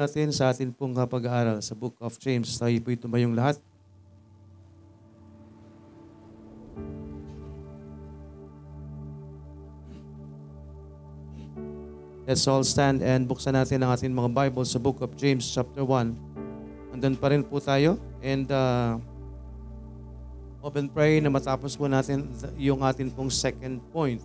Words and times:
natin 0.00 0.32
sa 0.32 0.48
atin 0.48 0.72
pong 0.72 0.96
uh, 0.96 1.04
pag-aaral 1.04 1.60
sa 1.60 1.76
Book 1.76 1.92
of 2.00 2.16
James. 2.16 2.48
Tayo 2.56 2.72
po 2.80 2.88
tumayong 2.96 3.36
lahat. 3.36 3.60
Let's 12.24 12.46
all 12.48 12.64
stand 12.64 13.04
and 13.04 13.28
buksan 13.28 13.52
natin 13.52 13.84
ang 13.84 13.92
ating 13.92 14.14
mga 14.14 14.30
Bible 14.32 14.64
sa 14.64 14.80
Book 14.80 15.04
of 15.04 15.12
James 15.20 15.44
chapter 15.44 15.84
1. 15.84 16.96
Andun 16.96 17.18
pa 17.20 17.34
rin 17.34 17.44
po 17.44 17.60
tayo 17.60 18.00
and 18.24 18.48
uh, 18.48 18.96
open 20.64 20.88
pray 20.88 21.20
na 21.20 21.28
matapos 21.28 21.76
po 21.76 21.90
natin 21.90 22.30
yung 22.56 22.80
atin 22.86 23.12
pong 23.12 23.28
second 23.28 23.82
point 23.92 24.22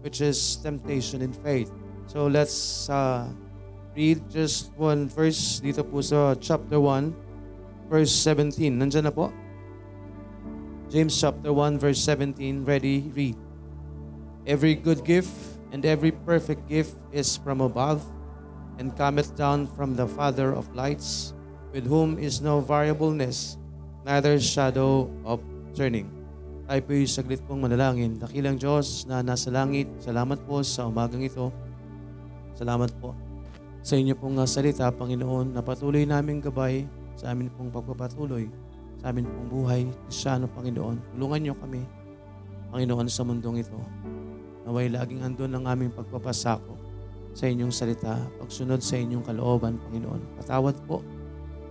which 0.00 0.22
is 0.22 0.56
temptation 0.62 1.20
in 1.20 1.34
faith. 1.42 1.68
So 2.06 2.30
let's 2.30 2.86
uh, 2.86 3.26
read 3.98 4.22
just 4.30 4.70
one 4.78 5.10
verse 5.10 5.58
dito 5.58 5.82
po 5.82 5.98
sa 5.98 6.38
chapter 6.38 6.78
1 6.78 7.90
verse 7.90 8.14
17. 8.14 8.78
Nandiyan 8.78 9.10
na 9.10 9.12
po. 9.12 9.34
James 10.86 11.10
chapter 11.18 11.50
1 11.50 11.82
verse 11.82 11.98
17. 12.06 12.62
Ready? 12.62 13.10
Read. 13.10 13.34
Every 14.46 14.78
good 14.78 15.02
gift 15.02 15.34
and 15.74 15.82
every 15.82 16.14
perfect 16.14 16.70
gift 16.70 16.94
is 17.10 17.34
from 17.42 17.58
above 17.58 18.06
and 18.78 18.94
cometh 18.94 19.34
down 19.34 19.66
from 19.66 19.98
the 19.98 20.06
Father 20.06 20.54
of 20.54 20.70
lights, 20.78 21.34
with 21.74 21.82
whom 21.82 22.14
is 22.22 22.38
no 22.38 22.62
variableness, 22.62 23.58
neither 24.06 24.38
shadow 24.38 25.10
of 25.26 25.42
turning. 25.74 26.06
Tayo 26.70 26.80
po 26.86 26.94
yung 26.94 27.10
saglit 27.10 27.42
pong 27.50 27.66
manalangin. 27.66 28.14
Dakilang 28.22 28.62
Diyos 28.62 29.10
na 29.10 29.26
nasa 29.26 29.50
langit, 29.50 29.90
salamat 29.98 30.38
po 30.46 30.62
sa 30.62 30.86
umagang 30.86 31.26
ito. 31.26 31.50
Salamat 32.54 32.94
po 33.02 33.27
sa 33.88 33.96
inyo 33.96 34.12
pong 34.20 34.36
uh, 34.36 34.44
salita, 34.44 34.92
Panginoon, 34.92 35.56
na 35.56 35.64
patuloy 35.64 36.04
naming 36.04 36.44
gabay 36.44 36.84
sa 37.16 37.32
amin 37.32 37.48
pong 37.48 37.72
pagpapatuloy, 37.72 38.44
sa 39.00 39.08
amin 39.08 39.24
pong 39.24 39.48
buhay, 39.48 39.88
Krisyano, 40.04 40.44
Panginoon. 40.44 41.16
Tulungan 41.16 41.40
niyo 41.40 41.56
kami, 41.56 41.80
Panginoon, 42.68 43.08
sa 43.08 43.24
mundong 43.24 43.64
ito. 43.64 43.80
Naway 44.68 44.92
laging 44.92 45.24
andun 45.24 45.56
ang 45.56 45.64
aming 45.64 45.88
pagpapasako 45.96 46.76
sa 47.32 47.48
inyong 47.48 47.72
salita, 47.72 48.28
pagsunod 48.36 48.84
sa 48.84 49.00
inyong 49.00 49.24
kalooban, 49.24 49.80
Panginoon. 49.80 50.36
Patawad 50.36 50.76
po 50.84 51.00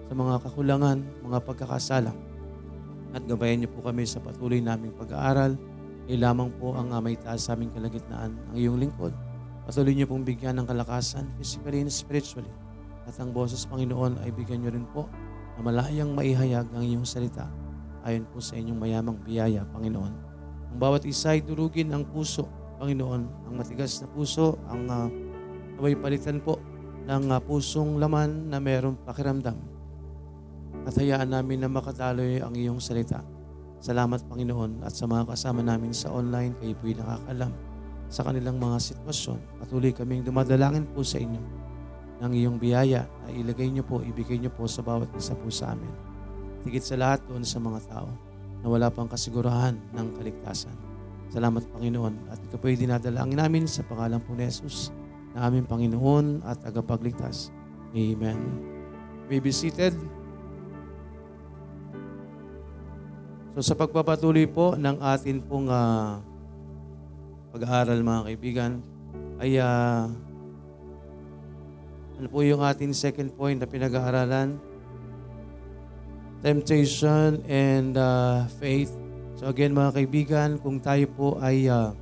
sa 0.10 0.18
mga 0.18 0.42
kakulangan, 0.42 0.98
mga 1.22 1.38
pagkakasala. 1.46 2.18
At 3.14 3.22
gabayan 3.30 3.62
niyo 3.62 3.70
po 3.78 3.86
kami 3.86 4.10
sa 4.10 4.18
patuloy 4.26 4.58
naming 4.58 4.98
pag-aaral. 4.98 5.54
Ay 6.10 6.18
lamang 6.18 6.50
po 6.58 6.74
ang 6.74 6.90
uh, 6.90 6.98
may 6.98 7.14
taas 7.14 7.46
sa 7.46 7.54
aming 7.54 7.70
kalagitnaan, 7.78 8.34
ang 8.34 8.56
iyong 8.58 8.82
lingkod. 8.82 9.14
Patuloy 9.68 10.00
niyo 10.00 10.08
pong 10.08 10.24
bigyan 10.24 10.64
ng 10.64 10.66
kalakasan, 10.72 11.28
physically 11.36 11.84
and 11.84 11.92
spiritually. 11.92 12.48
At 13.04 13.20
ang 13.20 13.36
boses, 13.36 13.68
Panginoon, 13.68 14.24
ay 14.24 14.32
bigyan 14.32 14.64
niyo 14.64 14.72
rin 14.72 14.88
po 14.96 15.12
na 15.60 15.68
malayang 15.68 16.16
maihayag 16.16 16.72
ang 16.72 16.88
iyong 16.88 17.04
salita 17.04 17.52
ayon 18.08 18.24
po 18.32 18.40
sa 18.40 18.56
inyong 18.56 18.80
mayamang 18.80 19.20
biyaya, 19.20 19.68
Panginoon. 19.76 20.14
Ang 20.72 20.80
bawat 20.80 21.04
isa 21.04 21.36
ay 21.36 21.44
durugin 21.44 21.92
ang 21.92 22.08
puso, 22.08 22.48
Panginoon. 22.80 23.52
Ang 23.52 23.54
matigas 23.60 24.00
na 24.00 24.08
puso, 24.08 24.56
ang 24.72 24.88
uh, 24.88 25.12
naway 25.76 26.00
palitan 26.00 26.40
po 26.40 26.64
ng 27.04 27.28
uh, 27.28 27.44
pusong 27.44 28.00
laman 28.00 28.48
na 28.48 28.64
mayroong 28.64 28.96
pakiramdam. 29.04 29.60
At 30.88 30.96
hayaan 30.96 31.28
namin 31.28 31.60
na 31.60 31.68
makadaloy 31.68 32.40
ang 32.40 32.56
iyong 32.56 32.80
salita. 32.80 33.20
Salamat, 33.84 34.24
Panginoon, 34.32 34.88
at 34.88 34.96
sa 34.96 35.12
mga 35.12 35.28
kasama 35.28 35.60
namin 35.60 35.92
sa 35.92 36.08
online, 36.16 36.56
kayo 36.56 36.72
po'y 36.80 36.96
nakakalam 36.96 37.67
sa 38.08 38.24
kanilang 38.24 38.60
mga 38.60 38.80
sitwasyon. 38.80 39.40
Patuloy 39.64 39.92
kaming 39.92 40.24
dumadalangin 40.24 40.88
po 40.92 41.04
sa 41.04 41.20
inyo 41.20 41.40
ng 42.18 42.32
iyong 42.34 42.58
biyaya 42.58 43.06
na 43.26 43.30
ilagay 43.30 43.70
niyo 43.70 43.86
po, 43.86 44.02
ibigay 44.02 44.42
niyo 44.42 44.50
po 44.50 44.66
sa 44.66 44.82
bawat 44.82 45.12
isa 45.14 45.38
po 45.38 45.52
sa 45.54 45.76
amin. 45.76 45.92
Tigit 46.66 46.84
sa 46.84 46.98
lahat 46.98 47.22
doon 47.30 47.46
sa 47.46 47.62
mga 47.62 47.80
tao 47.88 48.10
na 48.64 48.68
wala 48.68 48.90
pang 48.90 49.06
kasigurahan 49.06 49.78
ng 49.94 50.08
kaligtasan. 50.18 50.74
Salamat 51.30 51.68
Panginoon 51.76 52.32
at 52.32 52.40
ito 52.40 52.56
po 52.56 52.72
ay 52.72 52.80
dinadalangin 52.80 53.38
namin 53.38 53.68
sa 53.68 53.84
pangalan 53.86 54.24
po 54.24 54.34
ni 54.34 54.48
Jesus 54.48 54.90
na 55.36 55.46
aming 55.46 55.68
Panginoon 55.68 56.42
at 56.48 56.58
agapagligtas. 56.66 57.54
Amen. 57.94 58.40
May 59.28 59.44
be 59.44 59.52
seated. 59.52 59.94
So 63.54 63.62
sa 63.62 63.76
pagpapatuloy 63.76 64.48
po 64.50 64.78
ng 64.78 64.98
atin 65.02 65.44
pong 65.44 65.68
uh, 65.68 66.22
pag-aaral 67.52 68.00
mga 68.04 68.22
kaibigan, 68.32 68.72
ay 69.38 69.62
uh, 69.62 70.10
ano 72.18 72.28
po 72.34 72.42
yung 72.42 72.66
ating 72.66 72.98
second 72.98 73.30
point 73.38 73.62
na 73.62 73.70
pinag-aaralan? 73.70 74.58
Temptation 76.42 77.42
and 77.46 77.94
uh, 77.98 78.50
faith. 78.58 78.94
So 79.38 79.50
again 79.54 79.78
mga 79.78 79.92
kaibigan, 80.02 80.50
kung 80.58 80.82
tayo 80.82 81.06
po 81.14 81.28
ay 81.38 81.70
uh, 81.70 81.94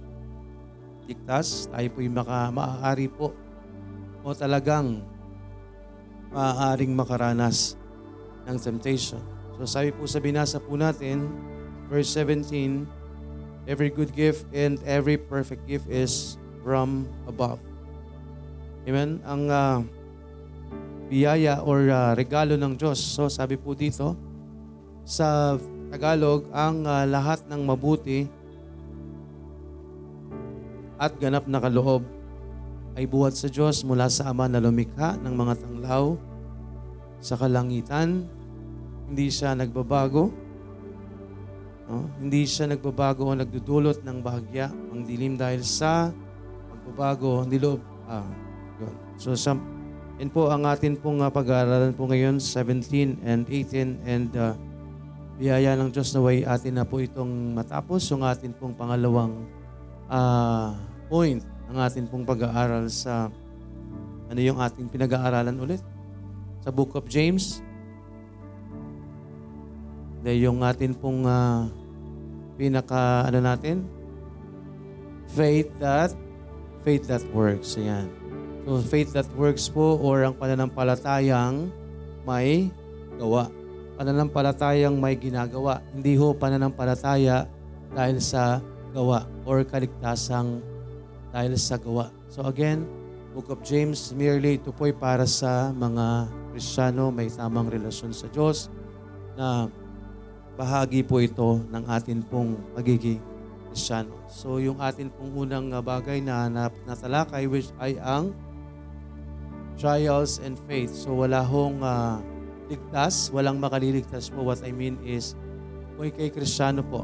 ligtas, 1.03 1.67
tayo 1.67 1.87
po 1.91 1.99
yung 1.99 2.15
maka, 2.15 2.47
maaari 2.49 3.11
po 3.11 3.35
o 4.25 4.33
talagang 4.33 5.03
maaaring 6.33 6.95
makaranas 6.95 7.77
ng 8.47 8.57
temptation. 8.57 9.21
So 9.55 9.67
sabi 9.67 9.91
po 9.91 10.07
sa 10.07 10.19
binasa 10.19 10.57
po 10.59 10.75
natin, 10.75 11.27
verse 11.87 12.11
17, 12.17 13.04
Every 13.65 13.89
good 13.89 14.13
gift 14.13 14.45
and 14.53 14.77
every 14.85 15.17
perfect 15.17 15.65
gift 15.65 15.89
is 15.89 16.37
from 16.61 17.09
above. 17.25 17.57
Amen? 18.85 19.17
Ang 19.25 19.49
uh, 19.49 19.81
biyaya 21.09 21.61
or 21.65 21.89
uh, 21.89 22.13
regalo 22.13 22.53
ng 22.57 22.77
Diyos. 22.77 23.01
So 23.01 23.25
sabi 23.29 23.57
po 23.57 23.73
dito, 23.73 24.13
sa 25.05 25.57
Tagalog, 25.89 26.49
ang 26.53 26.85
uh, 26.85 27.05
lahat 27.05 27.45
ng 27.49 27.61
mabuti 27.61 28.25
at 31.01 31.13
ganap 31.21 31.45
na 31.45 31.61
kaloob 31.61 32.05
ay 32.95 33.05
buhat 33.05 33.35
sa 33.35 33.51
Diyos 33.51 33.83
mula 33.83 34.07
sa 34.07 34.31
Ama 34.31 34.47
na 34.47 34.63
lumikha 34.63 35.19
ng 35.19 35.33
mga 35.35 35.53
tanglaw 35.61 36.15
sa 37.19 37.35
kalangitan. 37.35 38.23
Hindi 39.09 39.27
siya 39.29 39.53
nagbabago 39.53 40.44
No? 41.85 42.09
Hindi 42.17 42.49
siya 42.49 42.65
nagbabago 42.65 43.29
o 43.29 43.37
nagdudulot 43.37 44.01
ng 44.01 44.17
bahagya 44.25 44.73
ang 44.73 45.05
dilim 45.05 45.37
dahil 45.37 45.61
sa 45.61 46.09
pagbabago 46.69 47.45
ng 47.45 47.53
loob. 47.61 47.81
Ah, 48.09 48.25
yun. 48.81 48.93
So, 49.17 49.37
sa, 49.37 49.53
yun 50.17 50.29
po 50.33 50.49
ang 50.49 50.65
atin 50.65 50.97
pong 50.97 51.21
uh, 51.21 51.29
pag-aaralan 51.29 51.93
po 51.93 52.09
ngayon, 52.09 52.41
17 52.41 53.21
and 53.21 53.45
18 53.49 54.01
and 54.05 54.29
uh, 54.33 54.57
biyaya 55.35 55.75
ng 55.75 55.91
Diyos 55.91 56.15
na 56.15 56.21
way 56.23 56.47
atin 56.47 56.79
na 56.79 56.87
po 56.87 57.03
itong 57.03 57.57
matapos 57.57 58.07
yung 58.07 58.23
atin 58.23 58.55
pong 58.55 58.71
pangalawang 58.71 59.43
uh, 60.07 60.71
point 61.11 61.43
ng 61.67 61.77
atin 61.81 62.07
pong 62.07 62.23
pag-aaral 62.23 62.87
sa 62.87 63.27
ano 64.25 64.39
yung 64.41 64.57
ating 64.57 64.89
pinag-aaralan 64.89 65.57
ulit? 65.57 65.81
Sa 66.65 66.73
Book 66.73 66.97
of 66.97 67.05
James, 67.05 67.61
dahil 70.25 70.49
yung 70.49 70.65
atin 70.65 70.97
pong 70.97 71.29
uh, 71.29 71.69
pinaka, 72.57 73.29
ano 73.29 73.45
natin? 73.45 73.85
Faith 75.29 75.69
that, 75.77 76.09
faith 76.81 77.05
that 77.05 77.21
works. 77.29 77.77
Ayan. 77.77 78.09
So, 78.65 78.81
faith 78.81 79.13
that 79.13 79.29
works 79.37 79.69
po 79.69 80.01
or 80.01 80.25
ang 80.25 80.33
pananampalatayang 80.33 81.69
may 82.25 82.73
gawa. 83.21 83.53
Pananampalatayang 84.01 84.97
may 84.97 85.13
ginagawa. 85.13 85.85
Hindi 85.93 86.17
ho 86.17 86.33
pananampalataya 86.33 87.45
dahil 87.93 88.17
sa 88.17 88.59
gawa 88.91 89.29
or 89.45 89.61
kaligtasang 89.61 90.59
dahil 91.35 91.53
sa 91.59 91.75
gawa. 91.75 92.09
So 92.31 92.47
again, 92.47 92.87
Book 93.35 93.51
of 93.51 93.59
James, 93.67 94.15
merely 94.15 94.55
ito 94.55 94.71
po 94.71 94.87
ay 94.87 94.95
para 94.95 95.27
sa 95.27 95.75
mga 95.75 96.31
Kristiyano 96.55 97.11
may 97.11 97.27
tamang 97.27 97.67
relasyon 97.67 98.15
sa 98.15 98.31
Diyos 98.31 98.71
na 99.35 99.67
bahagi 100.55 101.03
po 101.03 101.19
ito 101.19 101.59
ng 101.67 101.83
atin 101.91 102.23
pong 102.23 102.55
pagiging 102.71 103.19
Kristyano. 103.67 104.15
So 104.31 104.57
yung 104.63 104.79
atin 104.79 105.11
pong 105.11 105.35
unang 105.35 105.75
ah, 105.75 105.83
bagay 105.83 106.23
na 106.23 106.47
natalakay 106.87 107.43
which 107.51 107.75
ay 107.75 107.99
ang 107.99 108.31
trials 109.75 110.39
and 110.39 110.55
faith. 110.63 110.95
So 110.95 111.11
wala 111.11 111.43
hong 111.43 111.83
uh, 111.83 112.23
ligtas, 112.71 113.29
walang 113.35 113.59
makaliligtas 113.59 114.31
po. 114.31 114.47
What 114.47 114.63
I 114.63 114.71
mean 114.71 114.95
is, 115.03 115.35
kung 115.99 116.07
ikay 116.07 116.31
Kristyano 116.31 116.81
po, 116.87 117.03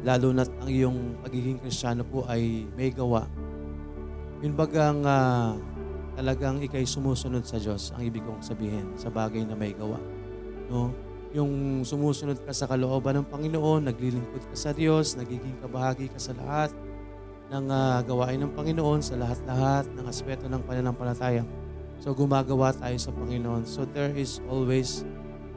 lalo 0.00 0.32
na 0.32 0.48
ang 0.48 0.68
iyong 0.68 0.98
pagiging 1.20 1.60
Kristyano 1.60 2.08
po 2.08 2.24
ay 2.24 2.64
may 2.72 2.88
gawa. 2.88 3.28
Yun 4.40 4.56
bagang 4.56 5.04
uh, 5.04 5.52
talagang 6.16 6.64
ikay 6.64 6.88
sumusunod 6.88 7.44
sa 7.44 7.60
Diyos, 7.60 7.92
ang 7.92 8.00
ibig 8.00 8.24
kong 8.24 8.40
sabihin, 8.40 8.96
sa 8.96 9.12
bagay 9.12 9.44
na 9.44 9.52
may 9.52 9.76
gawa. 9.76 10.00
No? 10.72 11.09
Yung 11.30 11.82
sumusunod 11.86 12.42
ka 12.42 12.50
sa 12.50 12.66
kalooban 12.66 13.22
ng 13.22 13.26
Panginoon, 13.30 13.86
naglilingkod 13.86 14.50
ka 14.50 14.56
sa 14.58 14.70
Diyos, 14.74 15.14
nagiging 15.14 15.62
kabahagi 15.62 16.10
ka 16.10 16.18
sa 16.18 16.34
lahat 16.34 16.74
ng 17.50 17.66
uh, 17.70 18.02
gawain 18.02 18.42
ng 18.42 18.52
Panginoon, 18.54 18.98
sa 19.02 19.14
lahat-lahat 19.14 19.86
ng 19.94 20.06
aspeto 20.06 20.50
ng 20.50 20.62
pananampalataya. 20.66 21.46
So 22.02 22.16
gumagawa 22.16 22.74
tayo 22.74 22.98
sa 22.98 23.14
Panginoon. 23.14 23.62
So 23.68 23.86
there 23.86 24.10
is 24.14 24.42
always 24.50 25.06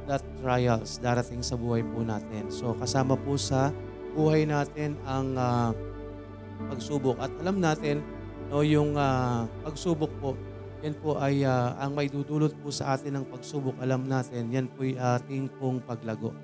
that 0.06 0.22
trials 0.44 1.00
darating 1.00 1.42
sa 1.42 1.58
buhay 1.58 1.82
po 1.82 2.06
natin. 2.06 2.52
So 2.54 2.76
kasama 2.78 3.18
po 3.18 3.40
sa 3.40 3.74
buhay 4.14 4.46
natin 4.46 4.94
ang 5.10 5.34
uh, 5.34 5.72
pagsubok. 6.70 7.18
At 7.18 7.34
alam 7.42 7.58
natin, 7.58 8.06
no, 8.54 8.62
yung 8.62 8.94
uh, 8.94 9.50
pagsubok 9.66 10.12
po, 10.22 10.38
yan 10.84 11.00
po 11.00 11.16
ay 11.16 11.48
uh, 11.48 11.80
ang 11.80 11.96
may 11.96 12.12
dudulot 12.12 12.52
po 12.60 12.68
sa 12.68 13.00
atin 13.00 13.16
ng 13.16 13.26
pagsubok. 13.32 13.80
Alam 13.80 14.04
natin, 14.04 14.52
yan 14.52 14.68
po 14.68 14.84
ay 14.84 15.00
ating 15.00 15.48
pong 15.56 15.80
paglago. 15.80 16.36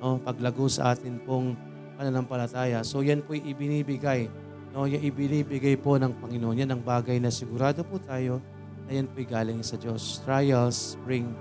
No? 0.00 0.16
Paglago 0.24 0.64
sa 0.72 0.96
atin 0.96 1.20
pong 1.20 1.52
pananampalataya. 2.00 2.80
So 2.80 3.04
yan 3.04 3.20
po 3.20 3.36
ay 3.36 3.44
ibinibigay. 3.44 4.32
No? 4.72 4.88
Yung 4.88 5.04
ibinibigay 5.04 5.76
po 5.76 6.00
ng 6.00 6.16
Panginoon. 6.16 6.64
Yan 6.64 6.72
ang 6.72 6.80
bagay 6.80 7.20
na 7.20 7.28
sigurado 7.28 7.84
po 7.84 8.00
tayo 8.00 8.40
na 8.88 8.96
yan 8.96 9.04
po 9.04 9.20
ay 9.20 9.28
galing 9.28 9.60
sa 9.60 9.76
Diyos. 9.76 10.24
Trials 10.24 10.96
bring 11.04 11.36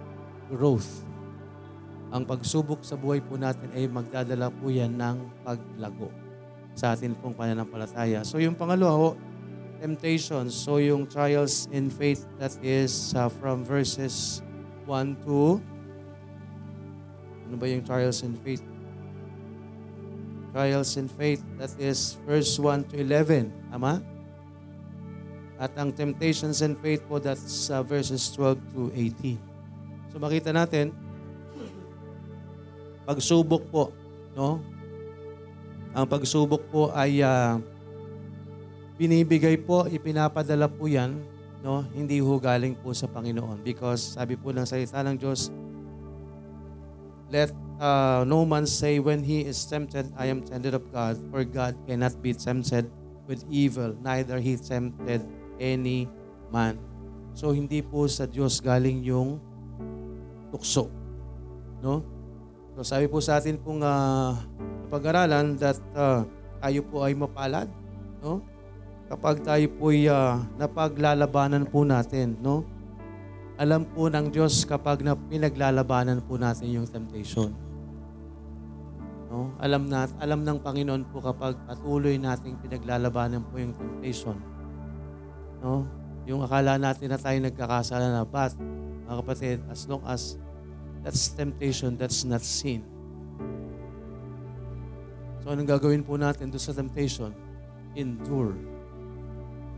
growth. 0.52 1.08
Ang 2.12 2.28
pagsubok 2.28 2.84
sa 2.84 3.00
buhay 3.00 3.24
po 3.24 3.40
natin 3.40 3.72
ay 3.72 3.88
magdadala 3.88 4.52
po 4.52 4.68
yan 4.68 4.92
ng 5.00 5.48
paglago 5.48 6.12
sa 6.76 6.92
atin 6.92 7.16
pong 7.16 7.40
pananampalataya. 7.40 8.28
So 8.28 8.36
yung 8.44 8.60
pangalawa 8.60 9.16
temptations. 9.84 10.56
So 10.56 10.80
yung 10.80 11.12
trials 11.12 11.68
in 11.76 11.92
faith 11.92 12.24
that 12.40 12.56
is 12.64 13.12
uh, 13.20 13.28
from 13.28 13.68
verses 13.68 14.40
1 14.88 15.28
to 15.28 15.60
ano 17.44 17.56
ba 17.60 17.68
yung 17.68 17.84
trials 17.84 18.24
in 18.24 18.32
faith? 18.40 18.64
Trials 20.56 20.96
in 20.96 21.12
faith 21.12 21.44
that 21.60 21.76
is 21.76 22.16
verse 22.24 22.56
1 22.56 22.96
to 22.96 23.04
11. 23.04 23.52
Tama? 23.76 24.00
At 25.60 25.76
ang 25.76 25.92
temptations 25.92 26.64
in 26.64 26.80
faith 26.80 27.04
po 27.04 27.20
that's 27.20 27.68
uh, 27.68 27.84
verses 27.84 28.32
12 28.32 28.64
to 28.72 28.82
18. 28.96 30.16
So 30.16 30.24
makita 30.24 30.56
natin 30.56 30.96
pagsubok 33.04 33.68
po, 33.68 33.92
no? 34.32 34.64
Ang 35.92 36.08
pagsubok 36.08 36.64
po 36.72 36.90
ay 36.96 37.20
uh, 37.20 37.60
binibigay 38.98 39.58
po, 39.58 39.86
ipinapadala 39.90 40.70
po 40.70 40.86
yan, 40.86 41.18
no? 41.66 41.82
hindi 41.96 42.22
ho 42.22 42.38
galing 42.38 42.78
po 42.78 42.94
sa 42.94 43.10
Panginoon. 43.10 43.64
Because 43.66 44.18
sabi 44.18 44.38
po 44.38 44.54
ng 44.54 44.68
salita 44.68 45.02
ng 45.02 45.18
Diyos, 45.18 45.50
let 47.34 47.50
uh, 47.82 48.22
no 48.28 48.46
man 48.46 48.70
say 48.70 49.02
when 49.02 49.26
he 49.26 49.42
is 49.48 49.66
tempted, 49.66 50.06
I 50.14 50.30
am 50.30 50.46
tempted 50.46 50.78
of 50.78 50.86
God, 50.94 51.18
for 51.34 51.42
God 51.42 51.74
cannot 51.90 52.14
be 52.22 52.38
tempted 52.38 52.86
with 53.26 53.42
evil, 53.50 53.96
neither 54.04 54.38
he 54.38 54.60
tempted 54.60 55.24
any 55.58 56.06
man. 56.54 56.78
So 57.34 57.50
hindi 57.50 57.82
po 57.82 58.06
sa 58.06 58.30
Diyos 58.30 58.62
galing 58.62 59.02
yung 59.02 59.42
tukso. 60.54 60.92
No? 61.82 62.06
So 62.78 62.86
sabi 62.86 63.10
po 63.10 63.18
sa 63.24 63.42
atin 63.42 63.58
pong 63.58 63.82
uh, 63.82 64.38
pag-aralan 64.94 65.58
that 65.58 65.78
uh, 65.98 66.22
tayo 66.62 66.80
po 66.86 67.02
ay 67.02 67.18
mapalad. 67.18 67.66
No? 68.22 68.53
Kapag 69.14 69.46
tayo 69.46 69.66
po'y 69.78 70.10
uh, 70.10 70.42
napaglalabanan 70.58 71.70
po 71.70 71.86
natin, 71.86 72.34
no? 72.42 72.66
Alam 73.62 73.86
po 73.86 74.10
ng 74.10 74.34
Diyos 74.34 74.66
kapag 74.66 75.06
na 75.06 75.14
pinaglalabanan 75.14 76.26
po 76.26 76.42
natin 76.42 76.74
yung 76.74 76.90
temptation. 76.90 77.54
No? 79.30 79.54
Alam 79.62 79.86
na 79.86 80.10
alam 80.18 80.42
ng 80.42 80.58
Panginoon 80.58 81.06
po 81.14 81.22
kapag 81.22 81.54
patuloy 81.70 82.18
nating 82.18 82.58
pinaglalabanan 82.66 83.46
po 83.46 83.62
yung 83.62 83.78
temptation. 83.78 84.34
No? 85.62 85.86
Yung 86.26 86.42
akala 86.42 86.82
natin 86.82 87.14
na 87.14 87.22
tayo 87.22 87.38
nagkakasala 87.38 88.10
na, 88.10 88.26
but 88.26 88.58
mga 89.06 89.16
kapatid, 89.22 89.58
as 89.70 89.86
long 89.86 90.02
as 90.10 90.42
that's 91.06 91.30
temptation, 91.30 91.94
that's 91.94 92.26
not 92.26 92.42
sin. 92.42 92.82
So 95.46 95.54
anong 95.54 95.70
gagawin 95.70 96.02
po 96.02 96.18
natin 96.18 96.50
doon 96.50 96.66
sa 96.66 96.74
temptation? 96.74 97.30
Endure 97.94 98.73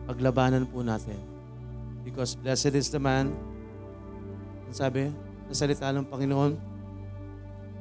paglabanan 0.05 0.69
po 0.69 0.85
natin. 0.85 1.17
Because 2.05 2.37
blessed 2.37 2.77
is 2.77 2.93
the 2.93 3.01
man, 3.01 3.33
ang 4.69 4.75
sabi, 4.75 5.09
sa 5.49 5.65
salita 5.65 5.89
ng 5.89 6.05
Panginoon, 6.05 6.53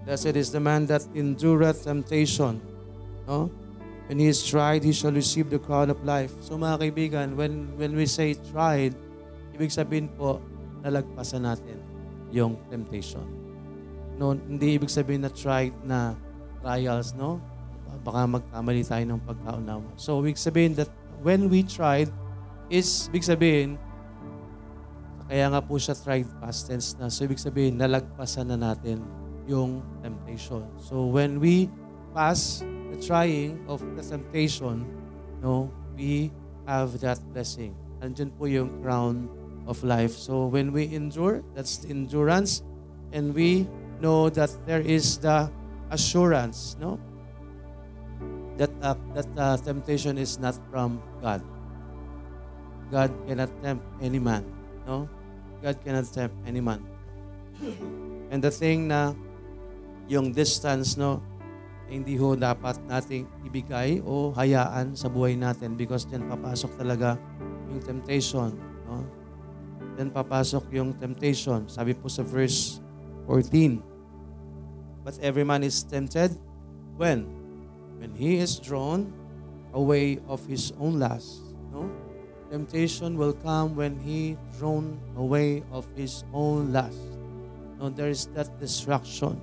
blessed 0.09 0.37
is 0.37 0.49
the 0.53 0.61
man 0.61 0.88
that 0.88 1.05
endureth 1.12 1.85
temptation. 1.85 2.61
No? 3.29 3.53
When 4.09 4.21
he 4.21 4.29
is 4.29 4.44
tried, 4.44 4.85
he 4.85 4.93
shall 4.93 5.12
receive 5.12 5.49
the 5.49 5.61
crown 5.61 5.88
of 5.88 6.00
life. 6.05 6.32
So 6.44 6.61
mga 6.61 6.88
kaibigan, 6.88 7.26
when, 7.37 7.73
when 7.81 7.97
we 7.97 8.05
say 8.05 8.37
tried, 8.53 8.93
ibig 9.56 9.73
sabihin 9.73 10.12
po, 10.12 10.41
nalagpasan 10.85 11.49
natin 11.49 11.81
yung 12.29 12.61
temptation. 12.69 13.25
No, 14.21 14.37
hindi 14.37 14.76
ibig 14.76 14.93
sabihin 14.93 15.25
na 15.25 15.32
tried 15.32 15.73
na 15.88 16.12
trials, 16.61 17.17
no? 17.17 17.41
Baka 18.05 18.29
magkamali 18.29 18.85
tayo 18.85 19.05
ng 19.09 19.21
pagkaunawa. 19.25 19.88
So, 19.97 20.21
ibig 20.21 20.37
sabihin 20.37 20.76
that 20.76 20.91
when 21.22 21.52
we 21.52 21.62
tried, 21.62 22.11
is, 22.70 23.12
big 23.12 23.22
sabihin, 23.22 23.76
kaya 25.28 25.49
nga 25.49 25.61
po 25.64 25.81
siya 25.81 25.96
tried 25.96 26.28
past 26.40 26.69
tense 26.69 26.96
na. 27.00 27.08
So, 27.08 27.25
ibig 27.25 27.40
sabihin, 27.40 27.81
nalagpasan 27.81 28.52
na 28.52 28.58
natin 28.61 29.00
yung 29.49 29.81
temptation. 30.05 30.64
So, 30.81 31.08
when 31.08 31.40
we 31.40 31.69
pass 32.12 32.61
the 32.93 32.99
trying 33.00 33.64
of 33.69 33.81
the 33.96 34.05
temptation, 34.05 34.84
no, 35.40 35.72
we 35.96 36.32
have 36.69 37.00
that 37.00 37.20
blessing. 37.32 37.72
Andyan 38.05 38.32
po 38.37 38.44
yung 38.44 38.69
crown 38.84 39.28
of 39.64 39.81
life. 39.81 40.12
So, 40.12 40.49
when 40.49 40.72
we 40.72 40.93
endure, 40.93 41.40
that's 41.56 41.81
the 41.81 41.93
endurance. 41.93 42.61
And 43.12 43.32
we 43.32 43.64
know 44.00 44.28
that 44.28 44.52
there 44.69 44.84
is 44.84 45.16
the 45.19 45.49
assurance, 45.88 46.76
no? 46.76 47.00
That, 48.54 48.70
uh, 48.78 48.94
that 49.18 49.28
uh, 49.34 49.56
temptation 49.58 50.18
is 50.18 50.38
not 50.38 50.54
from 50.70 51.02
God. 51.18 51.42
God 52.90 53.10
cannot 53.26 53.50
tempt 53.62 53.82
any 53.98 54.22
man. 54.22 54.46
No? 54.86 55.10
God 55.58 55.76
cannot 55.82 56.06
tempt 56.12 56.36
any 56.46 56.62
man. 56.62 56.84
And 58.30 58.38
the 58.38 58.50
thing 58.50 58.86
na 58.86 59.14
yung 60.06 60.30
distance, 60.30 60.94
no, 60.94 61.18
hindi 61.88 62.16
ho 62.16 62.34
dapat 62.34 62.80
nating 62.88 63.28
ibigay 63.44 64.00
o 64.04 64.32
hayaan 64.32 64.96
sa 64.96 65.08
buhay 65.08 65.36
natin 65.36 65.76
because 65.76 66.08
diyan 66.08 66.26
papasok 66.30 66.80
talaga 66.80 67.18
yung 67.70 67.80
temptation. 67.82 68.50
No? 68.88 69.04
Diyan 69.98 70.10
papasok 70.10 70.64
yung 70.74 70.96
temptation. 70.96 71.66
Sabi 71.68 71.94
po 71.94 72.10
sa 72.10 72.24
verse 72.24 72.80
14, 73.28 73.80
But 75.04 75.20
every 75.20 75.44
man 75.44 75.61
is 75.61 75.84
tempted 75.84 76.32
when? 76.96 77.43
When 78.04 78.12
he 78.20 78.37
is 78.37 78.61
drawn 78.61 79.08
away 79.73 80.20
of 80.28 80.44
his 80.44 80.76
own 80.76 81.00
lust. 81.00 81.40
No? 81.73 81.88
Temptation 82.52 83.16
will 83.16 83.32
come 83.32 83.73
when 83.80 83.96
he 83.96 84.37
drawn 84.61 85.00
away 85.16 85.64
of 85.73 85.88
his 85.96 86.20
own 86.28 86.68
lust. 86.68 87.00
No, 87.80 87.88
there 87.88 88.12
is 88.12 88.28
that 88.37 88.61
destruction. 88.61 89.40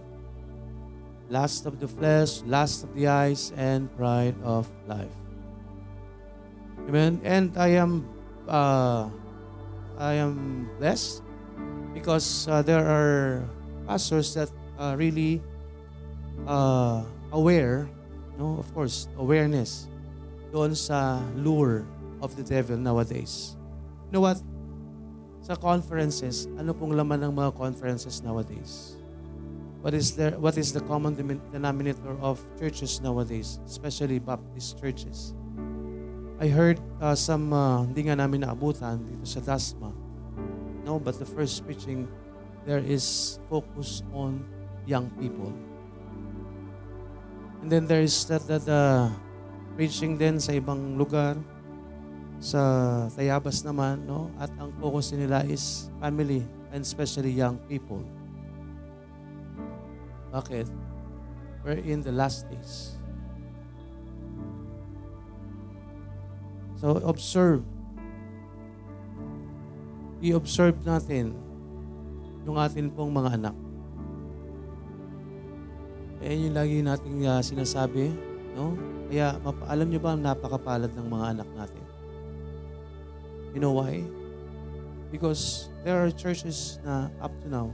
Lust 1.34 1.65
of 1.65 1.82
the 1.82 1.88
flesh, 1.88 2.46
lust 2.46 2.84
of 2.86 2.94
the 2.94 3.08
eyes, 3.10 3.50
and 3.58 3.89
pride 3.98 4.38
of 4.46 4.70
life. 4.86 5.18
Amen. 6.86 7.18
And 7.25 7.58
I 7.58 7.82
am, 7.82 8.06
uh, 8.48 9.10
I 9.98 10.22
am 10.22 10.70
blessed 10.77 11.24
because 11.96 12.46
uh, 12.48 12.62
there 12.62 12.86
are 12.86 13.50
pastors 13.88 14.36
that 14.36 14.53
are 14.77 14.96
really 14.98 15.41
uh, 16.46 17.01
aware, 17.34 17.89
no, 18.42 18.58
of 18.58 18.66
course, 18.74 19.06
awareness 19.22 19.86
doon 20.50 20.74
sa 20.74 21.22
lure 21.38 21.86
of 22.26 22.34
the 22.34 22.42
devil 22.42 22.74
nowadays. 22.74 23.54
You 24.10 24.18
know 24.18 24.26
what? 24.26 24.42
Sa 25.46 25.54
conferences, 25.54 26.50
ano 26.58 26.74
pong 26.74 26.98
laman 26.98 27.22
ng 27.30 27.34
mga 27.38 27.54
conferences 27.54 28.26
nowadays? 28.26 28.98
What 29.86 29.94
is 29.94 30.14
there 30.18 30.38
what 30.38 30.58
is 30.58 30.74
the 30.74 30.82
common 30.86 31.18
denominator 31.54 32.14
of 32.22 32.42
churches 32.58 33.02
nowadays, 33.02 33.62
especially 33.66 34.18
Baptist 34.18 34.78
churches? 34.82 35.34
I 36.42 36.50
heard 36.50 36.82
uh, 36.98 37.14
some 37.14 37.54
uh, 37.54 37.86
hindi 37.86 38.10
nga 38.10 38.18
namin 38.18 38.46
naabutan 38.46 39.06
dito 39.06 39.26
sa 39.26 39.42
Dasma. 39.42 39.94
No, 40.86 40.98
but 40.98 41.18
the 41.18 41.26
first 41.26 41.62
preaching 41.66 42.10
there 42.66 42.82
is 42.82 43.38
focus 43.50 44.06
on 44.14 44.46
young 44.86 45.10
people. 45.18 45.50
And 47.62 47.70
then 47.70 47.86
there 47.86 48.01
is 48.01 48.25
that, 48.25 48.46
that 48.50 48.65
uh, 48.65 49.10
preaching 49.77 50.18
din 50.18 50.41
sa 50.41 50.58
ibang 50.58 50.98
lugar 50.98 51.38
sa 52.41 53.06
Tayabas 53.13 53.62
naman, 53.62 54.01
no? 54.10 54.34
At 54.41 54.50
ang 54.58 54.74
focus 54.82 55.13
nila 55.13 55.46
is 55.46 55.94
family 56.01 56.41
and 56.74 56.82
especially 56.82 57.30
young 57.30 57.62
people. 57.70 58.01
Bakit? 60.34 60.65
We're 61.62 61.86
in 61.86 62.01
the 62.01 62.12
last 62.12 62.50
days. 62.50 62.98
So 66.82 66.98
observe. 67.06 67.62
i-observe 70.22 70.77
natin 70.86 71.34
yung 72.46 72.58
atin 72.62 72.94
pong 72.94 73.10
mga 73.10 73.41
anak. 73.41 73.58
Ayan 76.22 76.54
yung 76.54 76.56
lagi 76.56 76.78
nating 76.86 77.25
uh, 77.25 77.42
sinasabi, 77.42 78.13
no? 78.54 78.78
Kaya 79.10 79.42
alam 79.66 79.90
niyo 79.90 79.98
ba 79.98 80.13
ang 80.13 80.22
napakapalad 80.22 80.94
ng 80.94 81.08
mga 81.10 81.25
anak 81.34 81.50
natin? 81.58 81.86
You 83.58 83.60
know 83.60 83.74
why? 83.74 84.06
Because 85.10 85.74
there 85.82 85.98
are 85.98 86.13
churches 86.13 86.78
na 86.86 87.10
up 87.18 87.34
to 87.42 87.50
now, 87.50 87.74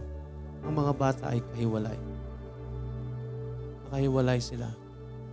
ang 0.63 0.79
mga 0.79 0.95
bata 0.95 1.23
ay 1.27 1.43
kahiwalay. 1.53 1.99
Nakahiwalay 3.91 4.39
sila. 4.39 4.71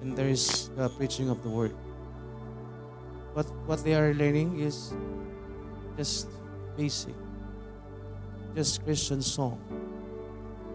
And 0.03 0.19
there 0.19 0.29
is 0.29 0.75
the 0.75 0.91
preaching 0.99 1.31
of 1.31 1.39
the 1.47 1.49
word. 1.49 1.73
What 3.33 3.47
what 3.71 3.81
they 3.87 3.95
are 3.95 4.11
learning 4.11 4.59
is 4.59 4.91
just 5.95 6.27
basic. 6.75 7.15
Just 8.59 8.83
Christian 8.83 9.23
song. 9.23 9.63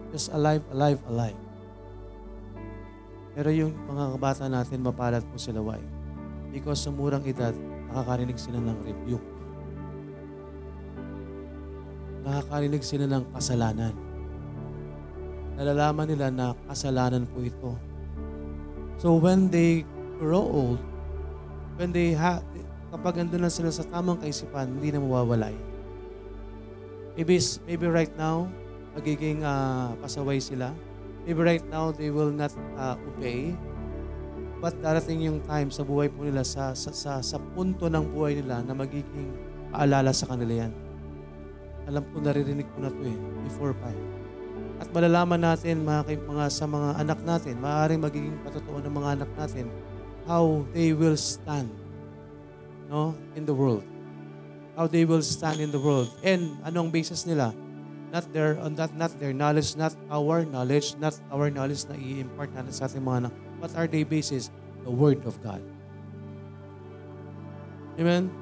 Just 0.08 0.32
alive, 0.32 0.64
alive, 0.72 0.98
alive. 1.04 1.49
Pero 3.40 3.56
yung 3.56 3.72
mga 3.88 4.20
kabata 4.20 4.52
natin, 4.52 4.84
mapalad 4.84 5.24
po 5.24 5.40
sila 5.40 5.64
why? 5.64 5.80
Because 6.52 6.84
sa 6.84 6.92
murang 6.92 7.24
edad, 7.24 7.56
nakakarinig 7.88 8.36
sila 8.36 8.60
ng 8.60 8.78
rebuke. 8.84 9.28
Nakakarinig 12.20 12.84
sila 12.84 13.08
ng 13.08 13.24
kasalanan. 13.32 13.96
Nalalaman 15.56 16.12
nila 16.12 16.28
na 16.28 16.52
kasalanan 16.68 17.24
po 17.24 17.40
ito. 17.40 17.80
So 19.00 19.16
when 19.16 19.48
they 19.48 19.88
grow 20.20 20.44
old, 20.44 20.80
when 21.80 21.96
they 21.96 22.12
ha 22.12 22.44
kapag 22.92 23.24
andun 23.24 23.40
na 23.40 23.48
sila 23.48 23.72
sa 23.72 23.88
tamang 23.88 24.20
kaisipan, 24.20 24.68
hindi 24.68 24.92
na 24.92 25.00
mawawalay. 25.00 25.56
Maybe, 27.16 27.40
maybe 27.64 27.88
right 27.88 28.12
now, 28.20 28.52
magiging 28.92 29.48
uh, 29.48 29.96
pasaway 29.96 30.44
sila. 30.44 30.76
Maybe 31.24 31.40
right 31.40 31.66
now, 31.68 31.92
they 31.92 32.08
will 32.08 32.32
not 32.32 32.52
uh, 32.76 32.96
obey. 32.96 33.52
But 34.60 34.76
darating 34.84 35.24
yung 35.24 35.40
time 35.48 35.72
sa 35.72 35.84
buhay 35.84 36.12
po 36.12 36.24
nila, 36.24 36.44
sa, 36.44 36.76
sa, 36.76 36.92
sa, 36.92 37.24
sa 37.24 37.36
punto 37.56 37.88
ng 37.88 38.04
buhay 38.12 38.40
nila 38.44 38.60
na 38.60 38.76
magiging 38.76 39.32
paalala 39.72 40.12
sa 40.12 40.28
kanila 40.28 40.68
yan. 40.68 40.72
Alam 41.88 42.04
ko, 42.12 42.20
naririnig 42.20 42.68
ko 42.76 42.78
na 42.84 42.92
to 42.92 43.02
eh, 43.08 43.18
before 43.48 43.72
pa. 43.72 43.88
At 44.80 44.88
malalaman 44.92 45.40
natin 45.40 45.84
mga, 45.84 46.12
mga, 46.24 46.44
sa 46.48 46.64
mga 46.64 46.88
anak 47.00 47.20
natin, 47.24 47.54
maaaring 47.60 48.00
magiging 48.00 48.36
patotoo 48.44 48.80
ng 48.80 48.94
mga 48.96 49.08
anak 49.20 49.30
natin, 49.36 49.68
how 50.28 50.64
they 50.72 50.92
will 50.92 51.16
stand 51.16 51.72
no, 52.88 53.16
in 53.36 53.44
the 53.44 53.52
world. 53.54 53.84
How 54.76 54.88
they 54.88 55.04
will 55.04 55.24
stand 55.24 55.60
in 55.60 55.72
the 55.72 55.80
world. 55.80 56.08
And 56.24 56.56
anong 56.64 56.92
basis 56.92 57.24
nila? 57.24 57.52
Not 58.10 58.26
their, 58.34 58.58
on 58.58 58.74
that, 58.74 58.90
not 58.98 59.14
their 59.22 59.30
knowledge, 59.30 59.78
not 59.78 59.94
our 60.10 60.42
knowledge, 60.42 60.98
not 60.98 61.14
our 61.30 61.46
knowledge 61.46 61.86
na 61.86 61.94
i-impart 61.94 62.50
natin 62.50 62.74
sa 62.74 62.90
ating 62.90 63.06
mga 63.06 63.30
anak. 63.30 63.34
What 63.62 63.72
are 63.78 63.86
they 63.86 64.02
basis? 64.02 64.50
The 64.82 64.90
Word 64.90 65.22
of 65.22 65.38
God. 65.38 65.62
Amen? 67.94 68.34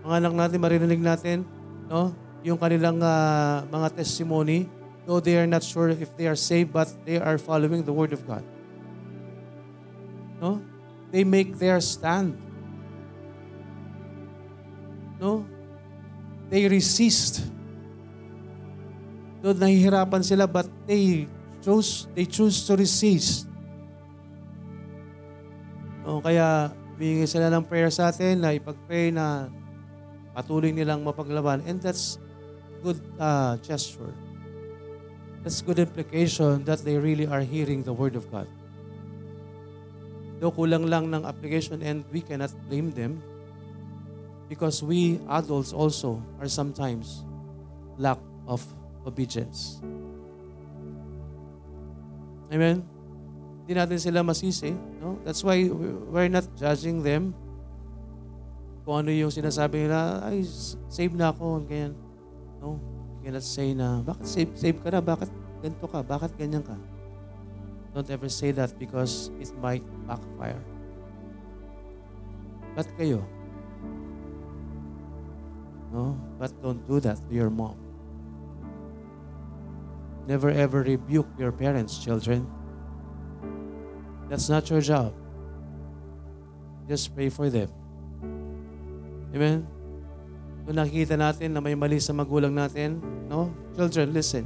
Mga 0.00 0.14
anak 0.24 0.32
natin, 0.32 0.58
maririnig 0.64 1.02
natin, 1.04 1.44
no? 1.92 2.16
Yung 2.40 2.56
kanilang 2.56 3.02
uh, 3.02 3.68
mga 3.68 4.00
testimony, 4.00 4.70
though 5.04 5.20
they 5.20 5.36
are 5.36 5.50
not 5.50 5.60
sure 5.60 5.92
if 5.92 6.16
they 6.16 6.24
are 6.24 6.38
saved, 6.38 6.72
but 6.72 6.88
they 7.04 7.20
are 7.20 7.36
following 7.36 7.84
the 7.84 7.92
Word 7.92 8.16
of 8.16 8.24
God. 8.24 8.46
No? 10.40 10.62
They 11.12 11.24
make 11.24 11.58
their 11.58 11.80
stand. 11.80 12.36
No? 15.20 15.44
They 16.48 16.68
resist. 16.68 17.55
Though 19.46 19.54
nahihirapan 19.54 20.26
sila, 20.26 20.50
but 20.50 20.66
they 20.90 21.30
chose, 21.62 22.10
they 22.18 22.26
choose 22.26 22.66
to 22.66 22.74
resist. 22.74 23.46
No, 26.02 26.18
kaya 26.18 26.74
bigay 26.98 27.30
sila 27.30 27.46
ng 27.54 27.62
prayer 27.62 27.86
sa 27.94 28.10
atin 28.10 28.42
na 28.42 28.50
ipag-pray 28.58 29.14
na 29.14 29.46
patuloy 30.34 30.74
nilang 30.74 31.06
mapaglaban. 31.06 31.62
And 31.62 31.78
that's 31.78 32.18
good 32.82 32.98
uh, 33.22 33.54
gesture. 33.62 34.10
That's 35.46 35.62
good 35.62 35.78
implication 35.78 36.66
that 36.66 36.82
they 36.82 36.98
really 36.98 37.30
are 37.30 37.46
hearing 37.46 37.86
the 37.86 37.94
Word 37.94 38.18
of 38.18 38.26
God. 38.34 38.50
Though 40.42 40.50
kulang 40.50 40.90
lang 40.90 41.14
ng 41.14 41.22
application 41.22 41.86
and 41.86 42.02
we 42.10 42.18
cannot 42.18 42.50
blame 42.66 42.90
them 42.90 43.22
because 44.50 44.82
we 44.82 45.22
adults 45.30 45.70
also 45.70 46.18
are 46.42 46.50
sometimes 46.50 47.22
lack 47.94 48.18
of 48.50 48.58
obedience. 49.06 49.78
Amen? 52.50 52.82
Hindi 53.62 53.72
natin 53.78 53.98
sila 54.02 54.26
masisi. 54.26 54.74
No? 54.98 55.18
That's 55.22 55.42
why 55.46 55.70
we're 56.10 56.30
not 56.30 56.46
judging 56.58 57.02
them 57.06 57.34
kung 58.86 59.02
ano 59.02 59.10
yung 59.10 59.34
sinasabi 59.34 59.90
nila, 59.90 60.22
ay, 60.22 60.46
save 60.86 61.10
na 61.18 61.34
ako, 61.34 61.58
ganyan. 61.66 61.98
No? 62.62 62.78
You 63.18 63.34
cannot 63.34 63.42
say 63.42 63.74
na, 63.74 63.98
bakit 63.98 64.26
save, 64.30 64.50
save 64.54 64.78
ka 64.78 64.94
na? 64.94 65.02
Bakit 65.02 65.26
ganito 65.58 65.86
ka? 65.90 66.06
Bakit 66.06 66.38
ganyan 66.38 66.62
ka? 66.62 66.78
Don't 67.90 68.06
ever 68.06 68.30
say 68.30 68.54
that 68.54 68.78
because 68.78 69.34
it 69.42 69.50
might 69.58 69.82
backfire. 70.06 70.62
Ba't 72.78 72.86
kayo? 72.94 73.26
No? 75.90 76.14
But 76.38 76.54
don't 76.62 76.78
do 76.86 77.02
that 77.02 77.18
to 77.26 77.32
your 77.34 77.50
mom. 77.50 77.85
Never 80.26 80.50
ever 80.50 80.82
rebuke 80.82 81.30
your 81.38 81.54
parents, 81.54 82.02
children. 82.02 82.50
That's 84.26 84.50
not 84.50 84.66
your 84.66 84.82
job. 84.82 85.14
Just 86.90 87.14
pray 87.14 87.30
for 87.30 87.46
them. 87.46 87.70
Amen? 89.30 89.62
Kung 90.66 90.74
nakikita 90.74 91.14
natin 91.14 91.54
na 91.54 91.62
may 91.62 91.78
mali 91.78 92.02
sa 92.02 92.10
magulang 92.10 92.50
natin, 92.50 92.98
no? 93.30 93.54
Children, 93.78 94.10
listen. 94.10 94.44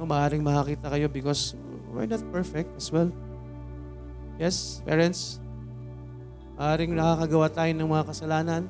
No, 0.00 0.08
maaaring 0.08 0.40
makakita 0.40 0.88
kayo 0.88 1.08
because 1.12 1.52
we're 1.92 2.08
not 2.08 2.24
perfect 2.32 2.72
as 2.80 2.88
well. 2.88 3.12
Yes, 4.40 4.80
parents? 4.88 5.36
Maaaring 6.56 6.96
nakakagawa 6.96 7.52
tayo 7.52 7.72
ng 7.76 7.88
mga 7.92 8.04
kasalanan. 8.08 8.62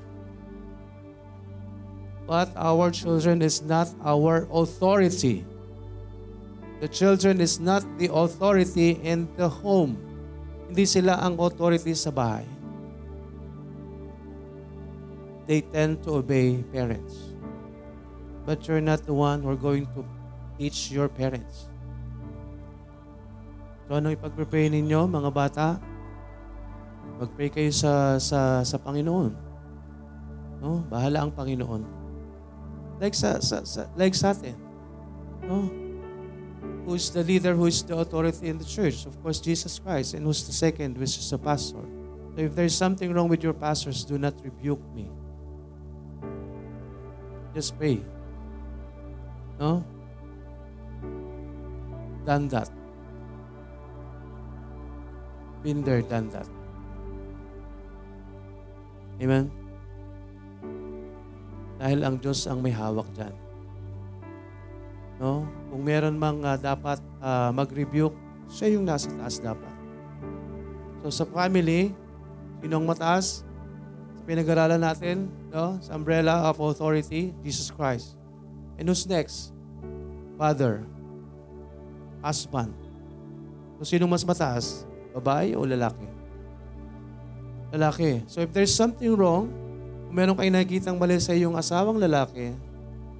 But 2.26 2.50
our 2.58 2.90
children 2.90 3.38
is 3.38 3.62
not 3.62 3.86
our 4.02 4.50
authority. 4.50 5.46
The 6.76 6.88
children 6.88 7.40
is 7.40 7.56
not 7.56 7.80
the 7.96 8.12
authority 8.12 9.00
in 9.00 9.32
the 9.40 9.48
home. 9.48 9.96
Hindi 10.68 10.84
sila 10.84 11.16
ang 11.24 11.40
authority 11.40 11.96
sa 11.96 12.12
bahay. 12.12 12.44
They 15.48 15.64
tend 15.64 16.04
to 16.04 16.20
obey 16.20 16.60
parents. 16.74 17.32
But 18.44 18.66
you're 18.68 18.84
not 18.84 19.08
the 19.08 19.16
one 19.16 19.40
who 19.40 19.56
are 19.56 19.58
going 19.58 19.88
to 19.96 20.04
teach 20.60 20.92
your 20.92 21.08
parents. 21.08 21.70
So 23.86 23.96
ano 23.96 24.12
ipag-pray 24.12 24.68
ninyo, 24.68 25.06
mga 25.06 25.30
bata? 25.30 25.66
Mag-pray 27.22 27.48
kayo 27.48 27.72
sa, 27.72 28.20
sa, 28.20 28.60
sa 28.66 28.76
Panginoon. 28.76 29.32
No? 30.60 30.84
Bahala 30.90 31.24
ang 31.24 31.32
Panginoon. 31.32 31.86
Like 33.00 33.16
sa, 33.16 33.40
sa, 33.40 33.64
sa 33.64 33.88
like 33.96 34.12
sa 34.12 34.34
atin. 34.34 34.58
No? 35.46 35.85
Who's 36.86 37.10
the 37.10 37.26
leader, 37.26 37.58
who's 37.58 37.82
the 37.82 37.98
authority 37.98 38.46
in 38.46 38.62
the 38.62 38.64
church? 38.64 39.06
Of 39.10 39.20
course, 39.20 39.42
Jesus 39.42 39.82
Christ. 39.82 40.14
And 40.14 40.22
who's 40.22 40.46
the 40.46 40.54
second, 40.54 40.96
which 40.96 41.18
is 41.18 41.28
the 41.28 41.36
pastor. 41.36 41.82
So 41.82 42.38
if 42.38 42.54
there's 42.54 42.78
something 42.78 43.12
wrong 43.12 43.26
with 43.26 43.42
your 43.42 43.58
pastors, 43.58 44.04
do 44.04 44.16
not 44.16 44.38
rebuke 44.38 44.78
me. 44.94 45.10
Just 47.52 47.76
pray. 47.76 47.98
No? 49.58 49.82
Done 52.24 52.46
that. 52.54 52.70
Been 55.64 55.82
there, 55.82 56.02
done 56.02 56.30
that. 56.30 56.46
Amen? 59.18 59.50
Dahil 61.82 62.04
ang 62.04 62.16
Diyos 62.22 62.46
ang 62.46 62.62
may 62.62 62.70
hawak 62.70 63.10
dyan. 63.16 63.45
No? 65.16 65.48
Kung 65.72 65.82
meron 65.82 66.16
mang 66.16 66.44
uh, 66.44 66.56
dapat 66.60 67.00
uh, 67.20 67.50
mag-rebuke, 67.52 68.16
siya 68.46 68.76
yung 68.76 68.86
nasa 68.86 69.10
taas 69.16 69.40
dapat. 69.42 69.72
So 71.02 71.22
sa 71.22 71.24
family, 71.26 71.94
sinong 72.62 72.86
mataas? 72.86 73.46
Sa 74.18 74.22
pinag-aralan 74.26 74.82
natin, 74.82 75.30
no? 75.50 75.78
sa 75.78 75.94
umbrella 75.94 76.46
of 76.50 76.58
authority, 76.58 77.32
Jesus 77.40 77.70
Christ. 77.70 78.18
And 78.76 78.86
who's 78.90 79.06
next? 79.08 79.56
Father. 80.36 80.84
Husband. 82.20 82.74
So 83.80 83.88
sinong 83.88 84.12
mas 84.12 84.24
mataas? 84.26 84.84
Babae 85.16 85.56
o 85.56 85.64
lalaki? 85.64 86.04
Lalaki. 87.72 88.24
So 88.28 88.44
if 88.44 88.52
there's 88.52 88.72
something 88.72 89.16
wrong, 89.16 89.48
kung 90.06 90.14
meron 90.14 90.36
kayo 90.36 90.50
nakikitang 90.52 90.96
mali 91.00 91.18
sa 91.18 91.32
iyong 91.32 91.56
asawang 91.56 91.98
lalaki, 91.98 92.52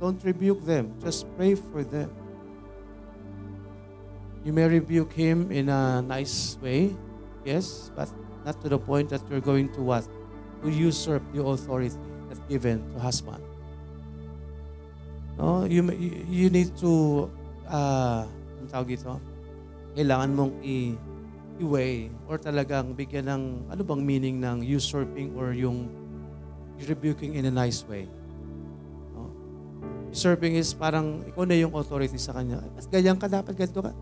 Don't 0.01 0.21
rebuke 0.25 0.65
them. 0.65 0.93
Just 1.01 1.25
pray 1.37 1.55
for 1.55 1.85
them. 1.85 2.13
You 4.45 4.53
may 4.53 4.69
rebuke 4.69 5.13
him 5.13 5.51
in 5.51 5.69
a 5.69 6.03
nice 6.03 6.55
way, 6.63 6.95
yes, 7.45 7.91
but 7.97 8.07
not 8.45 8.61
to 8.63 8.69
the 8.69 8.79
point 8.79 9.11
that 9.11 9.25
you're 9.29 9.43
going 9.43 9.73
to 9.75 9.83
what? 9.83 10.07
To 10.63 10.71
usurp 10.71 11.23
the 11.35 11.43
authority 11.43 11.97
that's 12.29 12.41
given 12.47 12.87
to 12.95 13.01
husband. 13.01 13.43
No, 15.37 15.67
you 15.67 15.83
you, 16.31 16.49
need 16.49 16.73
to 16.81 17.29
uh, 17.69 18.25
ang 18.25 18.69
tawag 18.71 18.97
ito? 18.97 19.21
Kailangan 19.93 20.31
mong 20.33 20.53
i 20.65 20.97
i-weigh 21.57 22.13
or 22.29 22.37
talagang 22.37 22.93
bigyan 22.93 23.29
ng 23.29 23.43
ano 23.73 23.83
bang 23.85 24.03
meaning 24.05 24.37
ng 24.41 24.61
usurping 24.61 25.33
or 25.37 25.57
yung 25.57 25.89
rebuking 26.85 27.37
in 27.37 27.49
a 27.49 27.53
nice 27.53 27.85
way. 27.89 28.09
No? 30.17 30.19
Usurping 30.19 30.57
is 30.57 30.73
parang 30.73 31.21
ikaw 31.29 31.45
na 31.45 31.61
yung 31.61 31.77
authority 31.77 32.17
sa 32.17 32.33
kanya. 32.33 32.65
At 32.81 32.89
ganyan 32.89 33.21
ka, 33.21 33.29
dapat 33.29 33.53
ganito 33.53 33.85
ka. 33.85 33.93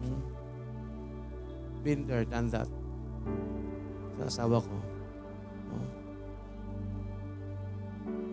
Hmm. 0.00 0.20
Been 1.84 2.08
there, 2.08 2.24
done 2.24 2.48
that. 2.48 2.68
Sa 4.16 4.24
asawa 4.24 4.64
ko. 4.64 4.72
No? 5.68 5.84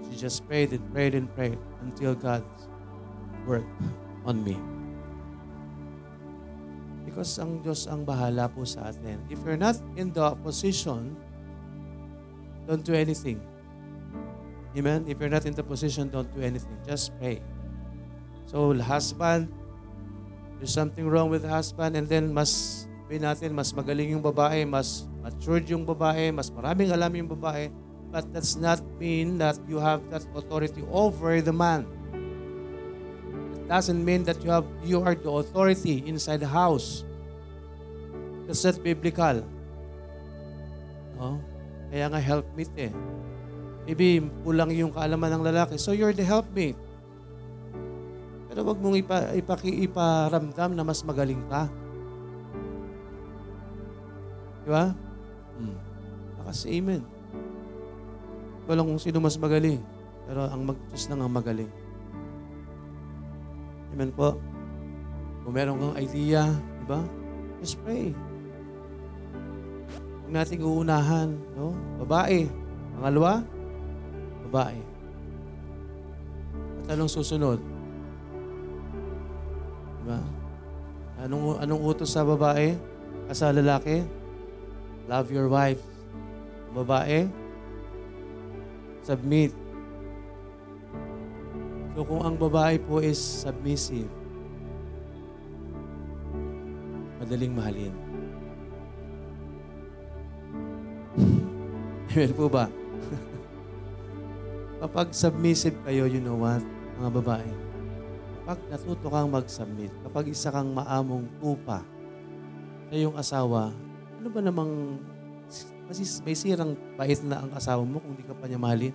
She 0.07 0.15
just 0.15 0.47
prayed 0.47 0.71
and 0.71 0.88
prayed 0.95 1.19
and 1.19 1.27
prayed 1.36 1.59
until 1.83 2.15
God 2.15 2.47
worked 3.43 3.67
on 4.29 4.39
me. 4.47 4.55
Because 7.03 7.36
ang 7.43 7.59
Diyos 7.59 7.91
ang 7.91 8.07
bahala 8.07 8.47
po 8.47 8.63
sa 8.63 8.88
atin. 8.88 9.19
If 9.27 9.43
you're 9.43 9.59
not 9.59 9.75
in 10.00 10.15
the 10.15 10.31
position, 10.39 11.15
don't 12.67 12.83
do 12.88 12.95
anything. 12.95 13.43
Amen? 14.75 15.05
If 15.07 15.19
you're 15.19 15.31
not 15.31 15.45
in 15.45 15.53
the 15.53 15.63
position, 15.63 16.09
don't 16.09 16.27
do 16.36 16.41
anything. 16.41 16.77
Just 16.83 17.15
pray. 17.19 17.39
So, 18.47 18.74
husband, 18.75 19.51
there's 20.57 20.74
something 20.74 21.07
wrong 21.07 21.29
with 21.29 21.43
the 21.43 21.51
husband 21.51 21.95
and 21.95 22.07
then 22.09 22.33
mas 22.33 22.88
sabihin 23.07 23.24
natin, 23.24 23.50
mas 23.55 23.71
magaling 23.71 24.12
yung 24.12 24.24
babae, 24.24 24.67
mas 24.67 25.07
matured 25.24 25.63
yung 25.71 25.88
babae, 25.88 26.27
mas 26.36 26.51
maraming 26.51 26.91
alam 26.91 27.07
yung 27.15 27.31
babae. 27.31 27.71
But 28.12 28.27
that's 28.36 28.59
not 28.59 28.83
mean 29.00 29.39
that 29.39 29.55
you 29.63 29.79
have 29.79 30.03
that 30.12 30.27
authority 30.36 30.83
over 30.91 31.39
the 31.39 31.55
man. 31.55 31.88
It 33.55 33.71
doesn't 33.71 34.03
mean 34.03 34.27
that 34.27 34.43
you 34.43 34.51
have 34.51 34.67
you 34.83 35.00
are 35.03 35.15
the 35.15 35.31
authority 35.31 36.03
inside 36.07 36.43
the 36.43 36.51
house. 36.51 37.07
That's 38.47 38.63
not 38.63 38.79
biblical. 38.83 39.43
No? 41.15 41.39
Kaya 41.91 42.12
nga 42.12 42.19
helpmate 42.19 42.75
eh. 42.75 42.91
Maybe 43.88 44.20
kulang 44.44 44.75
yung 44.75 44.91
kaalaman 44.91 45.39
ng 45.39 45.44
lalaki. 45.48 45.79
So 45.79 45.96
you're 45.96 46.12
the 46.12 46.27
helpmate. 46.27 46.75
Pero 48.51 48.67
wag 48.67 48.84
mong 48.84 49.00
ipa, 49.00 49.32
ipaki, 49.32 49.72
iparamdam 49.88 50.75
na 50.75 50.84
mas 50.84 51.00
magaling 51.08 51.39
ka. 51.48 51.72
Di 54.67 54.70
ba? 54.75 54.91
Hmm. 55.56 55.77
Kasi 56.44 56.84
amen. 56.84 57.00
Walang 58.67 58.91
kung 58.91 59.00
sino 59.00 59.24
mas 59.24 59.39
magaling. 59.39 59.79
Pero 60.27 60.51
ang 60.51 60.67
mag 60.67 60.79
lang 60.91 61.24
ang 61.24 61.32
magaling. 61.32 61.72
Amen 63.96 64.12
po. 64.12 64.36
Kung 65.48 65.56
meron 65.56 65.79
kang 65.79 65.96
idea, 65.96 66.51
di 66.51 66.86
ba? 66.91 67.00
Just 67.63 67.79
pray. 67.88 68.12
Huwag 70.27 70.44
nating 70.44 70.60
uunahan. 70.60 71.39
No? 71.56 71.72
Babae. 72.03 72.51
Pangalawa, 73.00 73.48
babae. 74.47 74.79
At 76.87 76.95
anong 76.95 77.11
susunod? 77.11 77.59
Diba? 80.01 80.23
Anong, 81.19 81.60
anong 81.60 81.81
utos 81.83 82.15
sa 82.15 82.23
babae? 82.23 82.79
Ah, 83.27 83.36
Sa 83.36 83.51
lalaki? 83.51 84.07
Love 85.12 85.27
your 85.36 85.51
wife. 85.51 85.83
Babae? 86.71 87.27
Submit. 89.03 89.51
So 91.91 92.07
kung 92.07 92.23
ang 92.23 92.39
babae 92.39 92.79
po 92.79 93.03
is 93.03 93.19
submissive, 93.19 94.07
madaling 97.19 97.51
mahalin. 97.57 97.95
Amen 102.13 102.31
po 102.38 102.45
ba? 102.47 102.69
Kapag 104.77 105.09
submissive 105.09 105.73
kayo, 105.81 106.05
you 106.05 106.21
know 106.21 106.37
what, 106.37 106.61
mga 107.01 107.09
babae, 107.17 107.49
kapag 108.45 108.59
natuto 108.69 109.09
kang 109.09 109.33
mag-submit, 109.33 109.89
kapag 110.05 110.29
isa 110.29 110.53
kang 110.53 110.69
maamong 110.69 111.25
tupa 111.41 111.81
sa 112.85 112.93
iyong 112.93 113.17
asawa, 113.17 113.73
ano 114.21 114.27
ba 114.29 114.39
namang 114.41 115.01
masis, 115.89 116.21
may 116.21 116.37
sirang 116.37 116.77
bait 116.93 117.17
na 117.25 117.41
ang 117.41 117.51
asawa 117.57 117.81
mo 117.81 117.97
kung 117.97 118.13
di 118.13 118.21
ka 118.21 118.37
pa 118.37 118.45
niya 118.45 118.61
mahalin? 118.61 118.93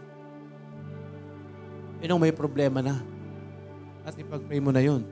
Yun 1.98 2.14
ang 2.14 2.22
may 2.22 2.34
problema 2.34 2.78
na. 2.78 3.02
At 4.06 4.14
ipag-pray 4.14 4.62
mo 4.62 4.70
na 4.70 4.82
yun. 4.82 5.02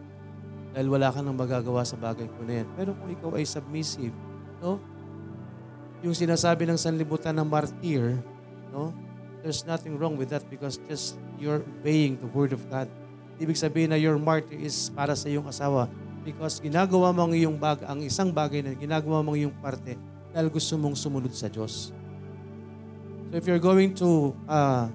Dahil 0.71 0.87
wala 0.87 1.11
ka 1.11 1.19
nang 1.19 1.39
magagawa 1.39 1.83
sa 1.83 1.99
bagay 1.99 2.31
ko 2.31 2.47
na 2.47 2.63
yan. 2.63 2.69
Pero 2.79 2.95
kung 2.95 3.11
ikaw 3.11 3.31
ay 3.39 3.47
submissive, 3.47 4.15
no? 4.63 4.79
Yung 6.07 6.15
sinasabi 6.15 6.63
ng 6.67 6.79
sanlibutan 6.79 7.35
ng 7.35 7.47
martyr, 7.47 8.19
no? 8.71 9.10
There's 9.41 9.65
nothing 9.65 9.97
wrong 9.97 10.21
with 10.21 10.31
that 10.37 10.45
because 10.53 10.77
just 10.85 11.17
you're 11.41 11.65
obeying 11.65 12.21
the 12.21 12.29
word 12.29 12.53
of 12.53 12.61
God. 12.69 12.93
Ibig 13.41 13.57
sabihin 13.57 13.93
na 13.93 13.97
your 13.97 14.21
martyr 14.21 14.61
is 14.61 14.93
para 14.93 15.17
sa 15.17 15.33
iyong 15.33 15.49
asawa 15.49 15.89
because 16.21 16.61
ginagawa 16.61 17.09
mo 17.17 17.25
ang 17.25 17.33
iyong 17.33 17.57
bag, 17.57 17.81
ang 17.89 18.05
isang 18.05 18.29
bagay 18.29 18.61
na 18.61 18.77
ginagawa 18.77 19.25
mo 19.25 19.33
ang 19.33 19.49
iyong 19.49 19.57
parte 19.57 19.97
dahil 20.31 20.53
gusto 20.53 20.77
mong 20.77 20.93
sumunod 20.93 21.33
sa 21.33 21.49
Diyos. 21.49 21.97
So 23.31 23.35
if 23.41 23.49
you're 23.49 23.63
going 23.63 23.97
to 23.97 24.37
uh, 24.45 24.93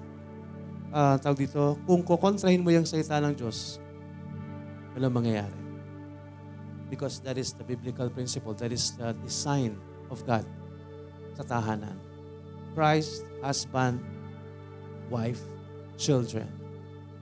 uh, 0.94 1.16
tawag 1.18 1.48
dito, 1.48 1.74
kung 1.84 2.06
kukontrahin 2.06 2.62
mo 2.62 2.70
yung 2.70 2.86
salita 2.86 3.18
ng 3.18 3.34
Diyos, 3.34 3.82
walang 4.94 5.12
mangyayari. 5.12 5.58
Because 6.86 7.18
that 7.26 7.34
is 7.34 7.50
the 7.50 7.66
biblical 7.66 8.06
principle. 8.06 8.54
That 8.54 8.70
is 8.70 8.94
the 8.94 9.10
design 9.26 9.74
of 10.06 10.22
God 10.22 10.46
sa 11.34 11.42
tahanan. 11.42 11.98
Christ, 12.78 13.26
husband, 13.42 13.98
wife, 15.08 15.42
children. 15.98 16.48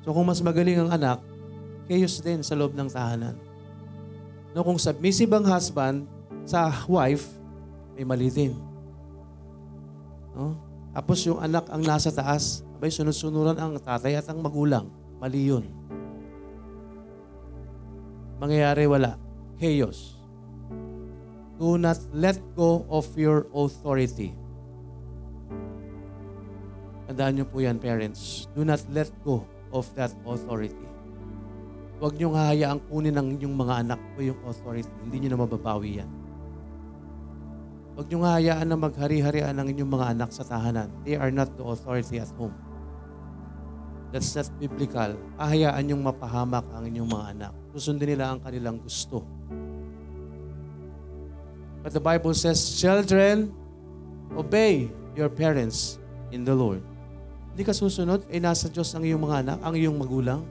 So 0.04 0.12
kung 0.12 0.28
mas 0.28 0.44
magaling 0.44 0.84
ang 0.84 0.90
anak, 0.92 1.18
chaos 1.88 2.20
din 2.20 2.44
sa 2.44 2.56
loob 2.56 2.76
ng 2.76 2.88
tahanan. 2.88 3.36
No, 4.54 4.62
kung 4.62 4.78
submissive 4.78 5.32
ang 5.34 5.44
husband 5.48 6.06
sa 6.46 6.70
wife, 6.86 7.26
may 7.96 8.06
mali 8.06 8.28
din. 8.30 8.54
No? 10.36 10.54
Tapos 10.94 11.24
yung 11.26 11.42
anak 11.42 11.66
ang 11.72 11.82
nasa 11.82 12.14
taas, 12.14 12.62
abay 12.78 12.92
sunod-sunuran 12.92 13.58
ang 13.58 13.74
tatay 13.82 14.14
at 14.14 14.28
ang 14.30 14.38
magulang. 14.38 14.86
Mali 15.18 15.50
yun. 15.50 15.66
Mangyayari 18.38 18.86
wala. 18.86 19.18
Chaos. 19.58 20.14
Do 21.58 21.78
not 21.78 21.98
let 22.10 22.38
go 22.58 22.86
of 22.90 23.06
your 23.14 23.46
authority. 23.54 24.34
Tandaan 27.04 27.36
niyo 27.36 27.46
po 27.48 27.60
yan, 27.60 27.76
parents. 27.76 28.48
Do 28.56 28.64
not 28.64 28.80
let 28.88 29.12
go 29.20 29.44
of 29.74 29.84
that 29.98 30.14
authority. 30.24 30.88
Huwag 32.00 32.16
niyong 32.16 32.36
hahayaang 32.36 32.82
kunin 32.88 33.14
ng 33.14 33.28
inyong 33.38 33.56
mga 33.56 33.74
anak 33.86 34.00
po 34.12 34.18
yung 34.24 34.40
authority. 34.44 34.92
Hindi 35.04 35.16
niyo 35.24 35.36
na 35.36 35.40
mababawi 35.44 35.90
yan. 36.02 36.10
Huwag 37.94 38.06
niyong 38.10 38.24
hahayaan 38.26 38.66
na 38.66 38.76
maghari-harian 38.78 39.54
ng 39.54 39.68
inyong 39.70 39.92
mga 39.94 40.06
anak 40.18 40.30
sa 40.34 40.42
tahanan. 40.42 40.90
They 41.06 41.14
are 41.14 41.30
not 41.30 41.54
the 41.54 41.62
authority 41.62 42.18
at 42.18 42.28
home. 42.34 42.54
That's 44.10 44.34
not 44.34 44.50
biblical. 44.58 45.18
Ahayaan 45.38 45.90
niyong 45.90 46.02
mapahamak 46.02 46.66
ang 46.74 46.86
inyong 46.86 47.10
mga 47.10 47.26
anak. 47.34 47.52
Susundin 47.74 48.14
nila 48.14 48.34
ang 48.34 48.42
kanilang 48.42 48.78
gusto. 48.82 49.22
But 51.82 51.92
the 51.92 52.02
Bible 52.02 52.32
says, 52.32 52.58
Children, 52.78 53.52
obey 54.34 54.88
your 55.14 55.28
parents 55.28 55.98
in 56.32 56.42
the 56.42 56.54
Lord. 56.54 56.93
Hindi 57.54 57.70
ka 57.70 57.70
susunod, 57.70 58.26
ay 58.34 58.42
nasa 58.42 58.66
Diyos 58.66 58.90
ang 58.98 59.06
iyong 59.06 59.22
mga 59.22 59.46
anak, 59.46 59.58
ang 59.62 59.78
iyong 59.78 59.94
magulang. 59.94 60.42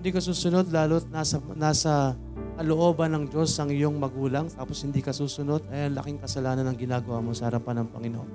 Hindi 0.00 0.16
ka 0.16 0.24
susunod, 0.24 0.72
lalo't 0.72 1.04
nasa, 1.12 1.36
nasa 1.52 2.16
kalooban 2.56 3.12
ng 3.12 3.24
Diyos 3.28 3.52
ang 3.60 3.68
iyong 3.68 4.00
magulang, 4.00 4.48
tapos 4.48 4.80
hindi 4.80 5.04
ka 5.04 5.12
susunod, 5.12 5.60
ay 5.68 5.92
ang 5.92 6.00
laking 6.00 6.16
kasalanan 6.24 6.64
ang 6.64 6.80
ginagawa 6.80 7.20
mo 7.20 7.36
sa 7.36 7.52
harapan 7.52 7.84
ng 7.84 7.88
Panginoon. 7.92 8.30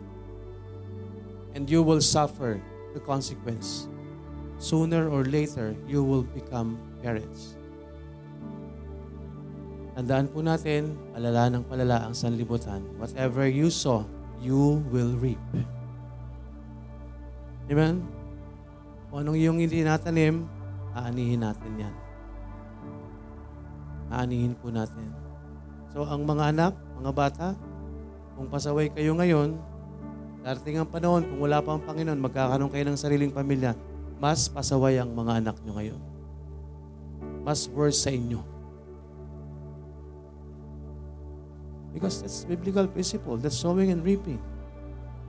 And 1.58 1.66
you 1.66 1.82
will 1.82 2.06
suffer 2.06 2.62
the 2.94 3.02
consequence. 3.02 3.90
Sooner 4.62 5.10
or 5.10 5.26
later, 5.26 5.74
you 5.90 6.06
will 6.06 6.22
become 6.38 6.78
parents. 7.02 7.58
Tandaan 9.98 10.30
po 10.30 10.46
natin, 10.46 10.94
palala 11.18 11.50
ng 11.50 11.66
palala 11.66 12.06
ang 12.06 12.14
sanlibutan. 12.14 12.86
Whatever 13.02 13.50
you 13.50 13.74
sow, 13.74 14.06
you 14.38 14.86
will 14.94 15.18
reap. 15.18 15.42
Amen? 17.66 18.06
Kung 19.10 19.26
anong 19.26 19.40
yung 19.42 19.58
hindi 19.58 19.82
natanim, 19.82 20.46
aanihin 20.94 21.42
natin 21.42 21.72
yan. 21.82 21.96
Aanihin 24.14 24.54
po 24.54 24.70
natin. 24.70 25.10
So 25.90 26.06
ang 26.06 26.28
mga 26.30 26.54
anak, 26.54 26.74
mga 27.02 27.12
bata, 27.16 27.48
kung 28.36 28.52
pasaway 28.52 28.92
kayo 28.92 29.18
ngayon, 29.18 29.58
darating 30.46 30.78
ang 30.78 30.90
panahon, 30.92 31.26
kung 31.26 31.40
wala 31.42 31.64
pa 31.64 31.74
ang 31.74 31.82
Panginoon, 31.82 32.20
magkakaroon 32.22 32.70
kayo 32.70 32.86
ng 32.86 33.00
sariling 33.00 33.34
pamilya, 33.34 33.74
mas 34.22 34.46
pasaway 34.46 35.02
ang 35.02 35.10
mga 35.16 35.42
anak 35.42 35.56
nyo 35.66 35.74
ngayon. 35.80 36.02
Mas 37.42 37.66
worse 37.72 38.04
sa 38.06 38.14
inyo. 38.14 38.44
Because 41.96 42.20
that's 42.20 42.44
biblical 42.44 42.86
principle. 42.92 43.40
That's 43.40 43.56
sowing 43.56 43.88
and 43.88 44.04
reaping. 44.04 44.44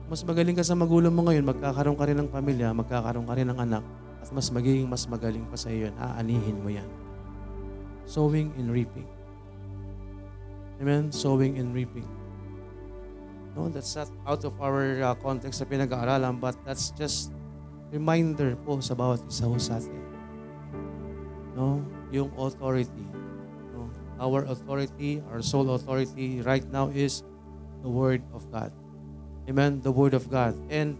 Mas 0.07 0.23
magaling 0.23 0.55
ka 0.55 0.63
sa 0.63 0.71
magulang 0.71 1.11
mo 1.11 1.27
ngayon, 1.27 1.43
magkakaroon 1.43 1.99
ka 1.99 2.07
rin 2.07 2.17
ng 2.23 2.31
pamilya, 2.31 2.71
magkakaroon 2.71 3.27
ka 3.27 3.35
rin 3.35 3.47
ng 3.51 3.59
anak, 3.59 3.83
at 4.23 4.31
mas 4.31 4.47
magiging 4.55 4.87
mas 4.87 5.03
magaling 5.03 5.43
pa 5.51 5.59
sa 5.59 5.67
iyo. 5.67 5.91
Aanihin 5.99 6.63
mo 6.63 6.71
yan. 6.71 6.87
Sowing 8.07 8.55
and 8.55 8.71
reaping. 8.71 9.03
Amen? 10.79 11.11
Sowing 11.11 11.59
and 11.59 11.75
reaping. 11.75 12.07
No, 13.51 13.67
that's 13.67 13.99
not 13.99 14.07
out 14.23 14.47
of 14.47 14.55
our 14.63 15.03
uh, 15.03 15.11
context 15.19 15.59
sa 15.59 15.67
pinag-aaralan, 15.67 16.39
but 16.39 16.55
that's 16.63 16.95
just 16.95 17.35
reminder 17.91 18.55
po 18.63 18.79
sa 18.79 18.95
bawat 18.95 19.19
isa 19.27 19.43
ho 19.43 19.59
sa 19.59 19.75
atin. 19.81 19.99
No, 21.51 21.83
yung 22.15 22.31
authority. 22.39 23.07
No, 23.75 23.91
our 24.23 24.47
authority, 24.47 25.19
our 25.27 25.43
soul 25.43 25.75
authority 25.75 26.39
right 26.47 26.63
now 26.71 26.87
is 26.95 27.27
the 27.83 27.91
Word 27.91 28.23
of 28.31 28.47
God. 28.55 28.71
Amen? 29.47 29.79
The 29.79 29.91
Word 29.91 30.11
of 30.11 30.27
God. 30.27 30.53
And 30.67 30.99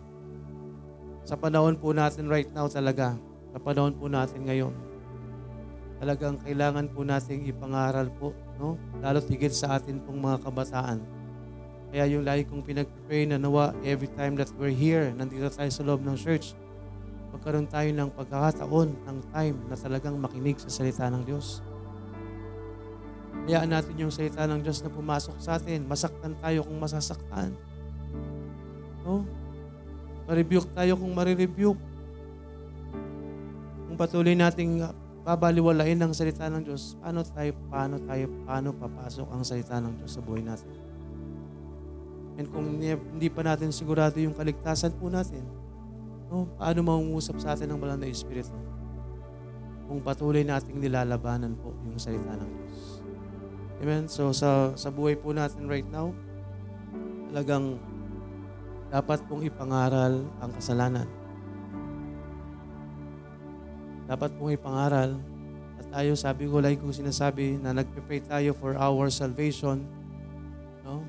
sa 1.27 1.35
panahon 1.35 1.75
po 1.75 1.91
natin 1.91 2.31
right 2.31 2.47
now 2.55 2.71
talaga, 2.71 3.19
sa 3.51 3.59
panahon 3.59 3.91
po 3.99 4.07
natin 4.07 4.47
ngayon, 4.47 4.71
talagang 5.99 6.39
kailangan 6.39 6.87
po 6.87 7.03
nating 7.03 7.43
ipangaral 7.51 8.07
po, 8.15 8.31
no? 8.55 8.79
Lalo 9.03 9.19
tigit 9.19 9.51
sa 9.51 9.75
atin 9.75 9.99
pong 9.99 10.23
mga 10.23 10.39
kabataan. 10.47 11.03
Kaya 11.91 12.03
yung 12.07 12.23
lagi 12.23 12.47
kong 12.47 12.63
pinag-pray 12.63 13.27
na 13.27 13.35
nawa 13.39 13.75
every 13.83 14.07
time 14.15 14.39
that 14.39 14.51
we're 14.55 14.71
here, 14.71 15.11
nandito 15.15 15.47
tayo 15.51 15.71
sa 15.71 15.83
loob 15.83 16.03
ng 16.03 16.15
church, 16.15 16.55
magkaroon 17.35 17.67
tayo 17.67 17.89
ng 17.91 18.09
pagkakataon, 18.15 18.89
ng 19.07 19.17
time 19.35 19.55
na 19.67 19.75
talagang 19.75 20.15
makinig 20.15 20.59
sa 20.59 20.71
salita 20.71 21.07
ng 21.11 21.23
Diyos. 21.27 21.59
Hayaan 23.47 23.71
natin 23.71 23.95
yung 23.95 24.11
salita 24.11 24.43
ng 24.43 24.59
Diyos 24.59 24.83
na 24.83 24.91
pumasok 24.91 25.39
sa 25.39 25.55
atin. 25.55 25.87
Masaktan 25.87 26.35
tayo 26.43 26.67
kung 26.67 26.83
masasaktan. 26.83 27.55
No? 29.07 29.23
Ma-rebuke 30.27 30.67
tayo 30.75 30.99
kung 30.99 31.15
marirebuke. 31.15 31.79
Kung 33.87 33.95
patuloy 33.95 34.35
nating 34.35 34.83
babaliwalain 35.23 35.95
ang 36.03 36.11
salita 36.11 36.51
ng 36.51 36.67
Diyos, 36.67 36.99
paano 36.99 37.23
tayo, 37.23 37.51
paano 37.71 37.95
tayo, 38.03 38.25
paano 38.43 38.75
papasok 38.75 39.27
ang 39.31 39.43
salita 39.47 39.79
ng 39.79 40.03
Diyos 40.03 40.11
sa 40.11 40.19
buhay 40.19 40.43
natin? 40.43 40.67
And 42.35 42.47
kung 42.51 42.77
hindi 42.83 43.27
pa 43.31 43.41
natin 43.47 43.71
sigurado 43.71 44.19
yung 44.19 44.35
kaligtasan 44.35 44.99
po 44.99 45.07
natin, 45.07 45.41
no, 46.27 46.51
paano 46.59 46.83
mangungusap 46.83 47.39
sa 47.39 47.55
atin 47.55 47.71
ng 47.71 47.79
banal 47.79 47.95
na 47.95 48.11
Espiritu? 48.11 48.51
Kung 49.87 50.03
patuloy 50.03 50.43
nating 50.43 50.83
nilalabanan 50.83 51.55
po 51.55 51.71
yung 51.87 51.95
salita 51.95 52.35
ng 52.35 52.51
Diyos. 52.51 52.83
Amen? 53.79 54.03
So 54.11 54.35
sa, 54.35 54.75
sa 54.75 54.91
buhay 54.91 55.15
po 55.15 55.31
natin 55.31 55.65
right 55.71 55.87
now, 55.87 56.11
talagang 57.31 57.79
dapat 58.87 59.19
pong 59.27 59.43
ipangaral 59.43 60.23
ang 60.39 60.51
kasalanan. 60.55 61.07
Dapat 64.07 64.39
pong 64.39 64.55
ipangaral 64.55 65.19
at 65.77 65.85
tayo, 65.91 66.15
sabi 66.15 66.47
ko, 66.47 66.63
like 66.63 66.79
ko 66.79 66.89
sinasabi, 66.95 67.59
na 67.59 67.75
nagpe-pray 67.75 68.23
tayo 68.23 68.55
for 68.55 68.79
our 68.79 69.11
salvation. 69.11 69.83
No? 70.87 71.03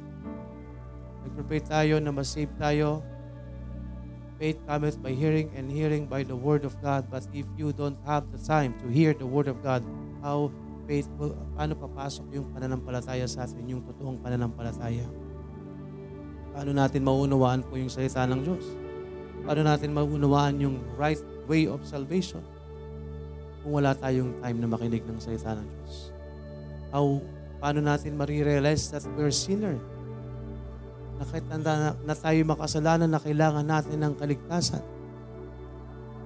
Nagpe-pray 1.22 1.62
tayo 1.62 2.02
na 2.02 2.10
masave 2.10 2.50
tayo. 2.58 3.00
Faith 4.38 4.58
cometh 4.66 4.98
by 5.02 5.14
hearing 5.14 5.50
and 5.54 5.70
hearing 5.70 6.06
by 6.06 6.22
the 6.22 6.34
Word 6.34 6.62
of 6.66 6.74
God. 6.82 7.06
But 7.10 7.26
if 7.34 7.46
you 7.58 7.70
don't 7.74 7.98
have 8.06 8.26
the 8.34 8.38
time 8.38 8.74
to 8.82 8.86
hear 8.90 9.14
the 9.14 9.26
Word 9.26 9.46
of 9.46 9.62
God, 9.62 9.82
how 10.22 10.50
faithful, 10.90 11.34
paano 11.54 11.78
papasok 11.78 12.26
yung 12.34 12.50
pananampalataya 12.50 13.26
sa 13.30 13.46
atin, 13.46 13.66
yung 13.66 13.82
totoong 13.86 14.18
pananampalataya? 14.18 15.06
Paano 16.58 16.74
natin 16.74 17.06
maunawaan 17.06 17.62
po 17.62 17.78
yung 17.78 17.86
salita 17.86 18.26
ng 18.26 18.42
Diyos? 18.42 18.66
Paano 19.46 19.62
natin 19.62 19.94
maunawaan 19.94 20.58
yung 20.58 20.82
right 20.98 21.22
way 21.46 21.70
of 21.70 21.86
salvation? 21.86 22.42
Kung 23.62 23.78
wala 23.78 23.94
tayong 23.94 24.42
time 24.42 24.58
na 24.58 24.66
makinig 24.66 25.06
ng 25.06 25.22
salita 25.22 25.54
ng 25.54 25.62
Diyos. 25.62 26.10
How, 26.90 27.22
paano 27.62 27.78
natin 27.78 28.18
marirealize 28.18 28.90
that 28.90 29.06
we're 29.14 29.30
sinner? 29.30 29.78
Na 31.22 31.30
kahit 31.30 31.46
na, 31.46 31.94
na, 31.94 32.14
tayo 32.18 32.42
makasalanan 32.42 33.06
na 33.06 33.22
kailangan 33.22 33.62
natin 33.62 34.02
ng 34.02 34.18
kaligtasan. 34.18 34.82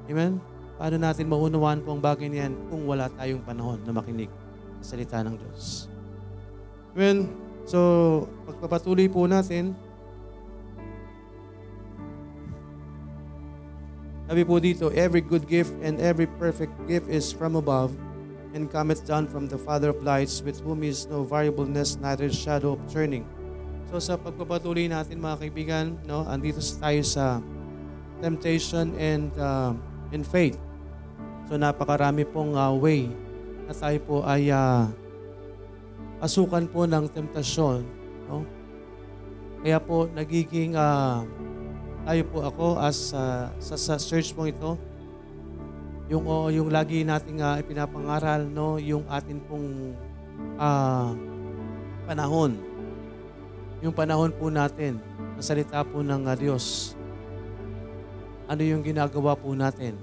Amen? 0.09 0.41
Paano 0.81 0.97
natin 0.97 1.29
maunawaan 1.29 1.85
po 1.85 1.93
ang 1.93 2.01
bagay 2.01 2.33
niyan 2.33 2.57
kung 2.73 2.89
wala 2.89 3.13
tayong 3.21 3.45
panahon 3.45 3.85
na 3.85 3.93
makinig 3.93 4.33
sa 4.81 4.97
salita 4.97 5.21
ng 5.21 5.37
Diyos? 5.37 5.93
Amen? 6.97 7.29
So, 7.69 8.25
pagpapatuloy 8.49 9.13
po 9.13 9.29
natin, 9.29 9.77
Sabi 14.31 14.47
po 14.47 14.63
dito, 14.63 14.89
every 14.95 15.21
good 15.21 15.51
gift 15.51 15.75
and 15.83 15.99
every 15.99 16.31
perfect 16.39 16.73
gift 16.87 17.11
is 17.11 17.35
from 17.35 17.59
above 17.59 17.91
and 18.55 18.71
cometh 18.71 19.03
down 19.03 19.27
from 19.27 19.49
the 19.49 19.59
Father 19.59 19.91
of 19.91 20.05
lights 20.05 20.45
with 20.45 20.61
whom 20.63 20.87
is 20.87 21.09
no 21.11 21.27
variableness, 21.27 21.99
neither 21.99 22.31
shadow 22.31 22.79
of 22.79 22.81
turning. 22.87 23.27
So 23.91 23.99
sa 23.99 24.15
pagpapatuloy 24.17 24.89
natin 24.89 25.21
mga 25.21 25.37
kaibigan, 25.43 25.87
no, 26.09 26.25
andito 26.25 26.63
tayo 26.81 27.03
sa 27.05 27.45
temptation 28.23 28.95
and 28.97 29.35
uh, 29.37 29.75
in 30.15 30.23
faith. 30.23 30.57
So 31.51 31.59
napakarami 31.59 32.25
pong 32.25 32.55
uh, 32.55 32.73
way 32.73 33.11
na 33.67 33.75
tayo 33.75 33.99
po 34.07 34.17
ay 34.23 34.49
uh, 34.49 34.87
asukan 36.23 36.71
po 36.71 36.87
ng 36.87 37.11
temptasyon. 37.11 37.83
No? 38.31 38.47
Kaya 39.61 39.83
po 39.83 40.07
nagiging 40.09 40.79
uh, 40.79 41.27
tayo 42.03 42.23
po 42.27 42.39
ako 42.43 42.67
as 42.83 43.15
uh, 43.15 43.47
sa, 43.63 43.79
sa 43.79 43.95
search 43.95 44.35
mo 44.35 44.47
ito, 44.47 44.75
yung 46.11 46.27
oh, 46.27 46.51
yung 46.51 46.69
lagi 46.69 47.07
nating 47.07 47.39
uh, 47.39 47.63
ipinapangaral 47.63 48.43
no, 48.43 48.77
yung 48.83 49.07
atin 49.07 49.39
pong 49.47 49.95
uh, 50.59 51.15
panahon. 52.11 52.59
Yung 53.83 53.95
panahon 53.95 54.35
po 54.35 54.51
natin, 54.51 54.99
na 55.39 55.43
salita 55.43 55.83
po 55.87 56.03
ng 56.03 56.27
uh, 56.27 56.35
Diyos. 56.35 56.99
Ano 58.51 58.67
yung 58.67 58.83
ginagawa 58.83 59.39
po 59.39 59.55
natin? 59.55 59.95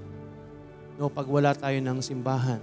No, 0.96 1.12
pag 1.12 1.28
wala 1.28 1.52
tayo 1.52 1.76
ng 1.80 2.00
simbahan. 2.00 2.60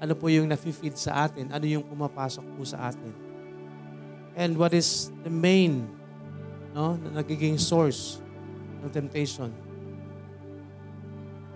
Ano 0.00 0.16
po 0.16 0.32
yung 0.32 0.48
nafi-feed 0.48 0.96
sa 0.96 1.28
atin? 1.28 1.52
Ano 1.52 1.66
yung 1.68 1.84
pumapasok 1.84 2.46
po 2.56 2.62
sa 2.64 2.88
atin? 2.88 3.12
And 4.32 4.56
what 4.56 4.72
is 4.72 5.12
the 5.26 5.28
main 5.28 5.84
no, 6.72 6.96
na 6.96 7.20
nagiging 7.20 7.58
source 7.60 8.22
ng 8.80 8.92
temptation. 8.92 9.52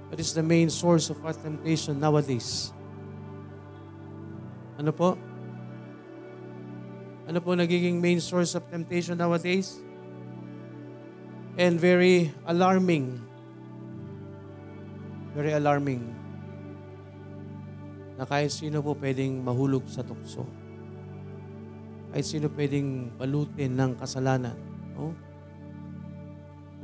What 0.09 0.23
is 0.23 0.31
the 0.31 0.47
main 0.47 0.71
source 0.71 1.11
of 1.11 1.19
our 1.27 1.35
temptation 1.35 1.99
nowadays? 1.99 2.71
Ano 4.79 4.95
po? 4.95 5.19
Ano 7.25 7.41
po 7.41 7.57
nagiging 7.57 7.99
main 7.99 8.21
source 8.21 8.55
of 8.55 8.63
temptation 8.69 9.17
nowadays? 9.17 9.81
And 11.57 11.81
very 11.81 12.31
alarming. 12.45 13.19
Very 15.33 15.57
alarming. 15.57 16.15
Na 18.15 18.23
kahit 18.23 18.55
sino 18.55 18.85
po 18.85 18.95
pwedeng 18.95 19.43
mahulog 19.43 19.83
sa 19.91 20.07
tukso. 20.07 20.47
Kahit 22.15 22.27
sino 22.29 22.47
pwedeng 22.55 23.11
balutin 23.19 23.75
ng 23.75 23.99
kasalanan. 23.99 24.55
No? 24.95 25.11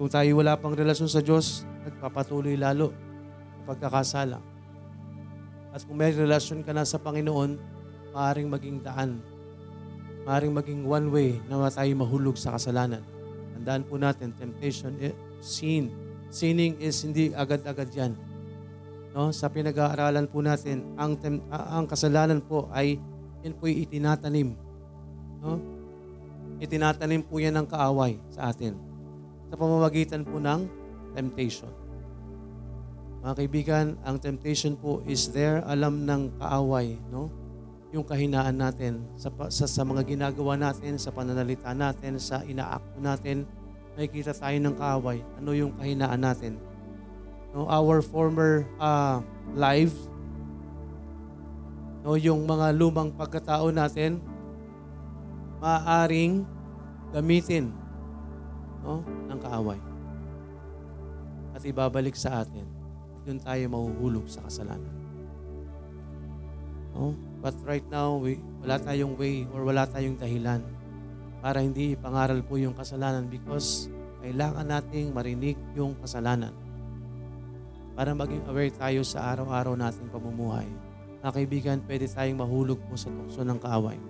Kung 0.00 0.08
tayo 0.08 0.40
wala 0.40 0.56
pang 0.56 0.72
relasyon 0.72 1.12
sa 1.12 1.20
Diyos, 1.20 1.68
nagpapatuloy 1.84 2.56
lalo 2.56 2.88
sa 3.52 3.60
pagkakasala. 3.68 4.40
At 5.76 5.84
kung 5.84 6.00
may 6.00 6.08
relasyon 6.16 6.64
ka 6.64 6.72
na 6.72 6.88
sa 6.88 6.96
Panginoon, 6.96 7.60
maaaring 8.16 8.48
maging 8.48 8.80
daan. 8.80 9.20
Maaaring 10.24 10.56
maging 10.56 10.88
one 10.88 11.12
way 11.12 11.36
na 11.52 11.68
tayo 11.68 11.92
mahulog 12.00 12.40
sa 12.40 12.56
kasalanan. 12.56 13.04
Tandaan 13.60 13.84
po 13.84 14.00
natin, 14.00 14.32
temptation, 14.32 14.96
eh, 15.04 15.12
sin. 15.44 15.92
Sinning 16.32 16.80
is 16.80 16.96
hindi 17.04 17.36
agad-agad 17.36 17.92
yan. 17.92 18.16
No? 19.12 19.36
Sa 19.36 19.52
pinag-aaralan 19.52 20.32
po 20.32 20.40
natin, 20.40 20.96
ang, 20.96 21.20
tem- 21.20 21.44
ang 21.52 21.84
kasalanan 21.84 22.40
po 22.40 22.72
ay 22.72 22.96
yan 23.44 23.52
po 23.52 23.68
itinatanim. 23.68 24.56
No? 25.44 25.60
Itinatanim 26.56 27.20
po 27.20 27.36
yan 27.36 27.52
ng 27.60 27.68
kaaway 27.68 28.16
sa 28.32 28.48
atin 28.48 28.88
sa 29.50 29.58
pamamagitan 29.58 30.22
po 30.22 30.38
ng 30.38 30.70
temptation. 31.18 31.68
Mga 33.20 33.34
kaibigan, 33.36 33.86
ang 34.06 34.16
temptation 34.16 34.78
po 34.78 35.04
is 35.04 35.28
there, 35.34 35.60
alam 35.68 36.08
ng 36.08 36.40
kaaway, 36.40 36.96
no? 37.12 37.28
Yung 37.90 38.06
kahinaan 38.06 38.56
natin 38.56 39.02
sa, 39.18 39.28
sa, 39.50 39.66
sa 39.66 39.82
mga 39.82 40.06
ginagawa 40.06 40.54
natin, 40.54 40.96
sa 40.96 41.10
pananalita 41.10 41.74
natin, 41.74 42.16
sa 42.22 42.46
inaakto 42.46 42.96
natin, 43.02 43.44
nakikita 43.98 44.32
tayo 44.32 44.56
ng 44.62 44.74
kaaway. 44.78 45.18
Ano 45.42 45.50
yung 45.52 45.74
kahinaan 45.74 46.22
natin? 46.22 46.56
No, 47.50 47.66
our 47.66 47.98
former 47.98 48.62
uh, 48.78 49.18
lives, 49.58 50.06
no, 52.06 52.14
yung 52.14 52.46
mga 52.46 52.72
lumang 52.78 53.10
pagkatao 53.10 53.74
natin, 53.74 54.22
maaaring 55.58 56.46
gamitin 57.12 57.74
no, 58.84 59.04
ng 59.04 59.40
kaaway. 59.40 59.80
At 61.56 61.62
ibabalik 61.66 62.16
sa 62.16 62.44
atin. 62.44 62.64
Doon 63.26 63.40
tayo 63.40 63.62
mahuhulog 63.68 64.26
sa 64.30 64.44
kasalanan. 64.46 64.94
No? 66.96 67.14
But 67.40 67.56
right 67.64 67.84
now, 67.88 68.20
we, 68.20 68.40
wala 68.60 68.76
tayong 68.80 69.16
way 69.16 69.48
or 69.52 69.64
wala 69.64 69.88
tayong 69.88 70.16
dahilan 70.20 70.60
para 71.40 71.64
hindi 71.64 71.96
ipangaral 71.96 72.44
po 72.44 72.60
yung 72.60 72.76
kasalanan 72.76 73.28
because 73.28 73.88
kailangan 74.20 74.68
nating 74.68 75.16
marinig 75.16 75.56
yung 75.72 75.96
kasalanan 75.96 76.52
para 77.96 78.12
maging 78.12 78.44
aware 78.48 78.72
tayo 78.72 79.00
sa 79.04 79.32
araw-araw 79.32 79.72
nating 79.76 80.12
pamumuhay. 80.12 80.68
Mga 81.20 81.32
kaibigan, 81.36 81.78
pwede 81.84 82.08
tayong 82.08 82.40
mahulog 82.40 82.80
po 82.88 82.96
sa 82.96 83.12
tukso 83.12 83.44
ng 83.44 83.60
kaaway 83.60 84.00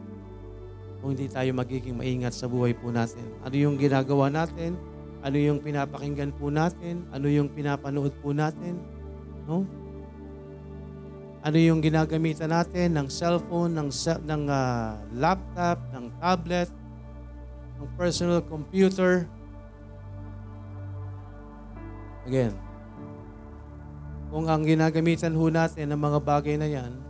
kung 1.00 1.16
hindi 1.16 1.32
tayo 1.32 1.48
magiging 1.56 1.96
maingat 1.96 2.36
sa 2.36 2.44
buhay 2.44 2.76
po 2.76 2.92
natin. 2.92 3.24
Ano 3.40 3.56
yung 3.56 3.80
ginagawa 3.80 4.28
natin? 4.28 4.76
Ano 5.24 5.36
yung 5.40 5.60
pinapakinggan 5.64 6.36
po 6.36 6.52
natin? 6.52 7.08
Ano 7.08 7.28
yung 7.28 7.48
pinapanood 7.48 8.12
po 8.20 8.36
natin? 8.36 8.76
No? 9.48 9.64
Ano 11.40 11.56
yung 11.56 11.80
ginagamitan 11.80 12.52
natin 12.52 13.00
ng 13.00 13.08
cellphone, 13.08 13.72
ng, 13.72 13.88
ng 14.28 14.42
uh, 14.44 15.00
laptop, 15.16 15.80
ng 15.96 16.12
tablet, 16.20 16.68
ng 17.80 17.88
personal 17.96 18.44
computer? 18.44 19.24
Again, 22.28 22.52
kung 24.28 24.52
ang 24.52 24.68
ginagamitan 24.68 25.32
ho 25.32 25.48
natin 25.48 25.88
ng 25.88 26.00
mga 26.00 26.18
bagay 26.20 26.60
na 26.60 26.68
yan 26.68 27.09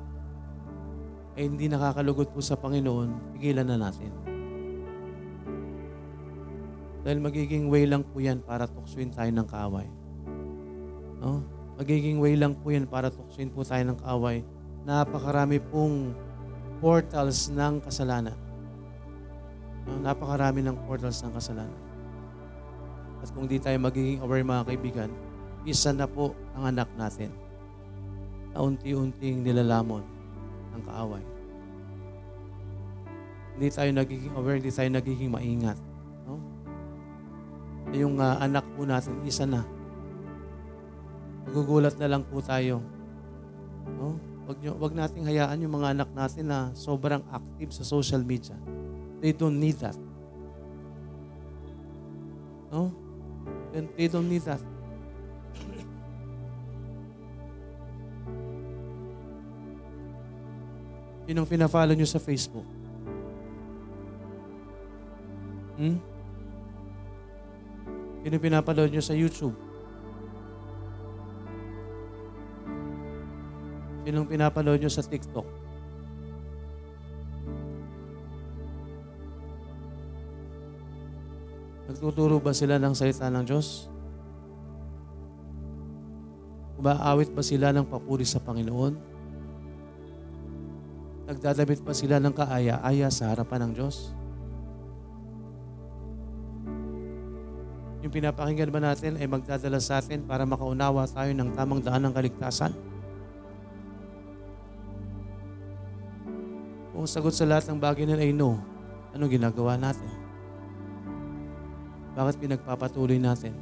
ay 1.38 1.46
hindi 1.46 1.70
nakakalugod 1.70 2.34
po 2.34 2.42
sa 2.42 2.58
Panginoon, 2.58 3.36
pigilan 3.36 3.66
na 3.66 3.78
natin. 3.78 4.10
Dahil 7.00 7.18
magiging 7.22 7.72
way 7.72 7.88
lang 7.88 8.04
po 8.04 8.20
yan 8.20 8.44
para 8.44 8.68
tuksuin 8.68 9.08
tayo 9.08 9.30
ng 9.32 9.46
kaaway. 9.48 9.88
No? 11.22 11.40
Magiging 11.80 12.20
way 12.20 12.36
lang 12.36 12.52
po 12.60 12.68
yan 12.74 12.84
para 12.84 13.08
tuksuin 13.08 13.48
po 13.48 13.64
tayo 13.64 13.80
ng 13.88 13.98
kaaway. 14.04 14.44
Napakarami 14.84 15.62
pong 15.72 16.12
portals 16.82 17.48
ng 17.48 17.80
kasalanan. 17.80 18.36
No? 19.88 19.96
Napakarami 19.96 20.60
ng 20.60 20.76
portals 20.84 21.24
ng 21.24 21.32
kasalanan. 21.32 21.80
At 23.20 23.32
kung 23.32 23.48
di 23.48 23.56
tayo 23.56 23.80
magiging 23.80 24.20
aware 24.20 24.44
mga 24.44 24.68
kaibigan, 24.68 25.10
isa 25.64 25.92
na 25.92 26.04
po 26.04 26.36
ang 26.52 26.68
anak 26.72 26.88
natin 26.96 27.32
na 28.52 28.60
unti-unting 28.60 29.40
nilalamon 29.44 30.19
ng 30.80 30.88
kaaway. 30.88 31.24
Hindi 33.60 33.68
tayo 33.68 33.90
nagiging 33.92 34.34
aware, 34.34 34.56
hindi 34.56 34.72
tayo 34.72 34.88
nagiging 34.88 35.30
maingat. 35.30 35.76
No? 36.24 36.40
Yung 37.92 38.16
uh, 38.16 38.40
anak 38.40 38.64
po 38.72 38.88
natin, 38.88 39.20
isa 39.28 39.44
na. 39.44 39.60
Magugulat 41.44 42.00
na 42.00 42.08
lang 42.08 42.24
po 42.24 42.40
tayo. 42.40 42.80
No? 44.00 44.16
Wag, 44.48 44.58
nyo, 44.64 44.72
wag 44.80 44.96
nating 44.96 45.28
hayaan 45.28 45.62
yung 45.62 45.76
mga 45.76 45.92
anak 45.92 46.10
natin 46.16 46.48
na 46.48 46.72
sobrang 46.72 47.22
active 47.30 47.70
sa 47.76 47.84
social 47.84 48.24
media. 48.24 48.56
They 49.20 49.36
don't 49.36 49.60
need 49.60 49.76
that. 49.84 49.94
No? 52.72 52.88
They 53.94 54.08
don't 54.08 54.26
need 54.26 54.42
that. 54.48 54.58
Sinong 61.28 61.48
pina-follow 61.48 61.96
nyo 61.96 62.08
sa 62.08 62.22
Facebook? 62.22 62.68
Hmm? 65.80 65.96
Sino 68.20 68.36
pinapanood 68.36 68.92
nyo 68.92 69.00
sa 69.00 69.16
YouTube? 69.16 69.56
Sinong 74.04 74.28
pinapanood 74.28 74.80
nyo 74.80 74.92
sa 74.92 75.00
TikTok? 75.00 75.48
Nagtuturo 81.90 82.38
ba 82.38 82.52
sila 82.52 82.76
ng 82.76 82.94
salita 82.94 83.32
ng 83.32 83.44
Diyos? 83.48 83.88
Umaawit 86.76 87.32
ba 87.32 87.42
sila 87.42 87.72
ng 87.72 87.88
papuri 87.88 88.28
sa 88.28 88.38
Panginoon? 88.38 89.19
Nagdadabit 91.30 91.86
pa 91.86 91.94
sila 91.94 92.18
ng 92.18 92.34
kaaya-aya 92.34 93.06
sa 93.06 93.30
harapan 93.30 93.70
ng 93.70 93.72
Diyos? 93.78 94.10
Yung 98.02 98.10
pinapakinggan 98.10 98.74
ba 98.74 98.82
natin 98.82 99.14
ay 99.14 99.30
magdadala 99.30 99.78
sa 99.78 100.02
atin 100.02 100.26
para 100.26 100.42
makaunawa 100.42 101.06
tayo 101.06 101.30
ng 101.30 101.54
tamang 101.54 101.78
daan 101.86 102.02
ng 102.02 102.10
kaligtasan? 102.10 102.74
Kung 106.90 107.06
sagot 107.06 107.30
sa 107.30 107.46
lahat 107.46 107.70
ng 107.70 107.78
bagay 107.78 108.10
na 108.10 108.18
ay 108.18 108.34
no, 108.34 108.58
ano 109.14 109.30
ginagawa 109.30 109.78
natin? 109.78 110.10
Bakit 112.18 112.42
pinagpapatuloy 112.42 113.22
natin? 113.22 113.54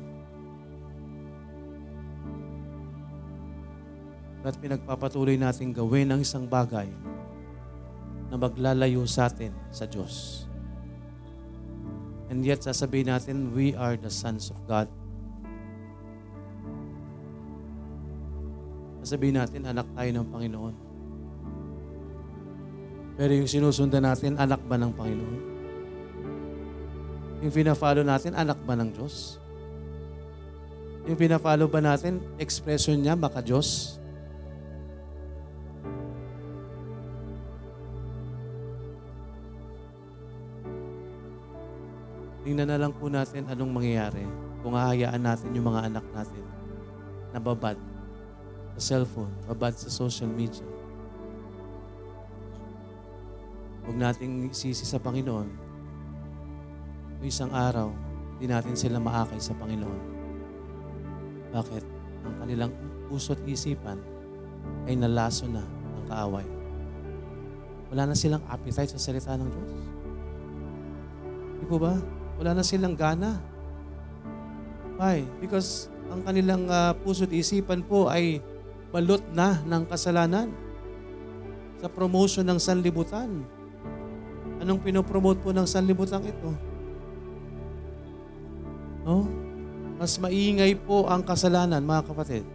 Bakit 4.40 4.56
pinagpapatuloy 4.56 5.36
natin 5.36 5.76
gawin 5.76 6.08
ang 6.08 6.24
isang 6.24 6.48
bagay 6.48 6.88
na 8.28 8.36
maglalayo 8.36 9.04
sa 9.08 9.28
atin 9.28 9.52
sa 9.72 9.88
Diyos. 9.88 10.44
And 12.28 12.44
yet, 12.44 12.60
sasabihin 12.60 13.08
natin, 13.08 13.56
we 13.56 13.72
are 13.72 13.96
the 13.96 14.12
sons 14.12 14.52
of 14.52 14.60
God. 14.68 14.88
Sasabihin 19.00 19.40
natin, 19.40 19.64
anak 19.64 19.88
tayo 19.96 20.10
ng 20.12 20.26
Panginoon. 20.28 20.74
Pero 23.18 23.32
yung 23.34 23.48
sinusundan 23.50 24.04
natin, 24.04 24.36
anak 24.36 24.60
ba 24.68 24.76
ng 24.76 24.92
Panginoon? 24.92 25.40
Yung 27.42 27.54
pina-follow 27.54 28.04
natin, 28.06 28.36
anak 28.36 28.60
ba 28.62 28.76
ng 28.76 28.90
Diyos? 28.94 29.42
Yung 31.08 31.18
pina-follow 31.18 31.66
ba 31.66 31.80
natin, 31.82 32.20
expression 32.38 33.00
niya, 33.00 33.16
baka 33.16 33.42
Diyos? 33.42 33.97
Tingnan 42.48 42.64
na 42.64 42.80
lang 42.80 42.96
po 42.96 43.12
natin 43.12 43.44
anong 43.44 43.76
mangyayari 43.76 44.24
kung 44.64 44.72
hahayaan 44.72 45.20
natin 45.20 45.52
yung 45.52 45.68
mga 45.68 45.92
anak 45.92 46.00
natin 46.16 46.40
na 47.28 47.36
babad 47.36 47.76
sa 48.72 48.96
cellphone, 48.96 49.28
babad 49.44 49.76
sa 49.76 49.92
social 49.92 50.32
media. 50.32 50.64
Huwag 53.84 54.00
nating 54.00 54.48
sisi 54.56 54.88
sa 54.88 54.96
Panginoon. 54.96 55.48
Kung 57.20 57.26
isang 57.28 57.52
araw, 57.52 57.92
hindi 58.40 58.48
natin 58.48 58.80
sila 58.80 58.96
maakay 58.96 59.44
sa 59.44 59.52
Panginoon. 59.52 60.00
Bakit? 61.52 61.84
Ang 62.24 62.34
kanilang 62.40 62.72
puso 63.12 63.36
at 63.36 63.44
isipan 63.44 64.00
ay 64.88 64.96
nalaso 64.96 65.44
na 65.44 65.60
ng 65.68 66.04
kaaway. 66.08 66.48
Wala 67.92 68.08
na 68.08 68.16
silang 68.16 68.40
appetite 68.48 68.96
sa 68.96 68.96
salita 68.96 69.36
ng 69.36 69.52
Diyos. 69.52 69.72
Di 71.60 71.66
po 71.68 71.76
ba? 71.76 72.16
Wala 72.38 72.54
na 72.54 72.62
silang 72.62 72.94
gana. 72.94 73.36
Why? 74.94 75.26
Because 75.42 75.90
ang 76.08 76.22
kanilang 76.24 76.70
uh, 76.70 76.94
puso't 77.02 77.30
isipan 77.34 77.84
po 77.84 78.08
ay 78.08 78.40
balot 78.94 79.20
na 79.34 79.60
ng 79.68 79.84
kasalanan 79.84 80.48
sa 81.78 81.86
promotion 81.86 82.46
ng 82.46 82.58
sanlibutan. 82.58 83.44
Anong 84.58 84.82
pinopromote 84.82 85.38
po 85.38 85.54
ng 85.54 85.66
sanlibutan 85.68 86.24
ito? 86.26 86.50
No? 89.06 89.28
Mas 89.98 90.18
maingay 90.18 90.78
po 90.78 91.06
ang 91.06 91.22
kasalanan, 91.22 91.82
mga 91.82 92.06
kapatid. 92.06 92.46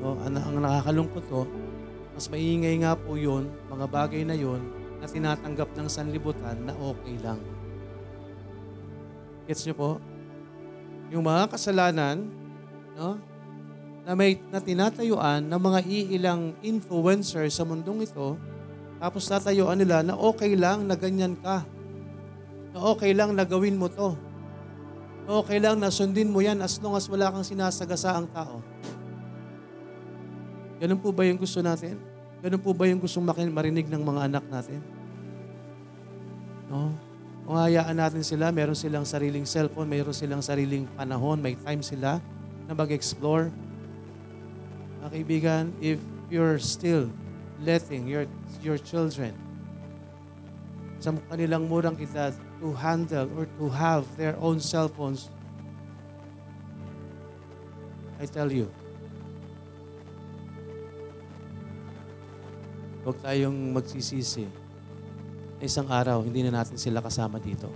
No, 0.00 0.16
ang, 0.24 0.36
ang 0.36 0.56
nakakalungkot 0.64 1.24
to, 1.28 1.42
mas 2.16 2.26
maingay 2.32 2.80
nga 2.80 2.96
po 2.96 3.18
yun, 3.18 3.50
mga 3.68 3.86
bagay 3.88 4.22
na 4.24 4.36
yon 4.36 4.62
na 4.98 5.06
tinatanggap 5.06 5.70
ng 5.76 5.88
sanlibutan 5.90 6.56
na 6.64 6.72
okay 6.76 7.16
lang. 7.20 7.40
Gets 9.48 9.64
niyo 9.64 9.74
po? 9.74 9.90
Yung 11.08 11.24
mga 11.24 11.48
kasalanan, 11.56 12.28
no? 12.92 13.16
na 14.08 14.16
may 14.16 14.40
na 14.48 14.56
tinatayuan 14.56 15.44
ng 15.44 15.60
mga 15.60 15.80
iilang 15.84 16.56
influencer 16.64 17.44
sa 17.52 17.64
mundong 17.64 18.08
ito, 18.08 18.40
tapos 18.96 19.28
tatayuan 19.28 19.76
nila 19.76 20.00
na 20.00 20.16
okay 20.16 20.56
lang 20.56 20.84
na 20.84 20.96
ganyan 20.96 21.36
ka. 21.36 21.60
Na 22.72 22.88
okay 22.88 23.12
lang 23.12 23.36
na 23.36 23.44
gawin 23.44 23.76
mo 23.76 23.88
to. 23.88 24.16
Na 25.28 25.44
okay 25.44 25.60
lang 25.60 25.76
na 25.76 25.92
sundin 25.92 26.32
mo 26.32 26.40
yan 26.40 26.60
as 26.64 26.80
long 26.80 26.96
as 26.96 27.04
wala 27.04 27.28
kang 27.28 27.44
sinasagasa 27.44 28.16
ang 28.16 28.28
tao. 28.32 28.64
Ganun 30.80 31.00
po 31.00 31.12
ba 31.12 31.28
yung 31.28 31.36
gusto 31.36 31.60
natin? 31.60 32.00
Ganun 32.40 32.64
po 32.64 32.72
ba 32.72 32.88
yung 32.88 33.02
gustong 33.02 33.28
marinig 33.28 33.92
ng 33.92 34.02
mga 34.04 34.20
anak 34.24 34.44
natin? 34.48 34.80
No? 36.72 37.07
Kung 37.48 37.56
hayaan 37.56 37.96
natin 37.96 38.20
sila, 38.20 38.52
meron 38.52 38.76
silang 38.76 39.08
sariling 39.08 39.48
cellphone, 39.48 39.88
meron 39.88 40.12
silang 40.12 40.44
sariling 40.44 40.84
panahon, 41.00 41.40
may 41.40 41.56
time 41.56 41.80
sila 41.80 42.20
na 42.68 42.76
mag-explore. 42.76 43.48
Mga 45.00 45.08
kaibigan, 45.16 45.64
if 45.80 45.96
you're 46.28 46.60
still 46.60 47.08
letting 47.64 48.04
your, 48.04 48.28
your 48.60 48.76
children 48.76 49.32
sa 51.00 51.16
kanilang 51.32 51.72
murang 51.72 51.96
edad 51.96 52.36
to 52.60 52.68
handle 52.76 53.24
or 53.32 53.48
to 53.56 53.72
have 53.72 54.04
their 54.20 54.36
own 54.44 54.60
cell 54.60 54.92
phones, 54.92 55.32
I 58.20 58.28
tell 58.28 58.52
you, 58.52 58.68
huwag 63.08 63.16
tayong 63.24 63.72
magsisisi 63.72 64.57
isang 65.58 65.90
araw, 65.90 66.22
hindi 66.22 66.46
na 66.46 66.62
natin 66.62 66.78
sila 66.78 67.02
kasama 67.02 67.42
dito. 67.42 67.66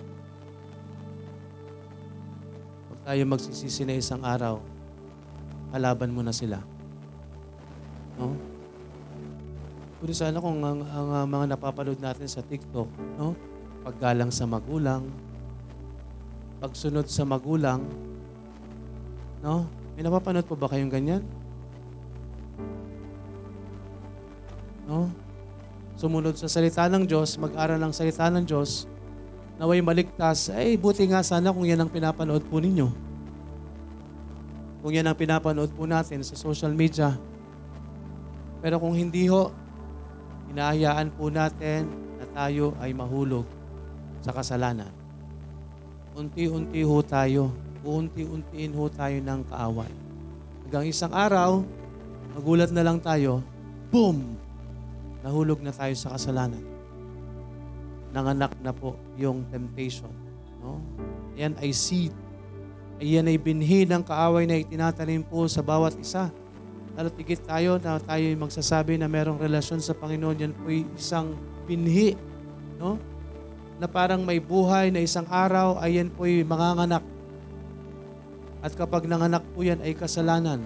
Huwag 2.86 3.00
tayo 3.02 3.22
magsisisi 3.26 3.82
na 3.82 3.98
isang 3.98 4.22
araw, 4.22 4.62
kalaban 5.74 6.14
mo 6.14 6.22
na 6.22 6.30
sila. 6.30 6.62
No? 8.20 8.38
Kung 9.98 10.14
sana 10.14 10.42
kung 10.42 10.62
ang, 10.62 10.82
ang, 10.82 11.08
ang 11.14 11.28
mga 11.30 11.46
napapanood 11.54 11.98
natin 11.98 12.26
sa 12.26 12.42
TikTok, 12.42 12.90
no? 13.18 13.34
paggalang 13.82 14.30
sa 14.30 14.46
magulang, 14.46 15.06
pagsunod 16.62 17.10
sa 17.10 17.26
magulang, 17.26 17.82
no? 19.42 19.66
May 19.98 20.06
napapanood 20.06 20.46
po 20.46 20.54
ba 20.54 20.70
kayong 20.70 20.90
ganyan? 20.90 21.22
No? 24.86 25.10
Sumunod 26.02 26.34
sa 26.34 26.50
salita 26.50 26.90
ng 26.90 27.06
Diyos, 27.06 27.38
mag-aral 27.38 27.78
ng 27.78 27.94
salita 27.94 28.26
ng 28.26 28.42
Diyos, 28.42 28.90
naway 29.54 29.78
maligtas, 29.78 30.50
ay 30.50 30.74
buti 30.74 31.06
nga 31.06 31.22
sana 31.22 31.54
kung 31.54 31.62
yan 31.62 31.78
ang 31.78 31.86
pinapanood 31.86 32.42
po 32.50 32.58
ninyo. 32.58 32.90
Kung 34.82 34.90
yan 34.90 35.06
ang 35.06 35.14
pinapanood 35.14 35.70
po 35.70 35.86
natin 35.86 36.26
sa 36.26 36.34
social 36.34 36.74
media. 36.74 37.14
Pero 38.58 38.82
kung 38.82 38.98
hindi 38.98 39.30
ho, 39.30 39.54
hinahayaan 40.50 41.14
po 41.14 41.30
natin 41.30 41.86
na 42.18 42.26
tayo 42.34 42.74
ay 42.82 42.90
mahulog 42.90 43.46
sa 44.26 44.34
kasalanan. 44.34 44.90
Unti-unti 46.18 46.82
ho 46.82 46.98
tayo, 47.06 47.54
unti-untiin 47.86 48.74
ho 48.74 48.90
tayo 48.90 49.22
ng 49.22 49.40
kaaway. 49.46 49.92
Hanggang 50.66 50.84
isang 50.90 51.14
araw, 51.14 51.62
magulat 52.34 52.74
na 52.74 52.82
lang 52.82 52.98
tayo, 52.98 53.38
boom! 53.94 54.41
Nahulog 55.22 55.62
na 55.62 55.70
tayo 55.70 55.94
sa 55.94 56.12
kasalanan. 56.12 56.60
Nanganak 58.12 58.52
na 58.60 58.74
po 58.74 58.98
yung 59.16 59.46
temptation. 59.48 60.10
No? 60.60 60.82
Yan 61.38 61.56
ay 61.62 61.72
seed. 61.72 62.12
Yan 63.02 63.26
ay 63.26 63.40
binhi 63.40 63.88
ng 63.88 64.04
kaaway 64.04 64.44
na 64.44 64.60
itinatanim 64.60 65.24
po 65.24 65.48
sa 65.48 65.64
bawat 65.64 65.96
isa. 65.96 66.28
Lalo 66.92 67.08
tigit 67.08 67.40
tayo 67.42 67.80
na 67.80 67.96
tayo 67.98 68.22
magsasabi 68.36 69.00
na 69.00 69.08
merong 69.08 69.40
relasyon 69.40 69.80
sa 69.80 69.96
Panginoon. 69.96 70.36
Yan 70.38 70.52
po 70.52 70.68
isang 70.68 71.34
binhi. 71.64 72.14
No? 72.76 73.00
Na 73.80 73.88
parang 73.88 74.22
may 74.22 74.38
buhay 74.38 74.92
na 74.92 75.00
isang 75.00 75.26
araw 75.26 75.80
ay 75.80 75.98
yan 75.98 76.12
po 76.12 76.28
manganganak. 76.28 77.02
At 78.62 78.76
kapag 78.78 79.08
nanganak 79.08 79.42
po 79.56 79.64
yan 79.64 79.82
ay 79.82 79.96
kasalanan. 79.96 80.62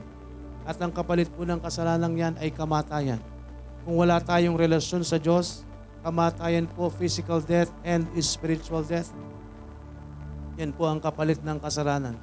At 0.67 0.83
ang 0.83 0.91
kapalit 0.91 1.31
po 1.31 1.47
ng 1.47 1.63
kasalanan 1.63 2.13
yan 2.19 2.35
ay 2.43 2.51
kamatayan. 2.51 3.23
Kung 3.87 4.03
wala 4.03 4.19
tayong 4.19 4.59
relasyon 4.59 5.07
sa 5.07 5.15
Diyos, 5.15 5.63
kamatayan 6.03 6.67
po, 6.67 6.91
physical 6.91 7.39
death 7.39 7.71
and 7.87 8.03
spiritual 8.19 8.83
death. 8.83 9.15
Yan 10.59 10.75
po 10.75 10.91
ang 10.91 10.99
kapalit 10.99 11.39
ng 11.47 11.63
kasalanan. 11.63 12.19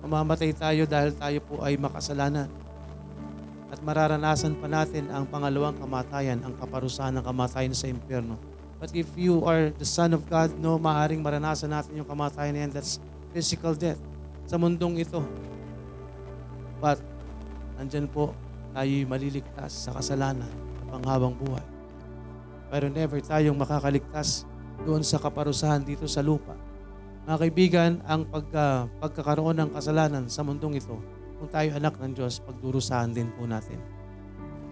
Mamamatay 0.00 0.56
tayo 0.56 0.88
dahil 0.88 1.12
tayo 1.12 1.44
po 1.44 1.60
ay 1.60 1.76
makasalanan. 1.76 2.48
At 3.68 3.84
mararanasan 3.84 4.56
pa 4.56 4.64
natin 4.64 5.12
ang 5.12 5.28
pangalawang 5.28 5.76
kamatayan, 5.76 6.40
ang 6.40 6.56
kaparusahan 6.56 7.20
ng 7.20 7.24
kamatayan 7.28 7.76
sa 7.76 7.92
impyerno. 7.92 8.40
But 8.80 8.96
if 8.96 9.12
you 9.12 9.44
are 9.44 9.76
the 9.76 9.84
Son 9.84 10.16
of 10.16 10.24
God, 10.24 10.56
no, 10.56 10.80
maaring 10.80 11.20
maranasan 11.20 11.68
natin 11.68 12.00
yung 12.00 12.08
kamatayan 12.08 12.56
na 12.56 12.72
that's 12.72 12.96
physical 13.36 13.76
death 13.76 14.00
sa 14.48 14.56
mundong 14.56 15.04
ito. 15.04 15.20
But, 16.80 16.96
andyan 17.76 18.08
po 18.08 18.32
tayo'y 18.72 19.04
maliligtas 19.04 19.88
sa 19.88 19.96
kasalanan 19.96 20.48
at 20.48 20.84
panghabang 20.88 21.36
buhay. 21.36 21.64
Pero 22.72 22.88
never 22.88 23.20
tayong 23.20 23.56
makakaligtas 23.56 24.48
doon 24.82 25.04
sa 25.04 25.20
kaparusahan 25.20 25.84
dito 25.84 26.08
sa 26.08 26.24
lupa. 26.24 26.56
Mga 27.28 27.38
kaibigan, 27.38 27.90
ang 28.08 28.26
pagka, 28.26 28.90
pagkakaroon 28.98 29.54
ng 29.54 29.70
kasalanan 29.70 30.26
sa 30.26 30.42
mundong 30.42 30.80
ito, 30.80 30.98
kung 31.38 31.50
tayo 31.52 31.70
anak 31.76 31.94
ng 32.00 32.18
Diyos, 32.18 32.42
pagdurusahan 32.42 33.14
din 33.14 33.30
po 33.36 33.46
natin 33.46 33.78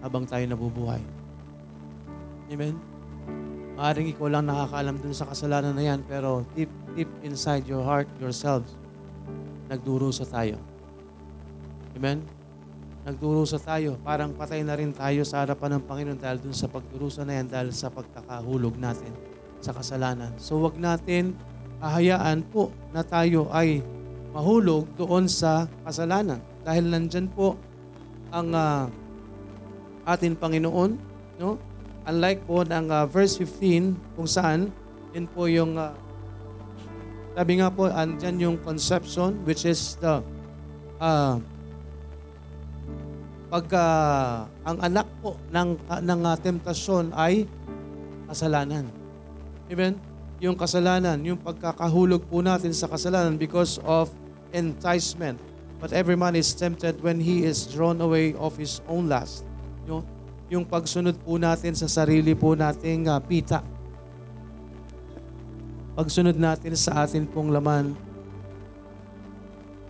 habang 0.01 0.25
tayo 0.25 0.43
nabubuhay. 0.49 0.99
Amen? 2.51 2.75
Maaring 3.79 4.11
ikaw 4.11 4.27
lang 4.27 4.49
nakakaalam 4.49 4.99
dun 4.99 5.15
sa 5.15 5.29
kasalanan 5.29 5.77
na 5.77 5.83
yan, 5.85 6.03
pero 6.03 6.43
deep, 6.57 6.67
deep 6.97 7.07
inside 7.23 7.63
your 7.69 7.85
heart, 7.85 8.09
yourselves, 8.19 8.75
nagdurusa 9.71 10.27
tayo. 10.27 10.59
Amen? 11.95 12.40
Nagdurusa 13.01 13.57
tayo. 13.57 13.97
Parang 14.05 14.33
patay 14.33 14.61
na 14.61 14.77
rin 14.77 14.93
tayo 14.93 15.25
sa 15.25 15.41
harapan 15.41 15.77
ng 15.77 15.83
Panginoon 15.89 16.19
dahil 16.21 16.37
dun 16.41 16.53
sa 16.53 16.69
pagdurusa 16.69 17.25
na 17.25 17.41
yan, 17.41 17.47
dahil 17.49 17.69
sa 17.73 17.89
pagkakahulog 17.89 18.77
natin 18.77 19.09
sa 19.61 19.73
kasalanan. 19.73 20.33
So 20.37 20.61
wag 20.61 20.77
natin 20.77 21.33
ahayaan 21.81 22.45
po 22.45 22.69
na 22.93 23.01
tayo 23.01 23.49
ay 23.49 23.81
mahulog 24.31 24.85
doon 24.95 25.25
sa 25.25 25.65
kasalanan. 25.85 26.39
Dahil 26.61 26.93
nandyan 26.93 27.25
po 27.29 27.57
ang 28.29 28.53
uh, 28.53 28.85
ating 30.05 30.37
Panginoon. 30.37 30.97
No? 31.41 31.57
Unlike 32.05 32.41
po 32.45 32.65
ng 32.65 32.87
uh, 32.89 33.05
verse 33.09 33.37
15 33.37 34.17
kung 34.17 34.29
saan, 34.29 34.69
yun 35.13 35.25
po 35.29 35.45
yung, 35.49 35.77
uh, 35.77 35.93
sabi 37.33 37.61
nga 37.61 37.69
po, 37.69 37.89
andyan 37.89 38.37
yung 38.41 38.57
conception 38.61 39.41
which 39.45 39.65
is 39.65 39.97
the 40.01 40.21
uh, 41.01 41.37
pagka 43.51 43.83
ang 44.63 44.79
anak 44.79 45.03
po 45.19 45.35
ng, 45.51 45.75
ng 45.83 46.21
uh, 46.23 46.37
temptasyon 46.39 47.11
ay 47.11 47.43
kasalanan. 48.31 48.87
Amen? 49.67 49.99
Yung 50.39 50.55
kasalanan, 50.55 51.19
yung 51.19 51.35
pagkakahulog 51.35 52.23
po 52.31 52.39
natin 52.39 52.71
sa 52.71 52.87
kasalanan 52.87 53.35
because 53.35 53.75
of 53.83 54.07
enticement. 54.55 55.35
But 55.83 55.91
every 55.91 56.15
man 56.15 56.39
is 56.39 56.55
tempted 56.55 57.03
when 57.03 57.19
he 57.19 57.43
is 57.43 57.67
drawn 57.67 57.99
away 57.99 58.31
of 58.39 58.55
his 58.55 58.79
own 58.87 59.11
lust. 59.11 59.43
Yung, 59.83 60.07
yung 60.47 60.63
pagsunod 60.63 61.19
po 61.19 61.35
natin 61.35 61.75
sa 61.75 61.91
sarili 61.91 62.31
po 62.31 62.55
nating 62.55 63.11
uh, 63.11 63.19
pita. 63.19 63.59
Pagsunod 65.91 66.39
natin 66.39 66.71
sa 66.79 67.03
atin 67.03 67.27
pong 67.27 67.51
laman, 67.51 67.99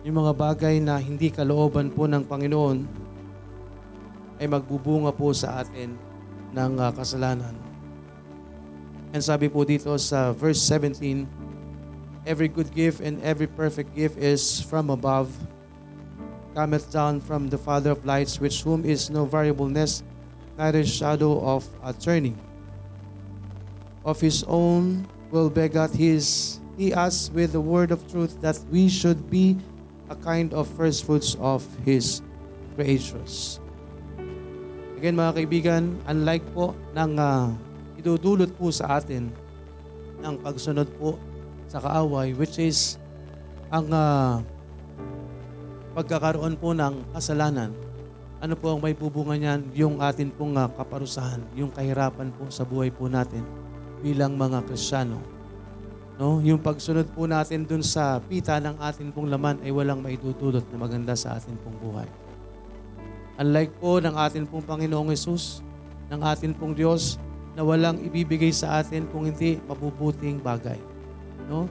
yung 0.02 0.18
mga 0.18 0.34
bagay 0.34 0.82
na 0.82 0.98
hindi 0.98 1.30
kalooban 1.30 1.94
po 1.94 2.10
ng 2.10 2.26
Panginoon, 2.26 3.11
ay 4.42 4.50
magbubunga 4.50 5.14
po 5.14 5.30
sa 5.30 5.62
atin 5.62 5.94
ng 6.50 6.72
uh, 6.74 6.90
kasalanan. 6.90 7.54
And 9.14 9.22
sabi 9.22 9.46
po 9.46 9.62
dito 9.62 9.94
sa 10.02 10.34
verse 10.34 10.58
17, 10.66 11.30
Every 12.26 12.50
good 12.50 12.74
gift 12.74 12.98
and 12.98 13.22
every 13.22 13.46
perfect 13.46 13.94
gift 13.94 14.18
is 14.18 14.58
from 14.66 14.90
above, 14.90 15.30
cometh 16.58 16.90
down 16.90 17.22
from 17.22 17.50
the 17.50 17.58
Father 17.58 17.94
of 17.94 18.02
lights, 18.02 18.42
which 18.42 18.66
whom 18.66 18.82
is 18.82 19.10
no 19.10 19.26
variableness, 19.26 20.02
neither 20.58 20.82
shadow 20.82 21.38
of 21.38 21.66
a 21.82 21.94
turning. 21.94 22.34
Of 24.02 24.18
his 24.18 24.42
own 24.50 25.06
will 25.30 25.50
begot 25.50 25.94
his 25.94 26.58
he 26.74 26.90
us 26.90 27.30
with 27.30 27.52
the 27.52 27.60
word 27.62 27.94
of 27.94 28.02
truth 28.10 28.40
that 28.40 28.58
we 28.70 28.88
should 28.88 29.30
be 29.30 29.58
a 30.10 30.16
kind 30.16 30.50
of 30.54 30.66
first 30.66 31.06
fruits 31.06 31.36
of 31.38 31.62
his 31.84 32.22
creatures. 32.74 33.61
Again 35.02 35.18
mga 35.18 35.34
kaibigan, 35.34 35.98
unlike 36.06 36.46
po 36.54 36.78
ng 36.94 37.18
uh, 37.18 37.50
idudulot 37.98 38.54
po 38.54 38.70
sa 38.70 39.02
atin 39.02 39.34
ng 40.22 40.34
pagsunod 40.38 40.86
po 40.94 41.18
sa 41.66 41.82
kaaway 41.82 42.30
which 42.38 42.62
is 42.62 43.02
ang 43.66 43.90
uh, 43.90 44.38
pagkakaroon 45.98 46.54
po 46.54 46.70
ng 46.70 47.02
kasalanan, 47.18 47.74
ano 48.38 48.54
po 48.54 48.70
ang 48.70 48.78
may 48.78 48.94
bubunga 48.94 49.34
niyan? 49.34 49.74
Yung 49.74 49.98
atin 49.98 50.30
pong 50.30 50.54
ah, 50.54 50.70
kaparusahan, 50.70 51.42
yung 51.58 51.74
kahirapan 51.74 52.30
po 52.38 52.46
sa 52.54 52.62
buhay 52.62 52.94
po 52.94 53.10
natin 53.10 53.42
bilang 54.06 54.38
mga 54.38 54.62
Kristiyano. 54.70 55.18
No? 56.14 56.38
Yung 56.46 56.62
pagsunod 56.62 57.10
po 57.10 57.26
natin 57.26 57.66
dun 57.66 57.82
sa 57.82 58.22
pita 58.22 58.62
ng 58.62 58.78
atin 58.78 59.10
pong 59.10 59.26
laman 59.26 59.66
ay 59.66 59.74
walang 59.74 59.98
maitutulot 59.98 60.62
na 60.70 60.78
maganda 60.78 61.18
sa 61.18 61.34
atin 61.34 61.58
pong 61.58 61.74
buhay. 61.82 62.21
Unlike 63.40 63.72
po 63.80 64.00
ng 64.02 64.12
atin 64.12 64.44
pong 64.44 64.64
Panginoong 64.64 65.12
Yesus, 65.12 65.64
ng 66.12 66.20
atin 66.20 66.52
pong 66.52 66.76
Diyos, 66.76 67.16
na 67.52 67.64
walang 67.64 68.00
ibibigay 68.00 68.52
sa 68.52 68.80
atin 68.80 69.04
kung 69.12 69.28
hindi 69.28 69.60
mabubuting 69.68 70.40
bagay. 70.40 70.80
No? 71.48 71.68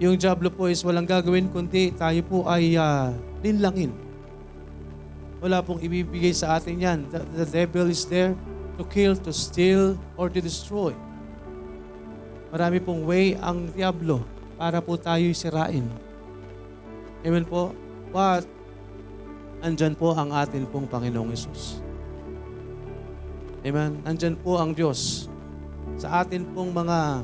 Yung 0.00 0.16
Diablo 0.16 0.48
po 0.48 0.68
is 0.68 0.80
walang 0.80 1.08
gagawin 1.08 1.48
kundi 1.52 1.92
tayo 1.92 2.20
po 2.24 2.48
ay 2.48 2.76
ah, 2.76 3.12
linlangin. 3.44 3.92
Wala 5.40 5.64
pong 5.64 5.80
ibibigay 5.80 6.36
sa 6.36 6.60
atin 6.60 6.76
yan. 6.76 6.98
The, 7.08 7.44
the 7.44 7.46
devil 7.48 7.88
is 7.88 8.04
there 8.08 8.36
to 8.76 8.84
kill, 8.88 9.16
to 9.16 9.32
steal, 9.32 9.96
or 10.16 10.28
to 10.28 10.40
destroy. 10.40 10.92
Marami 12.52 12.80
pong 12.80 13.04
way 13.08 13.36
ang 13.40 13.72
Diablo 13.72 14.24
para 14.60 14.80
po 14.84 14.96
tayo 15.00 15.24
sirain. 15.32 15.84
Amen 17.24 17.44
po? 17.44 17.72
But, 18.12 18.48
andyan 19.60 19.92
po 19.92 20.16
ang 20.16 20.32
atin 20.32 20.64
pong 20.64 20.88
Panginoong 20.88 21.30
Yesus. 21.32 21.84
Amen? 23.60 24.00
Andyan 24.08 24.40
po 24.40 24.56
ang 24.56 24.72
Diyos 24.72 25.28
sa 26.00 26.24
atin 26.24 26.48
pong 26.56 26.72
mga 26.72 27.20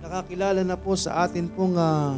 nakakilala 0.00 0.64
na 0.64 0.76
po 0.80 0.96
sa 0.96 1.28
atin 1.28 1.44
pong 1.52 1.76
ah, 1.76 2.16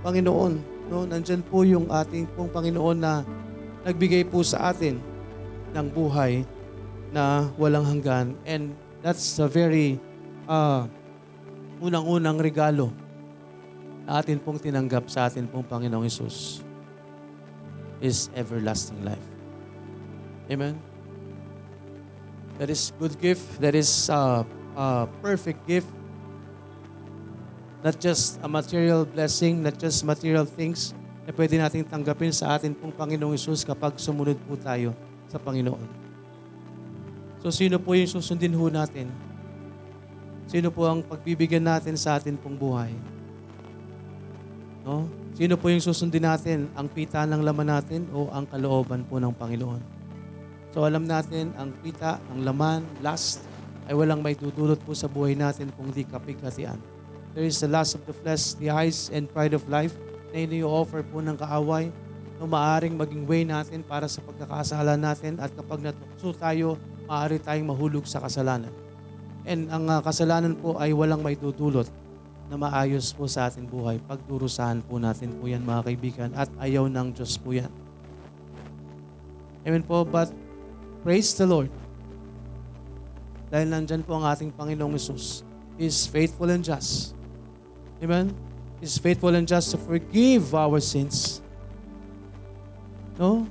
Panginoon. 0.00 0.52
No? 0.88 1.04
Nandyan 1.04 1.44
po 1.44 1.60
yung 1.60 1.92
ating 1.92 2.24
pong 2.32 2.48
Panginoon 2.48 2.96
na 2.96 3.20
nagbigay 3.84 4.24
po 4.24 4.40
sa 4.40 4.72
atin 4.72 4.96
ng 5.76 5.86
buhay 5.92 6.42
na 7.12 7.52
walang 7.60 7.84
hanggan. 7.84 8.32
And 8.48 8.72
that's 9.04 9.36
a 9.36 9.44
very 9.44 10.00
ah, 10.48 10.88
unang-unang 11.84 12.40
regalo 12.40 12.96
na 14.08 14.24
atin 14.24 14.40
pong 14.40 14.56
tinanggap 14.56 15.04
sa 15.12 15.28
atin 15.28 15.44
pong 15.44 15.68
Panginoong 15.68 16.08
Isus 16.08 16.69
is 18.00 18.32
everlasting 18.34 19.04
life. 19.04 19.28
Amen? 20.50 20.80
That 22.58 22.68
is 22.68 22.92
good 22.98 23.20
gift. 23.20 23.60
That 23.60 23.76
is 23.76 24.08
a, 24.08 24.44
a 24.76 25.08
perfect 25.22 25.64
gift 25.68 25.88
not 27.80 27.96
just 27.96 28.36
a 28.44 28.48
material 28.48 29.08
blessing, 29.08 29.64
not 29.64 29.76
just 29.80 30.04
material 30.04 30.44
things 30.44 30.92
na 31.24 31.32
pwede 31.32 31.56
nating 31.56 31.84
tanggapin 31.88 32.32
sa 32.32 32.56
atin 32.56 32.76
pong 32.76 32.92
Panginoong 32.92 33.36
Isus 33.36 33.64
kapag 33.64 33.96
sumunod 33.96 34.36
po 34.44 34.56
tayo 34.56 34.92
sa 35.28 35.40
Panginoon. 35.40 35.88
So 37.40 37.48
sino 37.48 37.80
po 37.80 37.96
yung 37.96 38.08
susundin 38.08 38.52
ho 38.52 38.68
natin? 38.68 39.08
Sino 40.44 40.68
po 40.68 40.84
ang 40.84 41.00
pagbibigyan 41.00 41.64
natin 41.64 41.96
sa 41.96 42.20
atin 42.20 42.36
pong 42.36 42.56
buhay? 42.56 42.92
No? 44.84 45.08
Sino 45.40 45.56
po 45.56 45.72
yung 45.72 45.80
susundin 45.80 46.28
natin? 46.28 46.68
Ang 46.76 46.92
pita 46.92 47.24
ng 47.24 47.40
laman 47.40 47.72
natin 47.72 48.04
o 48.12 48.28
ang 48.28 48.44
kalooban 48.44 49.08
po 49.08 49.16
ng 49.16 49.32
Panginoon? 49.32 49.80
So 50.68 50.84
alam 50.84 51.08
natin, 51.08 51.56
ang 51.56 51.72
pita, 51.80 52.20
ang 52.28 52.44
laman, 52.44 52.84
last, 53.00 53.40
ay 53.88 53.96
walang 53.96 54.20
may 54.20 54.36
tutulot 54.36 54.76
po 54.84 54.92
sa 54.92 55.08
buhay 55.08 55.32
natin 55.32 55.72
kung 55.80 55.88
di 55.96 56.04
kapighatian. 56.04 56.76
There 57.32 57.48
is 57.48 57.56
the 57.56 57.72
lust 57.72 57.96
of 57.96 58.04
the 58.04 58.12
flesh, 58.12 58.52
the 58.60 58.68
eyes, 58.68 59.08
and 59.08 59.32
pride 59.32 59.56
of 59.56 59.64
life 59.72 59.96
na 60.28 60.44
ini-offer 60.44 61.00
po 61.08 61.24
ng 61.24 61.40
kaaway 61.40 61.88
na 62.36 62.44
maaring 62.44 63.00
maging 63.00 63.24
way 63.24 63.48
natin 63.48 63.80
para 63.80 64.12
sa 64.12 64.20
pagkakasala 64.20 65.00
natin 65.00 65.40
at 65.40 65.48
kapag 65.56 65.88
natukso 65.88 66.36
tayo, 66.36 66.76
maaari 67.08 67.40
tayong 67.40 67.72
mahulog 67.72 68.04
sa 68.04 68.20
kasalanan. 68.20 68.68
And 69.48 69.72
ang 69.72 69.88
ah, 69.88 70.04
kasalanan 70.04 70.60
po 70.60 70.76
ay 70.76 70.92
walang 70.92 71.24
may 71.24 71.32
tutulot 71.32 71.88
na 72.50 72.58
maayos 72.58 73.14
po 73.14 73.30
sa 73.30 73.46
ating 73.46 73.62
buhay. 73.62 74.02
Pagdurusahan 74.10 74.82
po 74.82 74.98
natin 74.98 75.30
po 75.38 75.46
yan 75.46 75.62
mga 75.62 75.86
kaibigan 75.86 76.30
at 76.34 76.50
ayaw 76.58 76.90
ng 76.90 77.14
Diyos 77.14 77.38
po 77.38 77.54
yan. 77.54 77.70
Amen 79.62 79.86
po, 79.86 80.02
but 80.02 80.34
praise 81.06 81.30
the 81.38 81.46
Lord. 81.46 81.70
Dahil 83.54 83.70
nandyan 83.70 84.02
po 84.02 84.18
ang 84.18 84.26
ating 84.26 84.50
Panginoong 84.50 84.98
Isus. 84.98 85.46
He 85.78 85.86
is 85.86 86.10
faithful 86.10 86.50
and 86.50 86.66
just. 86.66 87.14
Amen? 88.02 88.34
He 88.82 88.90
is 88.90 88.98
faithful 88.98 89.30
and 89.30 89.46
just 89.46 89.70
to 89.70 89.78
forgive 89.78 90.50
our 90.50 90.82
sins. 90.82 91.38
No? 93.14 93.46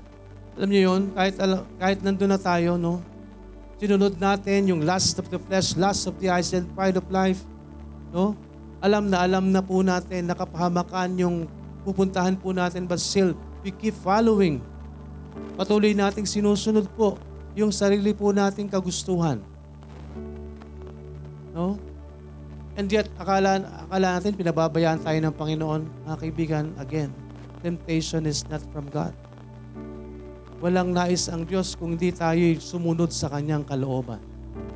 Alam 0.59 0.69
niyo 0.75 0.81
yun, 0.91 1.01
kahit, 1.15 1.39
kahit 1.79 1.99
nandun 2.03 2.35
na 2.35 2.41
tayo, 2.41 2.75
no? 2.75 2.99
Sinunod 3.79 4.19
natin 4.19 4.67
yung 4.67 4.83
lust 4.83 5.15
of 5.23 5.31
the 5.31 5.39
flesh, 5.39 5.79
lust 5.79 6.03
of 6.03 6.19
the 6.19 6.27
eyes, 6.27 6.51
and 6.51 6.67
pride 6.75 6.99
of 6.99 7.07
life. 7.07 7.47
No? 8.11 8.35
Alam 8.79 9.11
na 9.11 9.27
alam 9.27 9.51
na 9.51 9.59
po 9.59 9.83
natin, 9.83 10.31
nakapahamakan 10.31 11.11
yung 11.19 11.37
pupuntahan 11.83 12.39
po 12.39 12.55
natin, 12.55 12.87
but 12.87 12.99
still, 12.99 13.35
we 13.59 13.75
keep 13.75 13.95
following. 13.99 14.63
Patuloy 15.59 15.91
nating 15.91 16.23
sinusunod 16.23 16.87
po 16.95 17.19
yung 17.59 17.75
sarili 17.75 18.15
po 18.15 18.31
nating 18.31 18.71
kagustuhan. 18.71 19.43
No? 21.51 21.75
And 22.79 22.87
yet, 22.87 23.11
akala, 23.19 23.59
akala 23.89 24.15
natin, 24.15 24.39
pinababayaan 24.39 25.03
tayo 25.03 25.19
ng 25.19 25.35
Panginoon. 25.35 25.81
Mga 26.07 26.15
kaibigan, 26.15 26.65
again, 26.79 27.11
temptation 27.59 28.23
is 28.23 28.47
not 28.47 28.63
from 28.71 28.87
God. 28.87 29.11
Walang 30.63 30.95
nais 30.95 31.27
ang 31.27 31.43
Diyos 31.43 31.75
kung 31.75 31.99
di 31.99 32.15
tayo 32.15 32.39
sumunod 32.59 33.11
sa 33.11 33.27
Kanyang 33.27 33.67
kalooban. 33.67 34.28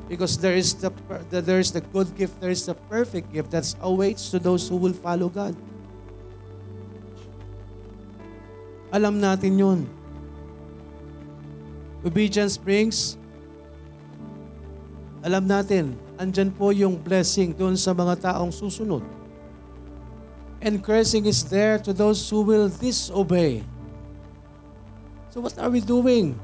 Because 0.07 0.37
there 0.37 0.53
is 0.53 0.73
the, 0.75 0.91
there 1.29 1.59
is 1.59 1.71
the 1.71 1.81
good 1.81 2.15
gift, 2.15 2.39
there 2.41 2.51
is 2.51 2.65
the 2.65 2.75
perfect 2.91 3.31
gift 3.31 3.51
that 3.51 3.65
awaits 3.81 4.29
to 4.31 4.39
those 4.39 4.67
who 4.67 4.75
will 4.75 4.93
follow 4.93 5.29
God. 5.29 5.55
Alam 8.93 9.17
natin 9.17 9.57
yun. 9.57 9.79
Obedience 12.03 12.59
brings 12.59 13.17
alam 15.23 15.47
natin, 15.47 15.95
andyan 16.19 16.51
po 16.51 16.75
yung 16.75 16.99
blessing 16.99 17.55
doon 17.55 17.79
sa 17.79 17.95
mga 17.95 18.27
taong 18.27 18.51
susunod. 18.51 18.99
And 20.59 20.83
cursing 20.83 21.23
is 21.31 21.47
there 21.47 21.79
to 21.79 21.95
those 21.95 22.27
who 22.27 22.43
will 22.43 22.67
disobey. 22.67 23.63
So 25.31 25.39
what 25.39 25.55
are 25.55 25.71
we 25.71 25.79
doing? 25.79 26.35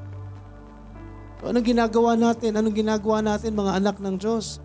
So 1.39 1.47
anong 1.47 1.63
ginagawa 1.63 2.19
natin? 2.19 2.59
Anong 2.59 2.75
ginagawa 2.75 3.23
natin 3.23 3.55
mga 3.55 3.79
anak 3.79 3.95
ng 4.03 4.19
Diyos? 4.19 4.59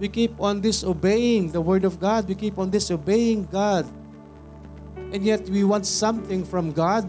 We 0.00 0.08
keep 0.08 0.36
on 0.40 0.60
disobeying 0.60 1.52
the 1.52 1.60
Word 1.60 1.84
of 1.84 2.00
God. 2.00 2.28
We 2.28 2.36
keep 2.36 2.56
on 2.56 2.68
disobeying 2.72 3.48
God. 3.48 3.84
And 5.12 5.20
yet 5.24 5.48
we 5.48 5.64
want 5.64 5.84
something 5.84 6.44
from 6.44 6.72
God. 6.72 7.08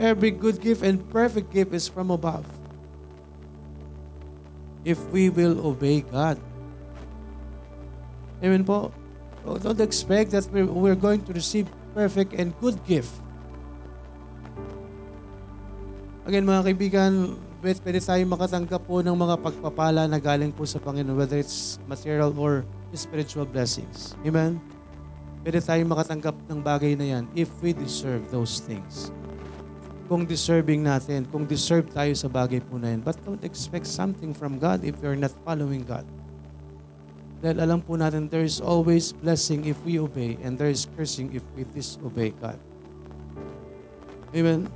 Every 0.00 0.32
good 0.32 0.60
gift 0.60 0.80
and 0.80 1.04
perfect 1.12 1.52
gift 1.52 1.76
is 1.76 1.84
from 1.88 2.08
above. 2.08 2.48
If 4.84 4.96
we 5.12 5.28
will 5.28 5.60
obey 5.60 6.00
God. 6.00 6.40
Amen 8.40 8.64
po. 8.64 8.92
So 9.44 9.60
don't 9.60 9.80
expect 9.80 10.32
that 10.32 10.48
we're, 10.48 10.64
we're 10.64 10.96
going 10.96 11.20
to 11.28 11.32
receive 11.36 11.68
perfect 11.92 12.32
and 12.32 12.56
good 12.60 12.80
gift. 12.88 13.12
Again 16.28 16.44
mga 16.44 16.62
kaibigan, 16.68 17.12
pwede, 17.64 17.98
tayo 18.00 18.20
makatanggap 18.28 18.84
po 18.84 19.00
ng 19.00 19.16
mga 19.16 19.40
pagpapala 19.40 20.04
na 20.04 20.20
galing 20.20 20.52
po 20.52 20.68
sa 20.68 20.76
Panginoon, 20.76 21.16
whether 21.16 21.40
it's 21.40 21.80
material 21.88 22.32
or 22.36 22.64
spiritual 22.92 23.48
blessings. 23.48 24.12
Amen? 24.24 24.60
Pwede 25.40 25.64
tayo 25.64 25.80
makatanggap 25.88 26.36
ng 26.52 26.60
bagay 26.60 26.92
na 26.92 27.06
yan 27.16 27.24
if 27.32 27.48
we 27.64 27.72
deserve 27.72 28.20
those 28.28 28.60
things 28.60 29.08
kung 30.10 30.26
deserving 30.26 30.82
natin, 30.82 31.22
kung 31.30 31.46
deserve 31.46 31.86
tayo 31.86 32.10
sa 32.18 32.26
bagay 32.26 32.58
po 32.58 32.82
na 32.82 32.90
yun. 32.90 32.98
But 32.98 33.14
don't 33.22 33.46
expect 33.46 33.86
something 33.86 34.34
from 34.34 34.58
God 34.58 34.82
if 34.82 34.98
you're 34.98 35.14
not 35.14 35.30
following 35.46 35.86
God. 35.86 36.02
Dahil 37.38 37.62
alam 37.62 37.78
po 37.78 37.94
natin, 37.94 38.26
there 38.26 38.42
is 38.42 38.58
always 38.58 39.14
blessing 39.14 39.70
if 39.70 39.78
we 39.86 40.02
obey 40.02 40.34
and 40.42 40.58
there 40.58 40.66
is 40.66 40.90
cursing 40.98 41.30
if 41.30 41.46
we 41.54 41.62
disobey 41.62 42.34
God. 42.42 42.58
Amen? 44.34 44.66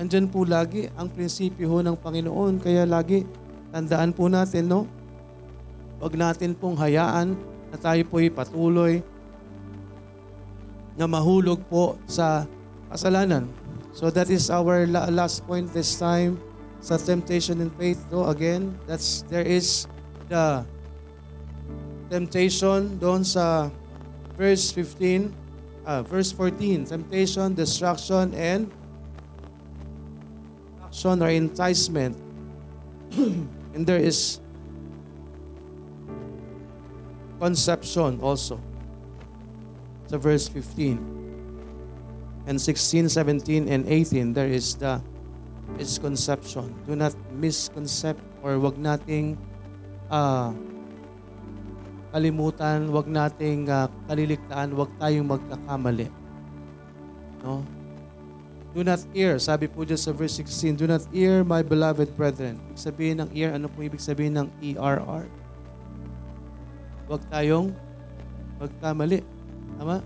Andyan 0.00 0.28
po 0.28 0.48
lagi 0.48 0.88
ang 0.96 1.12
prinsipyo 1.12 1.68
ho 1.68 1.78
ng 1.84 1.96
Panginoon. 1.98 2.62
Kaya 2.62 2.88
lagi, 2.88 3.28
tandaan 3.72 4.16
po 4.16 4.28
natin, 4.28 4.68
no? 4.68 4.88
Huwag 6.00 6.16
natin 6.16 6.56
pong 6.56 6.80
hayaan 6.80 7.36
na 7.68 7.76
tayo 7.76 8.00
po'y 8.08 8.32
patuloy 8.32 9.04
na 10.96 11.04
mahulog 11.08 11.60
po 11.68 11.96
sa 12.08 12.44
kasalanan. 12.92 13.48
So 13.92 14.08
that 14.08 14.32
is 14.32 14.48
our 14.48 14.88
la- 14.88 15.12
last 15.12 15.44
point 15.44 15.68
this 15.72 15.96
time 16.00 16.40
sa 16.80 16.96
temptation 16.96 17.60
and 17.60 17.72
faith. 17.76 18.00
No, 18.08 18.28
again, 18.28 18.76
that's 18.88 19.24
there 19.28 19.44
is 19.44 19.86
the 20.32 20.64
temptation 22.08 22.96
doon 23.00 23.24
sa 23.24 23.68
verse 24.36 24.72
15, 24.74 25.32
uh, 25.84 26.02
verse 26.02 26.32
14, 26.34 26.88
temptation, 26.88 27.54
destruction, 27.54 28.32
and 28.34 28.68
action 30.92 31.24
or 31.24 31.32
enticement. 31.32 32.12
and 33.72 33.88
there 33.88 33.96
is 33.96 34.44
conception 37.40 38.20
also. 38.20 38.60
Sa 40.12 40.20
verse 40.20 40.52
15. 40.52 42.44
And 42.44 42.60
16, 42.60 43.08
17, 43.08 43.72
and 43.72 43.88
18, 43.88 44.36
there 44.36 44.52
is 44.52 44.76
the 44.76 45.00
is 45.80 45.96
conception. 45.96 46.76
Do 46.84 46.92
not 46.92 47.16
misconcept 47.32 48.20
or 48.44 48.60
wag 48.60 48.76
nating 48.76 49.40
uh, 50.12 50.52
kalimutan, 52.12 52.92
wag 52.92 53.08
nating 53.08 53.72
uh, 53.72 53.88
kaliligtaan, 54.04 54.76
wag 54.76 54.92
tayong 55.00 55.32
magkakamali. 55.32 56.12
No? 57.40 57.64
Do 58.72 58.80
not 58.80 59.04
ear, 59.12 59.36
sabi 59.36 59.68
po 59.68 59.84
dyan 59.84 60.00
sa 60.00 60.16
verse 60.16 60.40
16, 60.40 60.80
do 60.80 60.88
not 60.88 61.04
ear 61.12 61.44
my 61.44 61.60
beloved 61.60 62.08
brethren. 62.16 62.56
Ibig 62.72 62.80
sabihin 62.80 63.16
ng 63.20 63.30
ear, 63.36 63.52
ano 63.52 63.68
po 63.68 63.84
ibig 63.84 64.00
sabihin 64.00 64.32
ng 64.32 64.48
ERR? 64.64 65.28
Huwag 67.04 67.22
tayong 67.28 67.76
magkamali. 68.56 69.20
Tama? 69.76 70.00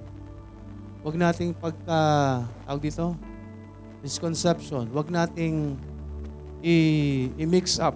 Huwag 1.06 1.14
nating 1.14 1.54
pagka, 1.54 2.42
tawag 2.66 2.82
dito, 2.82 3.14
misconception. 4.02 4.90
Huwag 4.90 5.14
nating 5.14 5.78
i- 6.58 7.30
i-mix 7.38 7.78
up 7.78 7.94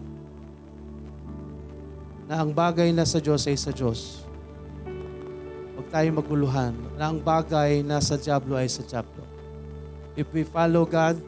na 2.31 2.47
ang 2.47 2.55
bagay 2.55 2.95
na 2.95 3.03
sa 3.03 3.19
Diyos 3.19 3.43
ay 3.51 3.59
sa 3.59 3.75
Diyos. 3.75 4.23
Huwag 5.75 5.91
tayong 5.91 6.23
maguluhan 6.23 6.79
na 6.95 7.11
ang 7.11 7.19
bagay 7.19 7.83
na 7.83 7.99
sa 7.99 8.15
Diablo 8.15 8.55
ay 8.55 8.71
sa 8.71 8.87
Diablo. 8.87 9.20
If 10.17 10.31
we 10.35 10.43
follow 10.43 10.85
God, 10.85 11.21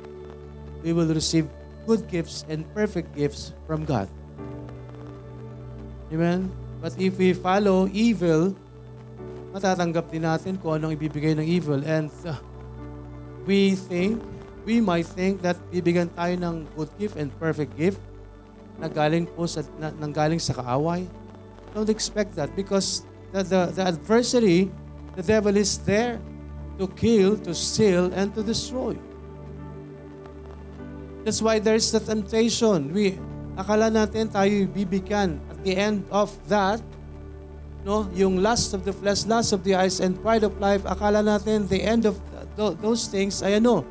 we 0.82 0.92
will 0.92 1.08
receive 1.10 1.46
good 1.86 2.06
gifts 2.10 2.44
and 2.48 2.66
perfect 2.74 3.14
gifts 3.14 3.54
from 3.66 3.84
God. 3.84 4.06
Amen? 6.12 6.50
But 6.82 6.98
if 6.98 7.16
we 7.16 7.32
follow 7.32 7.86
evil, 7.88 8.54
matatanggap 9.54 10.10
din 10.10 10.26
natin 10.26 10.58
kung 10.58 10.76
anong 10.76 10.98
ibibigay 10.98 11.38
ng 11.38 11.46
evil. 11.46 11.80
And 11.86 12.10
uh, 12.26 12.36
we 13.46 13.78
think, 13.78 14.18
we 14.66 14.82
might 14.82 15.06
think 15.06 15.42
that 15.46 15.58
bibigyan 15.70 16.10
tayo 16.14 16.34
ng 16.38 16.66
good 16.74 16.90
gift 16.98 17.14
and 17.16 17.30
perfect 17.38 17.74
gift 17.78 18.02
na 18.78 18.90
galing 18.90 19.30
po 19.30 19.46
sa, 19.46 19.62
na, 19.78 19.94
nanggaling 19.94 20.42
sa 20.42 20.58
kaaway. 20.58 21.06
Don't 21.72 21.88
expect 21.88 22.34
that 22.36 22.52
because 22.58 23.06
the, 23.30 23.46
the, 23.46 23.60
the 23.72 23.82
adversary, 23.94 24.68
the 25.14 25.24
devil 25.24 25.54
is 25.56 25.78
there 25.86 26.20
to 26.78 26.88
kill, 26.96 27.36
to 27.44 27.54
steal, 27.54 28.12
and 28.12 28.34
to 28.34 28.42
destroy. 28.42 28.96
That's 31.22 31.40
why 31.40 31.58
there's 31.58 31.90
the 31.92 32.00
temptation. 32.00 32.90
We, 32.90 33.18
akala 33.54 33.92
natin 33.92 34.32
tayo 34.32 34.66
bibigyan 34.66 35.38
at 35.50 35.58
the 35.62 35.74
end 35.78 36.02
of 36.10 36.34
that, 36.50 36.82
no, 37.86 38.10
yung 38.14 38.42
lust 38.42 38.74
of 38.74 38.82
the 38.82 38.94
flesh, 38.94 39.26
lust 39.26 39.54
of 39.54 39.62
the 39.62 39.74
eyes, 39.78 40.02
and 40.02 40.18
pride 40.18 40.42
of 40.42 40.58
life, 40.58 40.82
akala 40.82 41.22
natin 41.22 41.68
the 41.70 41.82
end 41.82 42.06
of 42.06 42.18
th- 42.58 42.74
those 42.82 43.06
things 43.06 43.42
ay 43.42 43.62
ano, 43.62 43.86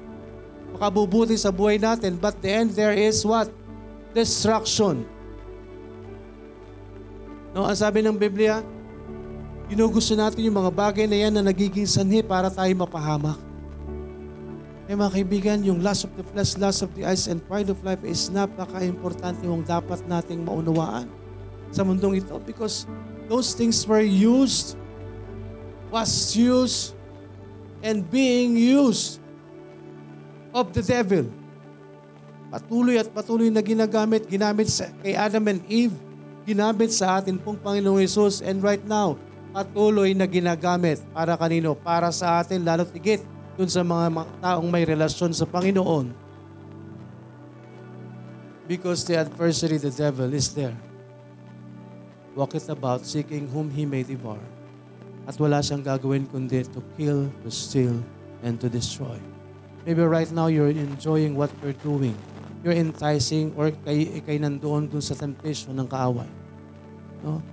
makabubuti 0.76 1.40
sa 1.40 1.52
buhay 1.52 1.80
natin. 1.80 2.20
But 2.20 2.40
the 2.44 2.52
end 2.52 2.76
there 2.76 2.96
is 2.96 3.24
what? 3.24 3.48
Destruction. 4.12 5.08
No, 7.52 7.68
ang 7.68 7.76
sabi 7.76 8.00
ng 8.04 8.16
Biblia, 8.16 8.64
ginugusto 9.72 10.20
natin 10.20 10.52
yung 10.52 10.60
mga 10.60 10.72
bagay 10.76 11.08
na 11.08 11.16
yan 11.16 11.32
na 11.32 11.48
nagiging 11.48 11.88
sanhi 11.88 12.20
para 12.20 12.52
tayo 12.52 12.68
mapahamak. 12.76 13.40
Kaya 14.84 15.00
mga 15.00 15.14
kaibigan, 15.16 15.58
yung 15.64 15.80
lust 15.80 16.04
of 16.04 16.12
the 16.20 16.26
flesh, 16.28 16.60
lust 16.60 16.84
of 16.84 16.92
the 16.92 17.08
eyes, 17.08 17.32
and 17.32 17.40
pride 17.48 17.72
of 17.72 17.80
life 17.80 18.04
is 18.04 18.28
napaka-importante 18.28 19.40
yung 19.48 19.64
dapat 19.64 20.04
nating 20.12 20.44
maunawaan 20.44 21.08
sa 21.72 21.88
mundong 21.88 22.20
ito 22.20 22.36
because 22.44 22.84
those 23.32 23.56
things 23.56 23.88
were 23.88 24.04
used, 24.04 24.76
was 25.88 26.36
used, 26.36 26.92
and 27.80 28.04
being 28.12 28.60
used 28.60 29.24
of 30.52 30.76
the 30.76 30.84
devil. 30.84 31.32
Patuloy 32.52 33.00
at 33.00 33.08
patuloy 33.16 33.48
na 33.48 33.64
ginagamit, 33.64 34.28
ginamit 34.28 34.68
sa, 34.68 34.92
kay 35.00 35.16
Adam 35.16 35.48
and 35.48 35.64
Eve, 35.72 35.96
ginamit 36.44 36.92
sa 36.92 37.24
atin 37.24 37.40
pong 37.40 37.56
Panginoong 37.56 38.04
Yesus, 38.04 38.44
and 38.44 38.60
right 38.60 38.84
now, 38.84 39.16
patuloy 39.52 40.16
na 40.16 40.26
ginagamit 40.26 41.04
para 41.12 41.36
kanino? 41.36 41.76
Para 41.76 42.10
sa 42.10 42.40
atin, 42.40 42.64
lalo 42.64 42.88
tigit 42.88 43.22
dun 43.60 43.68
sa 43.68 43.84
mga 43.84 44.26
taong 44.40 44.68
may 44.72 44.88
relasyon 44.88 45.36
sa 45.36 45.44
Panginoon. 45.44 46.16
Because 48.66 49.04
the 49.04 49.20
adversary, 49.20 49.76
the 49.76 49.92
devil, 49.92 50.32
is 50.32 50.56
there. 50.56 50.76
Walketh 52.32 52.72
about 52.72 53.04
seeking 53.04 53.52
whom 53.52 53.68
he 53.68 53.84
may 53.84 54.08
devour. 54.08 54.40
At 55.28 55.36
wala 55.36 55.60
siyang 55.60 55.84
gagawin 55.84 56.24
kundi 56.32 56.64
to 56.72 56.80
kill, 56.96 57.28
to 57.44 57.52
steal, 57.52 58.00
and 58.42 58.56
to 58.64 58.72
destroy. 58.72 59.20
Maybe 59.84 60.02
right 60.08 60.32
now 60.32 60.48
you're 60.48 60.72
enjoying 60.72 61.36
what 61.36 61.52
you're 61.60 61.78
doing. 61.84 62.16
You're 62.64 62.78
enticing 62.78 63.52
or 63.60 63.76
kay, 63.84 64.24
kay 64.24 64.38
nandoon 64.40 64.88
dun 64.88 65.04
sa 65.04 65.18
temptation 65.18 65.76
ng 65.76 65.90
kaaway. 65.92 66.30
No? 67.26 67.44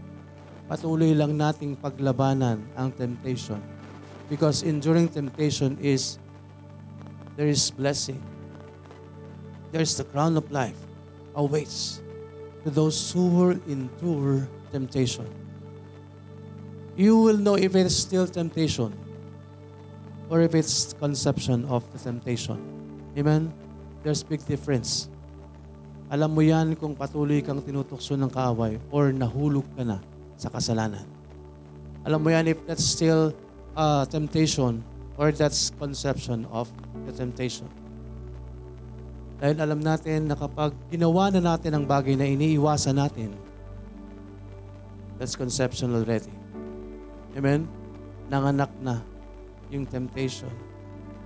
Patuloy 0.68 1.16
lang 1.16 1.32
nating 1.32 1.80
paglabanan 1.80 2.60
ang 2.76 2.92
temptation. 2.92 3.56
Because 4.28 4.60
enduring 4.60 5.08
temptation 5.08 5.80
is, 5.80 6.20
there 7.40 7.48
is 7.48 7.72
blessing. 7.72 8.20
There's 9.72 9.96
the 9.96 10.04
crown 10.04 10.36
of 10.36 10.52
life 10.52 10.76
awaits 11.32 12.04
to 12.64 12.68
those 12.68 13.00
who 13.16 13.32
will 13.32 13.56
endure 13.64 14.44
temptation. 14.68 15.24
You 17.00 17.16
will 17.16 17.40
know 17.40 17.56
if 17.56 17.72
it's 17.72 17.96
still 17.96 18.28
temptation 18.28 18.92
or 20.28 20.44
if 20.44 20.52
it's 20.52 20.92
conception 20.92 21.64
of 21.72 21.80
the 21.96 21.98
temptation. 21.98 22.60
Amen? 23.16 23.48
There's 24.04 24.20
big 24.20 24.44
difference. 24.44 25.08
Alam 26.12 26.36
mo 26.36 26.44
yan 26.44 26.76
kung 26.76 26.92
patuloy 26.92 27.40
kang 27.40 27.64
tinutukso 27.64 28.20
ng 28.20 28.28
kaaway 28.28 28.76
or 28.92 29.16
nahulog 29.16 29.64
ka 29.72 29.84
na 29.84 30.00
sa 30.38 30.48
kasalanan. 30.48 31.04
Alam 32.06 32.22
mo 32.22 32.28
yan 32.30 32.46
if 32.46 32.62
that's 32.64 32.86
still 32.86 33.34
uh, 33.74 34.06
temptation 34.06 34.80
or 35.18 35.34
that's 35.34 35.74
conception 35.76 36.46
of 36.54 36.70
the 37.04 37.12
temption. 37.12 37.66
Dahil 39.38 39.58
alam 39.58 39.82
natin 39.82 40.30
na 40.30 40.34
kapag 40.38 40.74
ginawa 40.90 41.30
na 41.30 41.42
natin 41.42 41.74
ang 41.74 41.84
bagay 41.86 42.14
na 42.14 42.26
iniiwasan 42.26 42.98
natin, 42.98 43.34
that's 45.18 45.34
conception 45.34 45.94
already. 45.94 46.30
Amen? 47.34 47.66
Nanganak 48.30 48.70
na 48.82 49.02
yung 49.70 49.86
temptation 49.86 50.50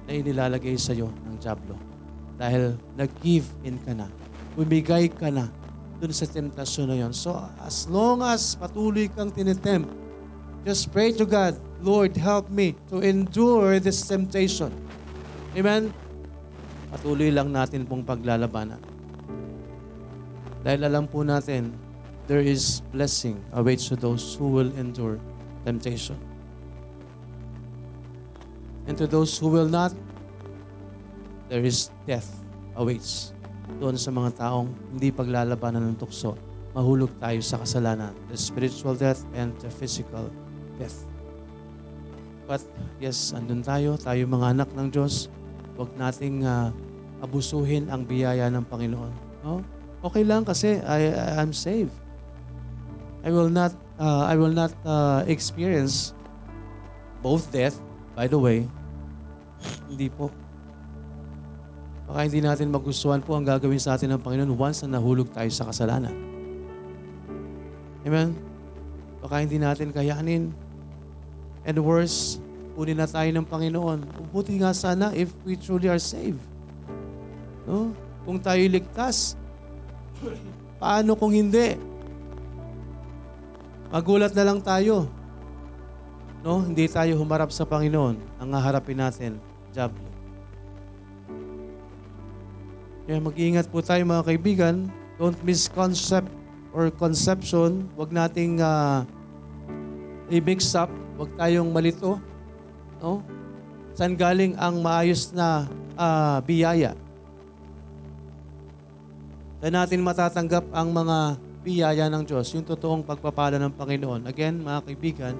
na 0.08 0.18
inilalagay 0.18 0.76
sa 0.76 0.92
iyo 0.92 1.08
ng 1.28 1.36
Diablo. 1.40 1.76
Dahil 2.36 2.76
nag-give 2.98 3.48
in 3.64 3.80
ka 3.80 3.92
na. 3.96 4.08
Bumigay 4.58 5.08
ka 5.08 5.32
na 5.32 5.48
dun 6.02 6.10
sa 6.10 6.26
temptasyon 6.26 6.90
na 6.90 6.98
yon. 6.98 7.14
So, 7.14 7.30
as 7.62 7.86
long 7.86 8.26
as 8.26 8.58
patuloy 8.58 9.06
kang 9.06 9.30
tinitempt, 9.30 9.86
just 10.66 10.90
pray 10.90 11.14
to 11.14 11.22
God, 11.22 11.54
Lord, 11.78 12.18
help 12.18 12.50
me 12.50 12.74
to 12.90 12.98
endure 12.98 13.78
this 13.78 14.02
temptation. 14.02 14.74
Amen? 15.54 15.94
Patuloy 16.90 17.30
lang 17.30 17.54
natin 17.54 17.86
pong 17.86 18.02
paglalabanan. 18.02 18.82
Dahil 20.66 20.90
alam 20.90 21.06
po 21.06 21.22
natin, 21.22 21.70
there 22.26 22.42
is 22.42 22.82
blessing 22.90 23.38
awaits 23.54 23.86
to 23.86 23.94
those 23.94 24.34
who 24.34 24.50
will 24.50 24.74
endure 24.74 25.22
temptation. 25.62 26.18
And 28.90 28.98
to 28.98 29.06
those 29.06 29.38
who 29.38 29.46
will 29.46 29.70
not, 29.70 29.94
there 31.46 31.62
is 31.62 31.94
death 32.10 32.26
awaits. 32.74 33.31
Doon 33.78 33.96
sa 33.98 34.10
mga 34.10 34.30
taong 34.38 34.68
hindi 34.94 35.14
paglalabanan 35.14 35.92
ng 35.92 35.96
tukso, 35.98 36.34
mahulog 36.72 37.12
tayo 37.20 37.38
sa 37.44 37.60
kasalanan, 37.60 38.16
the 38.32 38.38
spiritual 38.38 38.96
death 38.96 39.22
and 39.36 39.52
the 39.60 39.70
physical 39.70 40.28
death. 40.80 41.04
But 42.48 42.64
yes, 42.98 43.36
andun 43.36 43.62
tayo, 43.62 43.94
tayo 44.00 44.26
mga 44.26 44.58
anak 44.58 44.68
ng 44.74 44.88
Diyos. 44.90 45.30
Huwag 45.78 45.94
nating 45.96 46.44
uh, 46.44 46.74
abusuhin 47.22 47.88
ang 47.88 48.04
biyaya 48.04 48.50
ng 48.50 48.66
Panginoon. 48.66 49.12
No? 49.46 49.62
Okay 50.02 50.26
lang 50.26 50.42
kasi 50.42 50.82
I, 50.82 51.14
I'm 51.38 51.54
saved. 51.54 51.94
I 53.22 53.30
will 53.30 53.48
not 53.48 53.70
uh, 54.02 54.26
I 54.26 54.34
will 54.34 54.50
not 54.50 54.74
uh, 54.82 55.22
experience 55.30 56.10
both 57.22 57.46
death, 57.54 57.78
by 58.18 58.26
the 58.26 58.34
way. 58.38 58.66
Hindi 59.86 60.10
po. 60.10 60.41
Baka 62.12 62.28
hindi 62.28 62.44
natin 62.44 62.68
magustuhan 62.68 63.24
po 63.24 63.40
ang 63.40 63.48
gagawin 63.48 63.80
sa 63.80 63.96
atin 63.96 64.12
ng 64.12 64.20
Panginoon 64.20 64.52
once 64.52 64.84
na 64.84 65.00
nahulog 65.00 65.32
tayo 65.32 65.48
sa 65.48 65.64
kasalanan. 65.64 66.12
Amen? 68.04 68.36
Baka 69.24 69.40
hindi 69.40 69.56
natin 69.56 69.88
kayanin. 69.96 70.52
And 71.64 71.76
worse, 71.80 72.36
kunin 72.76 73.00
na 73.00 73.08
tayo 73.08 73.32
ng 73.32 73.48
Panginoon. 73.48 74.28
Buti 74.28 74.60
nga 74.60 74.76
sana 74.76 75.16
if 75.16 75.32
we 75.48 75.56
truly 75.56 75.88
are 75.88 75.96
saved. 75.96 76.36
No? 77.64 77.96
Kung 78.28 78.36
tayo 78.44 78.60
ligtas, 78.60 79.32
paano 80.76 81.16
kung 81.16 81.32
hindi? 81.32 81.80
Magulat 83.88 84.36
na 84.36 84.52
lang 84.52 84.60
tayo. 84.60 85.08
No? 86.44 86.60
Hindi 86.60 86.92
tayo 86.92 87.16
humarap 87.16 87.48
sa 87.56 87.64
Panginoon. 87.64 88.36
Ang 88.36 88.48
haharapin 88.52 89.00
natin, 89.00 89.40
Diablo. 89.72 90.11
Kaya 93.02 93.18
mag-iingat 93.18 93.66
po 93.66 93.82
tayo 93.82 94.02
mga 94.06 94.26
kaibigan. 94.26 94.86
Don't 95.18 95.38
misconcept 95.42 96.30
or 96.70 96.88
conception. 96.94 97.90
Huwag 97.98 98.14
nating 98.14 98.62
uh, 98.62 99.02
i-mix 100.30 100.70
up. 100.78 100.90
Huwag 101.18 101.34
tayong 101.34 101.68
malito. 101.74 102.22
No? 103.02 103.20
Saan 103.92 104.14
galing 104.14 104.54
ang 104.56 104.80
maayos 104.80 105.34
na 105.34 105.66
uh, 105.98 106.38
biyaya? 106.46 106.94
Saan 109.60 109.74
natin 109.74 110.00
matatanggap 110.00 110.64
ang 110.72 110.90
mga 110.90 111.18
biyaya 111.62 112.10
ng 112.10 112.26
Diyos, 112.26 112.50
yung 112.50 112.66
totoong 112.66 113.06
pagpapala 113.06 113.54
ng 113.62 113.70
Panginoon. 113.78 114.26
Again, 114.26 114.58
mga 114.58 114.80
kaibigan, 114.82 115.34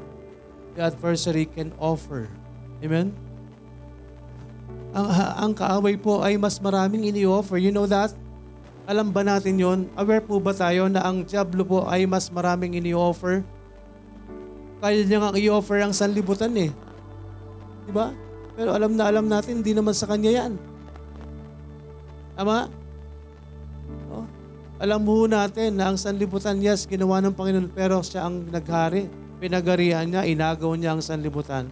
the 0.79 0.87
adversary 0.87 1.51
can 1.51 1.75
offer. 1.83 2.31
Amen? 2.79 3.11
Ang, 4.93 5.09
ang 5.13 5.53
kaaway 5.57 5.97
po 5.97 6.21
ay 6.21 6.37
mas 6.37 6.61
maraming 6.61 7.09
ini-offer. 7.09 7.57
You 7.57 7.73
know 7.73 7.89
that? 7.89 8.13
Alam 8.85 9.09
ba 9.09 9.25
natin 9.25 9.57
yon? 9.57 9.89
Aware 9.97 10.21
po 10.27 10.37
ba 10.37 10.53
tayo 10.53 10.91
na 10.93 11.01
ang 11.01 11.25
Diablo 11.25 11.65
po 11.65 11.79
ay 11.89 12.05
mas 12.05 12.29
maraming 12.29 12.77
ini-offer? 12.77 13.41
Kaya 14.83 15.07
niya 15.07 15.19
nga 15.23 15.39
i-offer 15.39 15.79
ang 15.81 15.95
sanlibutan 15.95 16.53
eh. 16.59 16.71
Di 17.87 17.93
ba? 17.95 18.13
Pero 18.53 18.75
alam 18.77 18.93
na 18.99 19.09
alam 19.09 19.31
natin, 19.31 19.65
hindi 19.65 19.73
naman 19.73 19.97
sa 19.97 20.11
kanya 20.11 20.45
yan. 20.45 20.53
Tama? 22.37 22.69
Oh. 24.13 24.27
Alam 24.83 25.01
mo 25.07 25.25
natin 25.31 25.79
na 25.79 25.95
ang 25.95 25.97
sanlibutan, 25.97 26.59
yes, 26.59 26.85
ginawa 26.91 27.23
ng 27.23 27.33
Panginoon, 27.33 27.71
pero 27.71 28.03
siya 28.03 28.27
ang 28.27 28.51
naghari. 28.51 29.07
Pinagarihan 29.39 30.05
niya, 30.05 30.27
inagaw 30.27 30.75
niya 30.75 30.99
ang 30.99 31.03
sanlibutan. 31.03 31.71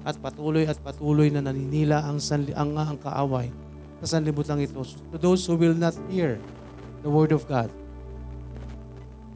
At 0.00 0.16
patuloy 0.16 0.64
at 0.64 0.80
patuloy 0.80 1.28
na 1.28 1.44
naninila 1.44 2.00
ang, 2.00 2.16
sanli, 2.16 2.56
ang, 2.56 2.72
ang 2.72 2.96
kaaway 2.96 3.52
sa 4.00 4.16
sanlibutan 4.16 4.56
ito. 4.60 4.80
To 5.12 5.16
those 5.20 5.44
who 5.44 5.60
will 5.60 5.76
not 5.76 5.92
hear 6.08 6.40
the 7.04 7.10
word 7.12 7.36
of 7.36 7.44
God, 7.44 7.68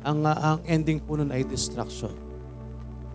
ang, 0.04 0.24
ang 0.24 0.60
ending 0.68 1.00
po 1.00 1.16
nun 1.16 1.32
ay 1.32 1.44
destruction. 1.44 2.12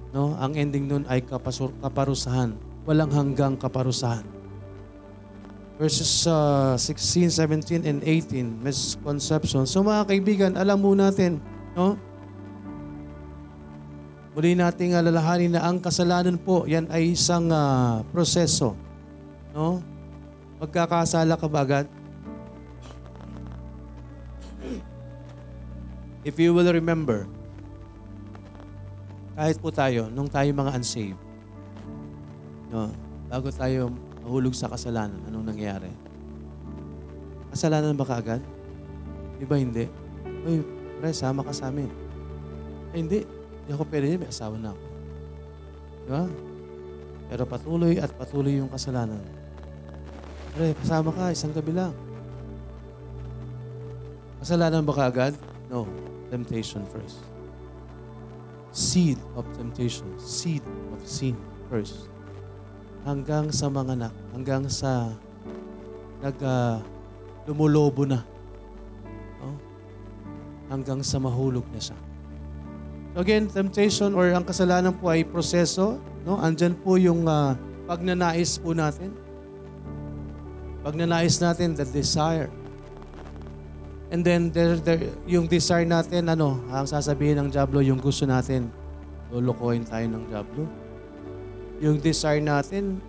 No? 0.10 0.34
Ang 0.42 0.58
ending 0.58 0.90
nun 0.90 1.04
ay 1.10 1.22
kapasur, 1.22 1.74
kaparusahan. 1.82 2.54
Walang 2.86 3.14
hanggang 3.14 3.54
kaparusahan. 3.58 4.26
Verses 5.78 6.28
uh, 6.28 6.76
16, 6.76 7.32
17, 7.32 7.88
and 7.88 8.04
18, 8.04 8.60
misconception. 8.60 9.64
So 9.64 9.86
mga 9.86 10.12
kaibigan, 10.12 10.52
alam 10.60 10.84
mo 10.84 10.92
natin, 10.92 11.40
no? 11.78 11.96
Muli 14.38 14.54
nating 14.54 14.94
alalahanin 14.94 15.58
na 15.58 15.66
ang 15.66 15.82
kasalanan 15.82 16.38
po, 16.38 16.70
yan 16.70 16.86
ay 16.94 17.18
isang 17.18 17.50
uh, 17.50 18.06
proseso. 18.14 18.78
No? 19.56 19.82
Magkakasala 20.62 21.34
ka 21.34 21.50
ba 21.50 21.66
agad? 21.66 21.88
If 26.22 26.36
you 26.38 26.54
will 26.54 26.70
remember, 26.70 27.26
kahit 29.40 29.58
po 29.58 29.72
tayo, 29.72 30.12
nung 30.12 30.28
tayo 30.28 30.52
mga 30.52 30.76
unsaved, 30.78 31.18
no, 32.70 32.92
bago 33.32 33.48
tayo 33.50 33.88
mahulog 34.22 34.54
sa 34.54 34.68
kasalanan, 34.68 35.16
anong 35.32 35.48
nangyayari? 35.48 35.90
Kasalanan 37.50 37.98
ba 37.98 38.06
kaagad? 38.06 38.44
Di 39.42 39.46
ba 39.48 39.58
hindi? 39.58 39.90
Uy, 40.46 40.62
pre, 41.02 41.10
sama 41.16 41.42
ka 41.42 41.56
sa 41.56 41.74
amin. 41.74 41.90
Hindi. 42.94 43.39
Hindi 43.70 43.78
ako 43.78 43.86
pwede 43.94 44.18
may 44.18 44.34
asawa 44.34 44.58
na 44.58 44.74
ako. 44.74 44.86
Di 46.02 46.10
ba? 46.10 46.24
Pero 47.30 47.44
patuloy 47.46 48.02
at 48.02 48.10
patuloy 48.18 48.58
yung 48.58 48.66
kasalanan. 48.74 49.22
Pre, 50.58 50.74
kasama 50.82 51.14
ka, 51.14 51.30
isang 51.30 51.54
gabi 51.54 51.78
lang. 51.78 51.94
Kasalanan 54.42 54.82
ba 54.82 54.98
kaagad? 54.98 55.38
No. 55.70 55.86
Temptation 56.34 56.82
first. 56.90 57.22
Seed 58.74 59.22
of 59.38 59.46
temptation. 59.54 60.18
Seed 60.18 60.66
of 60.90 61.06
sin 61.06 61.38
first. 61.70 62.10
Hanggang 63.06 63.54
sa 63.54 63.70
mga 63.70 63.94
anak. 64.02 64.14
Hanggang 64.34 64.66
sa 64.66 65.14
nag 66.26 66.42
uh, 66.42 66.82
lumulobo 67.46 68.02
na. 68.10 68.26
No? 69.38 69.54
Hanggang 70.74 71.06
sa 71.06 71.22
mahulog 71.22 71.70
na 71.70 71.78
siya. 71.78 72.09
Again, 73.20 73.52
temptation 73.52 74.16
or 74.16 74.32
ang 74.32 74.48
kasalanan 74.48 74.96
po 74.96 75.12
ay 75.12 75.28
proseso. 75.28 76.00
No? 76.24 76.40
Andyan 76.40 76.72
po 76.80 76.96
yung 76.96 77.28
uh, 77.28 77.52
pagnanais 77.84 78.56
po 78.56 78.72
natin. 78.72 79.12
Pagnanais 80.88 81.36
natin, 81.44 81.76
the 81.76 81.84
desire. 81.84 82.48
And 84.08 84.24
then 84.24 84.56
there, 84.56 84.80
there, 84.80 85.12
yung 85.28 85.52
desire 85.52 85.84
natin, 85.84 86.32
ano, 86.32 86.64
ang 86.72 86.88
sasabihin 86.88 87.44
ng 87.44 87.50
Diablo, 87.52 87.84
yung 87.84 88.00
gusto 88.00 88.24
natin, 88.24 88.72
lulukohin 89.36 89.84
tayo 89.84 90.08
ng 90.08 90.24
Diablo. 90.32 90.64
Yung 91.84 92.00
desire 92.00 92.40
natin, 92.40 93.04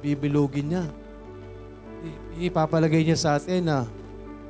bibilugin 0.00 0.72
niya. 0.72 0.84
Ipapalagay 2.40 3.04
niya 3.04 3.20
sa 3.20 3.36
atin 3.36 3.68
na, 3.68 3.84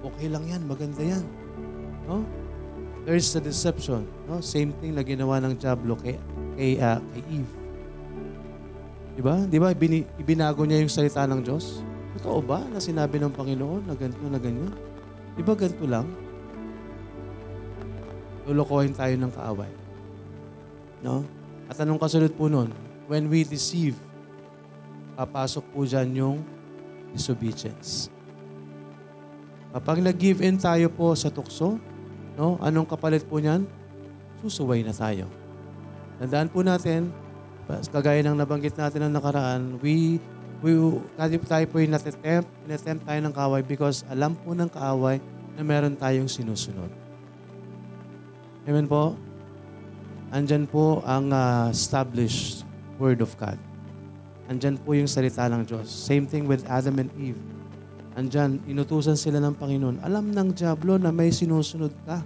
okay 0.07 0.31
lang 0.31 0.47
yan, 0.47 0.63
maganda 0.71 1.03
yan. 1.03 1.27
No? 2.07 2.23
There 3.11 3.19
is 3.19 3.35
a 3.35 3.43
deception. 3.43 4.07
No? 4.31 4.39
Same 4.39 4.71
thing 4.79 4.95
na 4.95 5.03
ginawa 5.03 5.43
ng 5.43 5.59
Diablo 5.59 5.99
kay, 5.99 6.15
kay, 6.55 6.79
uh, 6.79 7.03
kay 7.11 7.43
Eve. 7.43 7.53
Diba? 9.19 9.35
Diba? 9.51 9.67
Bini, 9.75 10.07
ibinago 10.15 10.63
niya 10.63 10.79
yung 10.79 10.95
salita 10.95 11.27
ng 11.27 11.43
Diyos. 11.43 11.83
Totoo 12.15 12.39
ba 12.39 12.63
na 12.71 12.79
sinabi 12.79 13.19
ng 13.19 13.35
Panginoon 13.35 13.91
na 13.91 13.99
ganito 13.99 14.23
na 14.31 14.39
ganyan? 14.39 14.71
Di 15.35 15.43
ba 15.43 15.59
ganito 15.59 15.91
lang? 15.91 16.07
Lulukohin 18.47 18.95
tayo 18.95 19.19
ng 19.19 19.33
kaaway. 19.35 19.73
No? 21.03 21.27
At 21.67 21.83
anong 21.83 21.99
kasunod 21.99 22.31
po 22.39 22.47
nun? 22.47 22.71
When 23.11 23.27
we 23.27 23.43
deceive, 23.43 23.99
papasok 25.19 25.67
po 25.75 25.83
dyan 25.83 26.15
yung 26.15 26.37
disobedience. 27.11 28.07
Kapag 29.75 29.99
nag-give 29.99 30.47
in 30.47 30.63
tayo 30.63 30.87
po 30.95 31.11
sa 31.19 31.27
tukso, 31.27 31.90
no? 32.41 32.57
anong 32.65 32.89
kapalit 32.89 33.29
po 33.29 33.37
niyan? 33.37 33.69
Susuway 34.41 34.81
na 34.81 34.97
tayo. 34.97 35.29
Tandaan 36.17 36.49
po 36.49 36.65
natin, 36.65 37.13
kagaya 37.93 38.25
ng 38.25 38.41
nabanggit 38.41 38.73
natin 38.81 39.05
ng 39.05 39.13
nakaraan, 39.13 39.77
we 39.85 40.17
we, 40.61 40.77
kasi 41.17 41.37
tayo 41.45 41.65
po 41.69 41.81
yung 41.81 41.93
natetempt, 41.93 42.49
natetempt 42.69 43.05
tayo 43.05 43.21
ng 43.25 43.33
kaaway 43.33 43.63
because 43.65 44.05
alam 44.09 44.37
po 44.37 44.53
ng 44.53 44.69
kaaway 44.69 45.17
na 45.57 45.63
meron 45.65 45.97
tayong 45.97 46.29
sinusunod. 46.29 46.89
Amen 48.69 48.85
po? 48.85 49.17
Andyan 50.31 50.69
po 50.69 51.01
ang 51.03 51.33
uh, 51.33 51.73
established 51.73 52.63
Word 53.01 53.25
of 53.25 53.33
God. 53.41 53.57
Andyan 54.53 54.77
po 54.79 54.93
yung 54.93 55.09
salita 55.09 55.49
ng 55.49 55.65
Diyos. 55.65 55.89
Same 55.89 56.29
thing 56.29 56.45
with 56.45 56.63
Adam 56.69 57.01
and 57.01 57.11
Eve. 57.17 57.41
Andyan, 58.21 58.61
inutusan 58.69 59.17
sila 59.17 59.41
ng 59.41 59.57
Panginoon. 59.57 60.05
Alam 60.05 60.29
ng 60.37 60.53
Diablo 60.53 61.01
na 61.01 61.09
may 61.09 61.33
sinusunod 61.33 61.89
ka. 62.05 62.21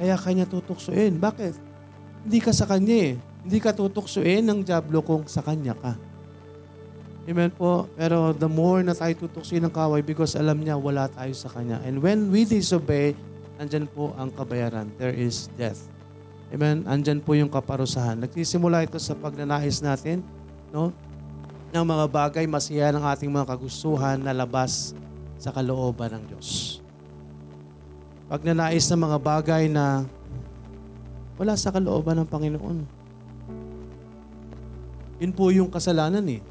Kaya 0.00 0.16
kanya 0.16 0.48
tutuksuin. 0.48 1.20
Bakit? 1.20 1.52
Hindi 2.24 2.40
ka 2.40 2.56
sa 2.56 2.64
kanya 2.64 3.12
eh. 3.12 3.14
Hindi 3.44 3.58
ka 3.60 3.76
tutuksuin 3.76 4.40
ng 4.48 4.64
Diablo 4.64 5.04
kung 5.04 5.28
sa 5.28 5.44
kanya 5.44 5.76
ka. 5.76 5.92
Amen 7.28 7.52
po. 7.52 7.84
Pero 8.00 8.32
the 8.32 8.48
more 8.48 8.80
na 8.80 8.96
tayo 8.96 9.12
tutuksin 9.14 9.60
ng 9.68 9.70
kaway 9.70 10.00
because 10.00 10.34
alam 10.34 10.56
niya 10.56 10.74
wala 10.74 11.06
tayo 11.06 11.30
sa 11.36 11.46
Kanya. 11.52 11.78
And 11.86 12.02
when 12.02 12.34
we 12.34 12.42
disobey, 12.42 13.14
andyan 13.62 13.86
po 13.86 14.10
ang 14.18 14.34
kabayaran. 14.34 14.90
There 14.98 15.14
is 15.14 15.46
death. 15.54 15.86
Amen? 16.50 16.82
Andyan 16.88 17.22
po 17.22 17.38
yung 17.38 17.46
kaparusahan. 17.46 18.18
Nagsisimula 18.24 18.88
ito 18.88 18.98
sa 18.98 19.14
pagnanais 19.14 19.84
natin, 19.84 20.24
no? 20.74 20.90
Ng 21.72 21.84
mga 21.88 22.04
bagay 22.04 22.44
masiya 22.44 22.92
ng 22.92 23.00
ating 23.00 23.32
mga 23.32 23.48
kagustuhan 23.56 24.20
na 24.20 24.36
labas 24.36 24.92
sa 25.40 25.48
kalooban 25.48 26.12
ng 26.20 26.24
Diyos. 26.28 26.78
Pagnanais 28.28 28.84
ng 28.92 29.00
mga 29.00 29.18
bagay 29.18 29.72
na 29.72 30.04
wala 31.40 31.56
sa 31.56 31.72
kalooban 31.72 32.20
ng 32.20 32.28
Panginoon. 32.28 32.78
Yun 35.16 35.32
po 35.32 35.48
yung 35.48 35.72
kasalanan 35.72 36.22
eh. 36.28 36.44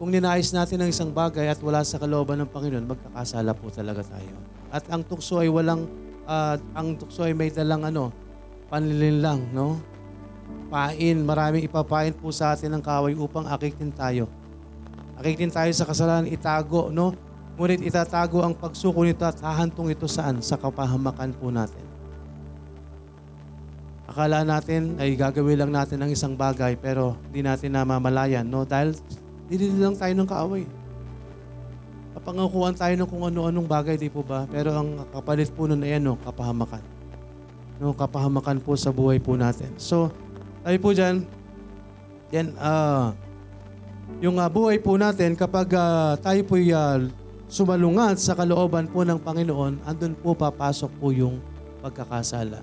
Kung 0.00 0.08
ninais 0.08 0.50
natin 0.50 0.80
ang 0.80 0.90
isang 0.90 1.12
bagay 1.12 1.46
at 1.52 1.60
wala 1.60 1.84
sa 1.84 2.00
kalooban 2.00 2.40
ng 2.40 2.50
Panginoon, 2.50 2.88
magkakasala 2.88 3.52
po 3.52 3.68
talaga 3.68 4.00
tayo. 4.00 4.34
At 4.72 4.88
ang 4.88 5.04
tukso 5.04 5.44
ay 5.44 5.52
walang, 5.52 5.84
uh, 6.24 6.56
ang 6.72 6.96
tukso 6.96 7.28
ay 7.28 7.36
may 7.36 7.52
dalang 7.52 7.84
ano, 7.84 8.10
panlilin 8.72 9.20
lang, 9.20 9.40
no? 9.52 9.91
Pain, 10.72 11.16
maraming 11.20 11.68
ipapain 11.68 12.16
po 12.16 12.32
sa 12.32 12.56
atin 12.56 12.72
ng 12.76 12.82
kaaway 12.82 13.12
upang 13.12 13.44
akitin 13.44 13.92
tayo. 13.92 14.24
Akitin 15.20 15.52
tayo 15.52 15.68
sa 15.76 15.84
kasalanan, 15.84 16.30
itago, 16.32 16.88
no? 16.88 17.12
Ngunit 17.60 17.84
itatago 17.84 18.40
ang 18.40 18.56
pagsuko 18.56 19.04
nito 19.04 19.28
at 19.28 19.36
hahantong 19.44 19.92
ito 19.92 20.08
saan? 20.08 20.40
Sa 20.40 20.56
kapahamakan 20.56 21.36
po 21.36 21.52
natin. 21.52 21.84
Akala 24.08 24.44
natin 24.44 24.96
ay 24.96 25.12
gagawin 25.16 25.60
lang 25.60 25.72
natin 25.72 26.00
ang 26.00 26.10
isang 26.10 26.36
bagay 26.36 26.76
pero 26.76 27.16
hindi 27.28 27.44
natin 27.44 27.76
namamalayan, 27.76 28.48
no? 28.48 28.64
Dahil 28.64 28.96
hindi 29.52 29.68
lang 29.76 29.96
tayo 29.96 30.12
ng 30.16 30.28
kaaway. 30.28 30.64
Kapangakuan 32.12 32.76
tayo 32.76 32.94
ng 32.96 33.08
kung 33.08 33.24
ano-anong 33.24 33.68
bagay, 33.68 33.96
di 34.00 34.12
po 34.12 34.20
ba? 34.24 34.44
Pero 34.48 34.72
ang 34.72 35.04
kapalit 35.12 35.48
po 35.52 35.64
nun 35.68 35.80
ay 35.84 35.96
ano, 36.00 36.16
kapahamakan. 36.20 36.84
No, 37.80 37.96
kapahamakan 37.96 38.60
po 38.60 38.76
sa 38.76 38.92
buhay 38.92 39.16
po 39.18 39.32
natin. 39.34 39.72
So, 39.80 40.12
tayo 40.62 40.78
po 40.78 40.90
dyan, 40.94 41.26
yan, 42.32 42.54
ah, 42.56 43.12
yung 44.22 44.38
uh, 44.38 44.48
buhay 44.48 44.78
po 44.78 44.94
natin, 44.94 45.34
kapag 45.34 45.74
uh, 45.74 46.14
tayo 46.22 46.40
po 46.46 46.54
uh, 46.56 46.98
sumalungat 47.50 48.16
sa 48.22 48.32
kalooban 48.32 48.88
po 48.88 49.04
ng 49.04 49.20
Panginoon, 49.20 49.84
andun 49.84 50.14
po 50.16 50.32
papasok 50.32 50.90
po 50.96 51.12
yung 51.12 51.42
pagkakasala 51.84 52.62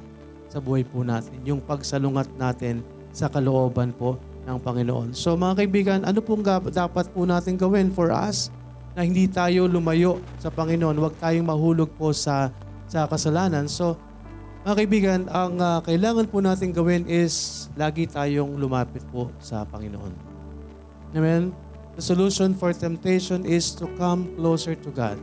sa 0.49 0.57
buhay 0.57 0.81
po 0.81 1.05
natin. 1.05 1.37
Yung 1.45 1.61
pagsalungat 1.61 2.31
natin 2.39 2.81
sa 3.13 3.29
kalooban 3.29 3.93
po 3.93 4.17
ng 4.49 4.57
Panginoon. 4.57 5.13
So 5.13 5.37
mga 5.37 5.61
kaibigan, 5.61 5.99
ano 6.07 6.23
pong 6.23 6.41
dapat 6.73 7.05
po 7.13 7.21
natin 7.27 7.53
gawin 7.53 7.93
for 7.93 8.09
us 8.09 8.49
na 8.97 9.05
hindi 9.05 9.29
tayo 9.29 9.69
lumayo 9.69 10.17
sa 10.41 10.49
Panginoon? 10.49 10.97
Huwag 10.97 11.15
tayong 11.21 11.45
mahulog 11.45 11.93
po 11.93 12.09
sa, 12.09 12.49
sa 12.89 13.05
kasalanan. 13.05 13.69
So 13.69 13.93
mga 14.67 14.75
kaibigan, 14.75 15.19
ang 15.31 15.55
uh, 15.59 15.79
kailangan 15.83 16.25
po 16.27 16.43
natin 16.43 16.75
gawin 16.75 17.07
is 17.07 17.67
lagi 17.79 18.07
tayong 18.07 18.59
lumapit 18.59 19.01
po 19.07 19.31
sa 19.39 19.63
Panginoon. 19.63 20.11
Amen? 21.15 21.55
The 21.95 22.03
solution 22.03 22.55
for 22.55 22.71
temptation 22.75 23.43
is 23.43 23.71
to 23.75 23.87
come 23.95 24.31
closer 24.35 24.75
to 24.75 24.91
God 24.91 25.19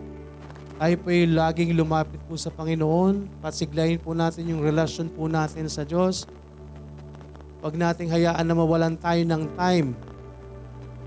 tayo 0.76 0.94
po 1.00 1.08
ay 1.08 1.24
laging 1.24 1.72
lumapit 1.72 2.20
po 2.28 2.36
sa 2.36 2.52
Panginoon. 2.52 3.40
Pasiglayin 3.40 3.96
po 3.96 4.12
natin 4.12 4.44
yung 4.52 4.60
relasyon 4.60 5.08
po 5.08 5.24
natin 5.24 5.72
sa 5.72 5.88
Diyos. 5.88 6.28
Huwag 7.64 7.80
nating 7.80 8.12
hayaan 8.12 8.44
na 8.44 8.52
mawalan 8.52 8.92
tayo 9.00 9.24
ng 9.24 9.56
time 9.56 9.96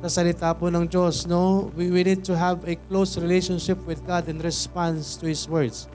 sa 0.01 0.09
salita 0.09 0.49
po 0.57 0.73
ng 0.73 0.89
Diyos. 0.89 1.29
No? 1.29 1.69
We, 1.77 1.93
we 1.93 2.01
need 2.01 2.25
to 2.25 2.33
have 2.33 2.65
a 2.65 2.73
close 2.89 3.13
relationship 3.21 3.77
with 3.85 4.01
God 4.09 4.25
in 4.25 4.41
response 4.41 5.13
to 5.21 5.29
His 5.29 5.45
words. 5.45 5.85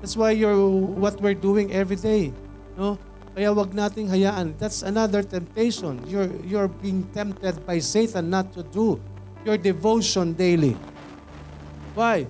That's 0.00 0.16
why 0.16 0.32
you're, 0.32 0.56
what 0.96 1.20
we're 1.20 1.36
doing 1.36 1.72
every 1.72 1.96
day. 1.96 2.32
No? 2.76 2.96
Kaya 3.36 3.54
wag 3.54 3.70
nating 3.70 4.10
hayaan. 4.10 4.58
That's 4.58 4.82
another 4.82 5.22
temptation. 5.22 6.02
You're, 6.08 6.32
you're 6.42 6.68
being 6.68 7.06
tempted 7.14 7.62
by 7.62 7.78
Satan 7.78 8.32
not 8.32 8.50
to 8.56 8.64
do 8.64 8.98
your 9.44 9.56
devotion 9.56 10.34
daily. 10.34 10.76
Why? 11.94 12.26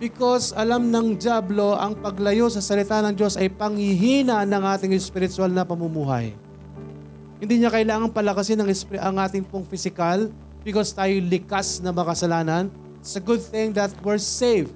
Because 0.00 0.56
alam 0.56 0.88
ng 0.88 1.20
Diablo 1.20 1.76
ang 1.76 1.92
paglayo 1.92 2.48
sa 2.48 2.64
salita 2.64 3.04
ng 3.04 3.12
Diyos 3.12 3.36
ay 3.36 3.52
panghihina 3.52 4.48
ng 4.48 4.62
ating 4.64 4.96
spiritual 4.96 5.52
na 5.52 5.60
pamumuhay. 5.60 6.32
Hindi 7.36 7.60
niya 7.60 7.68
kailangan 7.68 8.08
palakasin 8.08 8.64
ang, 8.64 8.72
ang 8.96 9.16
ating 9.20 9.44
pong 9.44 9.68
physical 9.68 10.32
because 10.64 10.92
tayo 10.96 11.12
likas 11.20 11.84
na 11.84 11.92
makasalanan. 11.92 12.72
It's 13.00 13.16
a 13.16 13.20
good 13.20 13.44
thing 13.44 13.76
that 13.76 13.92
we're 14.00 14.20
saved. 14.20 14.72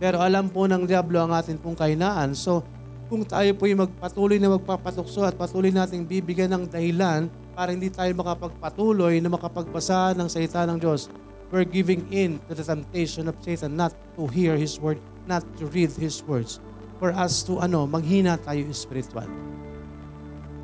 Pero 0.00 0.16
alam 0.24 0.48
po 0.48 0.64
ng 0.64 0.88
Diablo 0.88 1.20
ang 1.20 1.36
ating 1.36 1.60
pong 1.60 1.76
kahinaan. 1.76 2.32
So, 2.32 2.64
kung 3.12 3.20
tayo 3.28 3.52
po 3.52 3.68
yung 3.68 3.84
magpatuloy 3.84 4.40
na 4.40 4.56
magpapatukso 4.56 5.28
at 5.28 5.36
patuloy 5.36 5.68
nating 5.68 6.08
bibigyan 6.08 6.48
ng 6.56 6.64
dahilan 6.72 7.28
para 7.52 7.76
hindi 7.76 7.92
tayo 7.92 8.08
makapagpatuloy 8.16 9.20
na 9.20 9.28
makapagbasa 9.28 10.16
ng 10.16 10.24
salita 10.32 10.64
ng 10.64 10.80
Diyos, 10.80 11.12
we're 11.52 11.68
giving 11.68 12.08
in 12.08 12.40
to 12.48 12.56
the 12.56 12.64
temptation 12.64 13.28
of 13.28 13.36
Satan 13.44 13.76
not 13.76 13.92
to 14.16 14.24
hear 14.30 14.56
His 14.56 14.80
word, 14.80 14.96
not 15.28 15.44
to 15.60 15.68
read 15.68 15.92
His 16.00 16.24
words. 16.24 16.64
For 16.96 17.12
us 17.12 17.44
to 17.44 17.60
ano, 17.60 17.84
manghina 17.84 18.40
tayo 18.40 18.64
spiritual. 18.72 19.28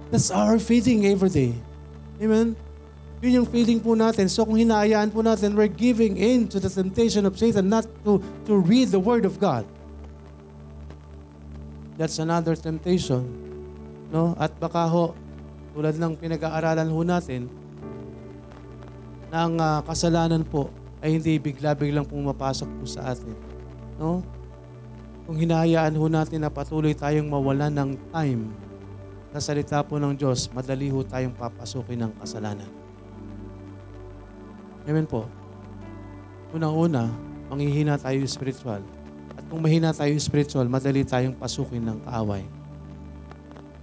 That's 0.08 0.32
our 0.32 0.56
feeding 0.56 1.04
every 1.04 1.28
day. 1.28 1.52
Amen? 2.22 2.56
Yun 3.26 3.42
yung 3.42 3.48
feeding 3.50 3.82
po 3.82 3.98
natin. 3.98 4.30
So 4.30 4.46
kung 4.46 4.54
hinahayaan 4.54 5.10
po 5.10 5.18
natin, 5.18 5.58
we're 5.58 5.66
giving 5.66 6.14
in 6.14 6.46
to 6.46 6.62
the 6.62 6.70
temptation 6.70 7.26
of 7.26 7.34
Satan 7.34 7.66
not 7.66 7.82
to, 8.06 8.22
to 8.46 8.62
read 8.62 8.94
the 8.94 9.02
Word 9.02 9.26
of 9.26 9.42
God. 9.42 9.66
That's 11.98 12.22
another 12.22 12.54
temptation. 12.54 13.26
No? 14.14 14.38
At 14.38 14.54
baka 14.62 14.86
ho, 14.86 15.18
tulad 15.74 15.98
ng 15.98 16.14
pinag-aaralan 16.14 16.86
ho 16.86 17.02
natin, 17.02 17.50
ng 19.26 19.52
uh, 19.58 19.82
kasalanan 19.82 20.46
po 20.46 20.70
ay 21.02 21.18
hindi 21.18 21.34
bigla-biglang 21.42 22.06
pumapasok 22.06 22.68
po 22.78 22.86
sa 22.86 23.10
atin. 23.10 23.34
No? 23.98 24.22
Kung 25.26 25.34
hinahayaan 25.34 25.98
ho 25.98 26.06
natin 26.06 26.46
na 26.46 26.50
patuloy 26.54 26.94
tayong 26.94 27.26
mawalan 27.26 27.74
ng 27.74 27.90
time 28.14 28.54
sa 29.34 29.50
salita 29.50 29.82
po 29.82 29.98
ng 29.98 30.14
Diyos, 30.14 30.46
madali 30.54 30.94
ho 30.94 31.02
tayong 31.02 31.34
papasukin 31.34 32.06
ng 32.06 32.14
kasalanan. 32.22 32.85
Amen 34.86 35.02
po. 35.02 35.26
Unang-una, 36.54 37.10
manghihina 37.50 37.98
tayo 37.98 38.22
spiritual. 38.30 38.78
At 39.34 39.42
kung 39.50 39.58
mahina 39.58 39.90
tayo 39.90 40.14
spiritual, 40.22 40.70
madali 40.70 41.02
tayong 41.02 41.34
pasukin 41.34 41.82
ng 41.82 41.98
kaaway. 42.06 42.46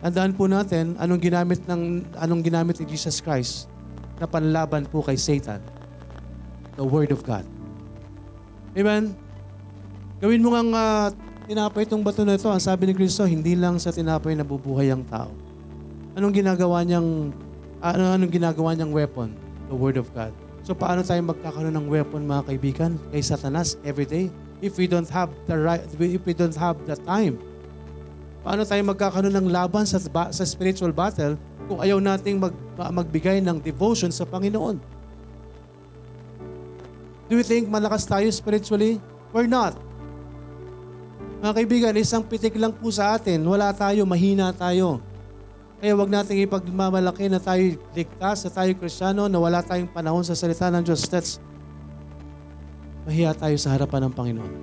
Tandaan 0.04 0.36
po 0.36 0.48
natin 0.48 1.00
anong 1.00 1.22
ginamit 1.24 1.64
ng 1.64 2.04
anong 2.20 2.42
ginamit 2.44 2.76
ni 2.80 2.86
Jesus 2.92 3.24
Christ 3.24 3.72
na 4.20 4.28
panlaban 4.28 4.84
po 4.84 5.00
kay 5.00 5.16
Satan. 5.16 5.64
The 6.76 6.84
Word 6.84 7.16
of 7.16 7.24
God. 7.24 7.48
Amen? 8.76 9.16
Gawin 10.20 10.44
mo 10.44 10.56
ngang 10.56 10.72
uh, 10.76 11.08
tinapay 11.48 11.88
itong 11.88 12.04
bato 12.04 12.24
na 12.28 12.36
ito. 12.36 12.48
Ang 12.52 12.64
sabi 12.64 12.90
ni 12.90 12.94
Kristo, 12.96 13.24
hindi 13.24 13.56
lang 13.56 13.80
sa 13.80 13.96
tinapay 13.96 14.36
nabubuhay 14.36 14.92
ang 14.92 15.08
tao. 15.08 15.32
Anong 16.20 16.36
ginagawa 16.36 16.84
niyang 16.84 17.32
ano 17.80 18.04
anong 18.12 18.32
ginagawa 18.32 18.76
niyang 18.76 18.92
weapon? 18.92 19.36
The 19.72 19.76
Word 19.78 19.96
of 20.00 20.12
God. 20.12 20.36
So 20.64 20.72
paano 20.72 21.04
tayo 21.04 21.20
magkakaroon 21.28 21.76
ng 21.76 21.88
weapon 21.92 22.24
mga 22.24 22.48
kaibigan 22.48 22.92
kay 23.12 23.20
Satanas 23.20 23.76
every 23.84 24.08
day? 24.08 24.32
If 24.64 24.80
we 24.80 24.88
don't 24.88 25.12
have 25.12 25.28
the 25.44 25.60
right, 25.60 25.84
if 25.84 26.24
we 26.24 26.32
don't 26.32 26.56
have 26.56 26.80
the 26.88 26.96
time, 27.04 27.36
paano 28.48 28.64
tayo 28.64 28.80
magkakaroon 28.88 29.36
ng 29.36 29.52
laban 29.52 29.84
sa, 29.84 30.00
sa 30.32 30.44
spiritual 30.48 30.96
battle 30.96 31.36
kung 31.68 31.84
ayaw 31.84 32.00
nating 32.00 32.40
mag, 32.40 32.56
magbigay 32.80 33.44
ng 33.44 33.60
devotion 33.60 34.08
sa 34.08 34.24
Panginoon. 34.24 34.80
Do 37.28 37.34
you 37.36 37.44
think 37.44 37.68
malakas 37.68 38.08
tayo 38.08 38.28
spiritually? 38.32 39.04
We're 39.36 39.52
not. 39.52 39.76
Mga 41.44 41.54
kaibigan, 41.60 41.94
isang 42.00 42.24
pitik 42.24 42.56
lang 42.56 42.72
po 42.72 42.88
sa 42.88 43.20
atin. 43.20 43.44
Wala 43.44 43.76
tayo, 43.76 44.08
mahina 44.08 44.56
tayo. 44.56 45.04
Kaya 45.84 46.00
wag 46.00 46.08
nating 46.08 46.48
ipagmamalaki 46.48 47.28
na 47.28 47.44
tayo 47.44 47.76
ligtas, 47.92 48.48
na 48.48 48.52
tayo 48.56 48.72
kristyano, 48.80 49.28
na 49.28 49.36
wala 49.36 49.60
tayong 49.60 49.92
panahon 49.92 50.24
sa 50.24 50.32
salita 50.32 50.72
ng 50.72 50.80
Diyos. 50.80 51.04
That's 51.12 51.44
mahiya 53.04 53.36
tayo 53.36 53.60
sa 53.60 53.76
harapan 53.76 54.08
ng 54.08 54.16
Panginoon 54.16 54.54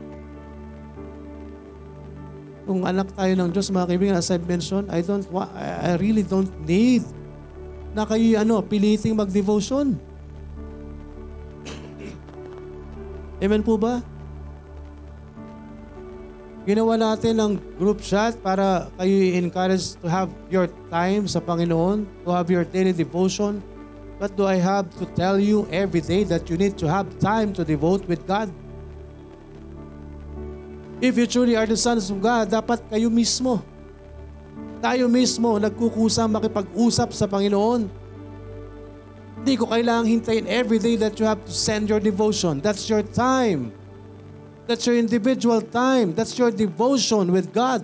kung 2.71 2.87
anak 2.87 3.11
tayo 3.19 3.35
ng 3.35 3.51
Diyos, 3.51 3.67
mga 3.75 3.87
kaibigan, 3.91 4.15
as 4.15 4.31
I've 4.31 4.47
mentioned, 4.47 4.95
I 4.95 5.03
don't, 5.03 5.27
I 5.35 5.99
really 5.99 6.23
don't 6.23 6.55
need 6.63 7.03
na 7.91 8.07
kayo 8.07 8.39
ano, 8.39 8.63
piliting 8.63 9.19
mag-devotion. 9.19 9.99
Amen 13.43 13.67
po 13.67 13.75
ba? 13.75 13.99
Ginawa 16.71 16.95
natin 16.95 17.35
ng 17.35 17.53
group 17.83 17.99
chat 17.99 18.39
para 18.47 18.87
kayo 18.95 19.17
encourage 19.43 19.99
to 19.99 20.07
have 20.07 20.31
your 20.47 20.71
time 20.87 21.27
sa 21.27 21.43
Panginoon, 21.43 22.07
to 22.23 22.31
have 22.31 22.47
your 22.47 22.63
daily 22.63 22.95
devotion. 22.95 23.59
But 24.23 24.39
do 24.39 24.47
I 24.47 24.63
have 24.63 24.87
to 25.03 25.05
tell 25.19 25.43
you 25.43 25.67
every 25.75 25.99
day 25.99 26.23
that 26.31 26.47
you 26.47 26.55
need 26.55 26.79
to 26.79 26.87
have 26.87 27.11
time 27.19 27.51
to 27.59 27.67
devote 27.67 28.07
with 28.07 28.23
God? 28.23 28.55
If 31.03 31.19
you 31.19 31.27
truly 31.27 31.59
are 31.59 31.67
the 31.67 31.75
sons 31.75 32.07
of 32.07 32.23
God, 32.23 32.55
dapat 32.55 32.87
kayo 32.87 33.11
mismo, 33.11 33.67
tayo 34.79 35.11
mismo, 35.11 35.59
nagkukusang 35.59 36.31
makipag-usap 36.31 37.11
sa 37.11 37.27
Panginoon. 37.27 37.91
Hindi 39.43 39.55
ko 39.59 39.67
kailangang 39.67 40.23
hintayin 40.23 40.47
every 40.47 40.79
day 40.79 40.95
that 41.03 41.19
you 41.19 41.27
have 41.27 41.43
to 41.43 41.51
send 41.51 41.91
your 41.91 41.99
devotion. 41.99 42.63
That's 42.63 42.87
your 42.87 43.03
time. 43.03 43.75
That's 44.71 44.87
your 44.87 44.95
individual 44.95 45.59
time. 45.67 46.15
That's 46.15 46.39
your 46.39 46.55
devotion 46.55 47.35
with 47.35 47.51
God. 47.51 47.83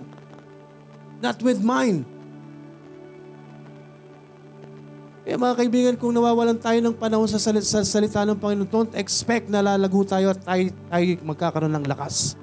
Not 1.19 1.35
with 1.43 1.59
mine. 1.59 2.07
Kaya 5.27 5.35
mga 5.35 5.55
kaibigan, 5.59 5.93
kung 5.99 6.15
nawawalan 6.15 6.55
tayo 6.55 6.79
ng 6.79 6.95
panahon 6.95 7.27
sa, 7.27 7.43
salita, 7.43 7.67
sa 7.67 7.83
salita 7.83 8.23
ng 8.23 8.39
Panginoon, 8.39 8.71
don't 8.71 8.95
expect 8.95 9.51
na 9.51 9.59
lalago 9.59 10.07
tayo 10.07 10.31
at 10.31 10.39
tayo, 10.39 10.71
tayo 10.87 11.03
magkakaroon 11.27 11.75
ng 11.75 11.85
lakas. 11.91 12.39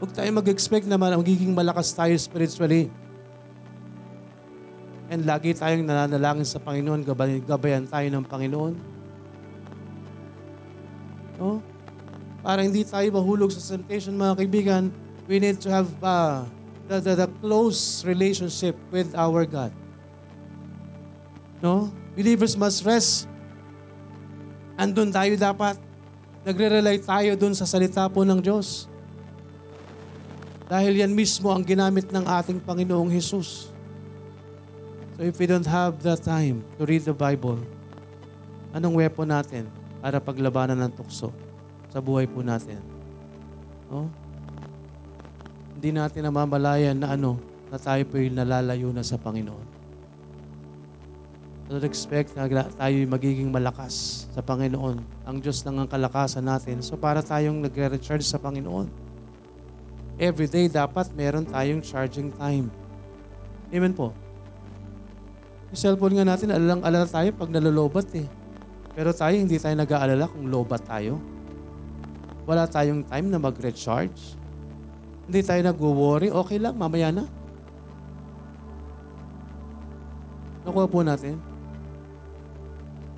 Huwag 0.00 0.16
tayo 0.16 0.30
mag-expect 0.32 0.88
na 0.88 0.96
magiging 0.96 1.52
malakas 1.52 1.92
tayo 1.92 2.16
spiritually. 2.16 2.88
And 5.12 5.28
lagi 5.28 5.52
tayong 5.52 5.84
nananalangin 5.84 6.48
sa 6.48 6.56
gabay, 6.56 7.44
gabayan 7.44 7.84
tayo 7.84 8.08
ng 8.08 8.24
Panginoon. 8.24 8.99
No? 11.40 11.64
Para 12.44 12.60
hindi 12.60 12.84
tayo 12.84 13.08
mahulog 13.16 13.48
sa 13.48 13.64
temptation, 13.64 14.12
mga 14.12 14.44
kaibigan, 14.44 14.92
we 15.24 15.40
need 15.40 15.56
to 15.56 15.72
have 15.72 15.88
uh, 16.04 16.44
the, 16.84 17.00
the, 17.00 17.24
the 17.24 17.28
close 17.40 18.04
relationship 18.04 18.76
with 18.92 19.16
our 19.16 19.48
God. 19.48 19.72
No? 21.64 21.88
Believers 22.12 22.60
must 22.60 22.84
rest. 22.84 23.24
Andun 24.76 25.08
tayo 25.08 25.32
dapat. 25.40 25.80
Nagre-rely 26.44 27.00
tayo 27.00 27.32
dun 27.36 27.56
sa 27.56 27.64
salita 27.64 28.04
po 28.08 28.24
ng 28.24 28.40
Diyos. 28.40 28.88
Dahil 30.68 31.04
yan 31.04 31.12
mismo 31.12 31.52
ang 31.52 31.64
ginamit 31.64 32.08
ng 32.12 32.24
ating 32.24 32.60
Panginoong 32.64 33.12
Jesus. 33.12 33.72
So 35.16 35.24
if 35.24 35.36
we 35.36 35.44
don't 35.44 35.68
have 35.68 36.00
the 36.00 36.16
time 36.16 36.64
to 36.80 36.88
read 36.88 37.04
the 37.04 37.12
Bible, 37.12 37.60
anong 38.72 38.96
weapon 38.96 39.28
natin 39.28 39.79
para 40.00 40.18
paglabanan 40.18 40.80
ng 40.88 40.92
tukso 40.96 41.30
sa 41.92 42.00
buhay 42.00 42.24
po 42.26 42.40
natin? 42.40 42.80
No? 43.88 44.08
Hindi 45.76 45.96
natin 45.96 46.28
namamalayan 46.28 46.96
na 46.96 47.16
ano, 47.16 47.40
na 47.70 47.78
tayo 47.78 48.02
po 48.08 48.18
yung 48.18 48.36
nalalayo 48.36 48.90
na 48.90 49.04
sa 49.04 49.16
Panginoon. 49.16 49.66
I 51.70 51.78
don't 51.78 51.86
expect 51.86 52.34
na 52.34 52.50
tayo 52.50 52.96
magiging 53.06 53.46
malakas 53.46 54.26
sa 54.34 54.42
Panginoon. 54.42 54.98
Ang 55.22 55.36
Diyos 55.38 55.62
lang 55.62 55.78
ang 55.78 55.86
kalakasan 55.86 56.42
natin. 56.42 56.82
So 56.82 56.98
para 56.98 57.22
tayong 57.22 57.62
nagre-recharge 57.62 58.26
sa 58.26 58.42
Panginoon. 58.42 58.90
Every 60.18 60.50
day 60.50 60.66
dapat 60.66 61.14
meron 61.14 61.46
tayong 61.46 61.78
charging 61.80 62.34
time. 62.34 62.68
Amen 63.70 63.94
po. 63.94 64.10
Yung 65.70 65.78
cellphone 65.78 66.18
nga 66.18 66.26
natin, 66.26 66.50
alalang 66.50 66.82
alala 66.82 67.06
tayo 67.06 67.30
pag 67.38 67.48
nalolobat 67.54 68.10
eh. 68.18 68.26
Pero 68.94 69.14
tayo, 69.14 69.34
hindi 69.38 69.56
tayo 69.56 69.74
nag-aalala 69.78 70.26
kung 70.26 70.50
lobat 70.50 70.82
tayo. 70.82 71.22
Wala 72.44 72.66
tayong 72.66 73.06
time 73.06 73.26
na 73.30 73.38
mag-recharge. 73.38 74.34
Hindi 75.30 75.40
tayo 75.46 75.60
nag-worry. 75.62 76.34
Okay 76.34 76.58
lang, 76.58 76.74
mamaya 76.74 77.14
na. 77.14 77.24
Nakuha 80.66 80.86
po 80.90 81.00
natin. 81.06 81.38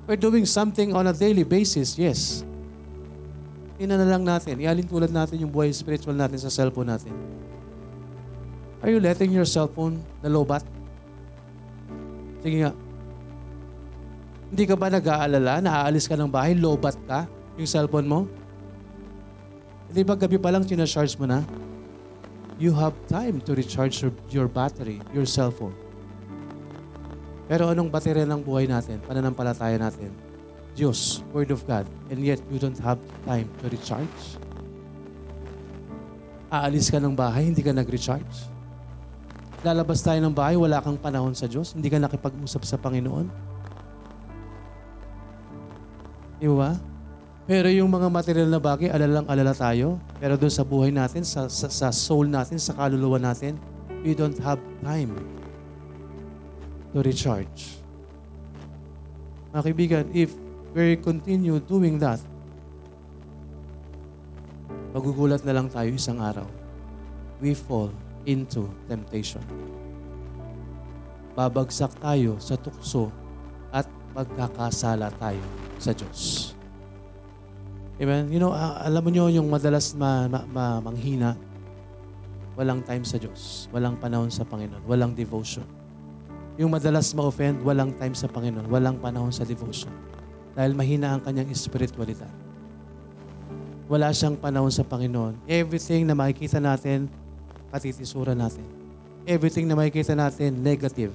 We're 0.05 0.19
doing 0.19 0.45
something 0.45 0.91
on 0.91 1.07
a 1.09 1.15
daily 1.15 1.47
basis, 1.47 1.95
yes. 1.95 2.43
Ina 3.79 3.97
na 3.97 4.05
lang 4.05 4.21
natin. 4.21 4.59
Ialin 4.59 4.85
tulad 4.85 5.09
natin 5.09 5.41
yung 5.41 5.49
buhay 5.49 5.73
spiritual 5.73 6.13
natin 6.13 6.37
sa 6.37 6.51
cellphone 6.51 6.93
natin. 6.93 7.15
Are 8.83 8.91
you 8.91 8.99
letting 8.99 9.31
your 9.31 9.47
cellphone 9.47 10.03
na 10.19 10.27
lobat? 10.27 10.61
Sige 12.43 12.67
nga. 12.67 12.71
Hindi 14.53 14.69
ka 14.69 14.77
ba 14.77 14.85
nag-aalala, 14.85 15.65
naaalis 15.65 16.05
ka 16.05 16.13
ng 16.13 16.29
bahay, 16.29 16.53
lobat 16.53 16.93
ka, 17.09 17.25
yung 17.57 17.65
cellphone 17.65 18.05
mo? 18.05 18.19
Hindi 19.89 20.05
ba 20.05 20.13
gabi 20.13 20.37
pa 20.37 20.53
lang 20.53 20.61
sinacharge 20.61 21.17
mo 21.17 21.25
na? 21.25 21.41
You 22.61 22.69
have 22.77 22.93
time 23.09 23.41
to 23.49 23.57
recharge 23.57 23.97
your, 24.05 24.13
your 24.29 24.45
battery, 24.45 25.01
your 25.09 25.25
cellphone. 25.25 25.73
Pero 27.49 27.73
anong 27.73 27.89
baterya 27.89 28.29
ng 28.29 28.45
buhay 28.45 28.69
natin, 28.69 29.01
pananampalataya 29.01 29.73
natin? 29.81 30.13
Diyos, 30.77 31.25
Word 31.33 31.49
of 31.49 31.65
God, 31.65 31.89
and 32.13 32.21
yet 32.21 32.37
you 32.53 32.61
don't 32.61 32.77
have 32.77 33.01
time 33.25 33.49
to 33.57 33.73
recharge? 33.73 34.37
Aalis 36.53 36.93
ka 36.93 37.01
ng 37.01 37.17
bahay, 37.17 37.49
hindi 37.49 37.65
ka 37.65 37.73
nag-recharge? 37.73 38.53
Lalabas 39.65 40.05
tayo 40.05 40.21
ng 40.21 40.33
bahay, 40.37 40.53
wala 40.53 40.77
kang 40.77 41.01
panahon 41.01 41.33
sa 41.33 41.49
Diyos, 41.49 41.73
hindi 41.73 41.89
ka 41.89 41.97
nakipag-usap 41.97 42.61
sa 42.69 42.77
Panginoon? 42.77 43.52
Di 46.43 46.51
ba? 46.51 46.75
Pero 47.47 47.71
yung 47.71 47.87
mga 47.87 48.11
material 48.11 48.51
na 48.51 48.59
bagay, 48.59 48.91
alalang 48.91 49.23
alala 49.31 49.55
tayo. 49.55 49.95
Pero 50.19 50.35
doon 50.35 50.51
sa 50.51 50.67
buhay 50.67 50.91
natin, 50.91 51.23
sa, 51.23 51.47
sa, 51.47 51.71
sa 51.71 51.87
soul 51.87 52.27
natin, 52.27 52.59
sa 52.59 52.75
kaluluwa 52.75 53.15
natin, 53.15 53.55
we 54.03 54.11
don't 54.11 54.35
have 54.43 54.59
time 54.83 55.15
to 56.91 56.99
recharge. 56.99 57.79
Mga 59.55 59.63
kaibigan, 59.63 60.03
if 60.11 60.35
we 60.75 60.99
continue 60.99 61.63
doing 61.63 61.95
that, 62.03 62.19
magugulat 64.91 65.47
na 65.47 65.55
lang 65.55 65.71
tayo 65.71 65.95
isang 65.95 66.19
araw. 66.19 66.47
We 67.39 67.55
fall 67.55 67.87
into 68.27 68.67
temptation. 68.91 69.43
Babagsak 71.39 72.03
tayo 72.03 72.35
sa 72.43 72.59
tukso 72.59 73.22
magkakasala 74.13 75.09
tayo 75.17 75.43
sa 75.81 75.91
Diyos. 75.91 76.53
Amen? 78.01 78.29
You 78.33 78.41
know, 78.41 78.53
uh, 78.53 78.81
alam 78.81 79.01
mo 79.05 79.09
nyo 79.13 79.29
yung 79.29 79.49
madalas 79.49 79.93
ma, 79.93 80.25
ma, 80.25 80.41
ma, 80.49 80.65
manghina, 80.81 81.37
walang 82.57 82.81
time 82.85 83.05
sa 83.05 83.17
Diyos, 83.21 83.69
walang 83.73 83.97
panahon 83.97 84.29
sa 84.29 84.45
Panginoon, 84.45 84.85
walang 84.85 85.13
devotion. 85.13 85.65
Yung 86.57 86.69
madalas 86.69 87.09
ma-offend, 87.17 87.61
walang 87.65 87.93
time 87.97 88.13
sa 88.13 88.29
Panginoon, 88.29 88.69
walang 88.69 89.01
panahon 89.01 89.33
sa 89.33 89.41
devotion. 89.41 89.93
Dahil 90.53 90.77
mahina 90.77 91.17
ang 91.17 91.21
kanyang 91.21 91.49
espiritualidad. 91.49 92.29
Wala 93.89 94.13
siyang 94.13 94.37
panahon 94.37 94.69
sa 94.69 94.85
Panginoon. 94.85 95.49
Everything 95.49 96.05
na 96.05 96.13
makikita 96.13 96.61
natin, 96.61 97.09
katitisura 97.73 98.37
natin. 98.37 98.65
Everything 99.25 99.65
na 99.65 99.73
makikita 99.73 100.13
natin, 100.13 100.61
negative. 100.61 101.13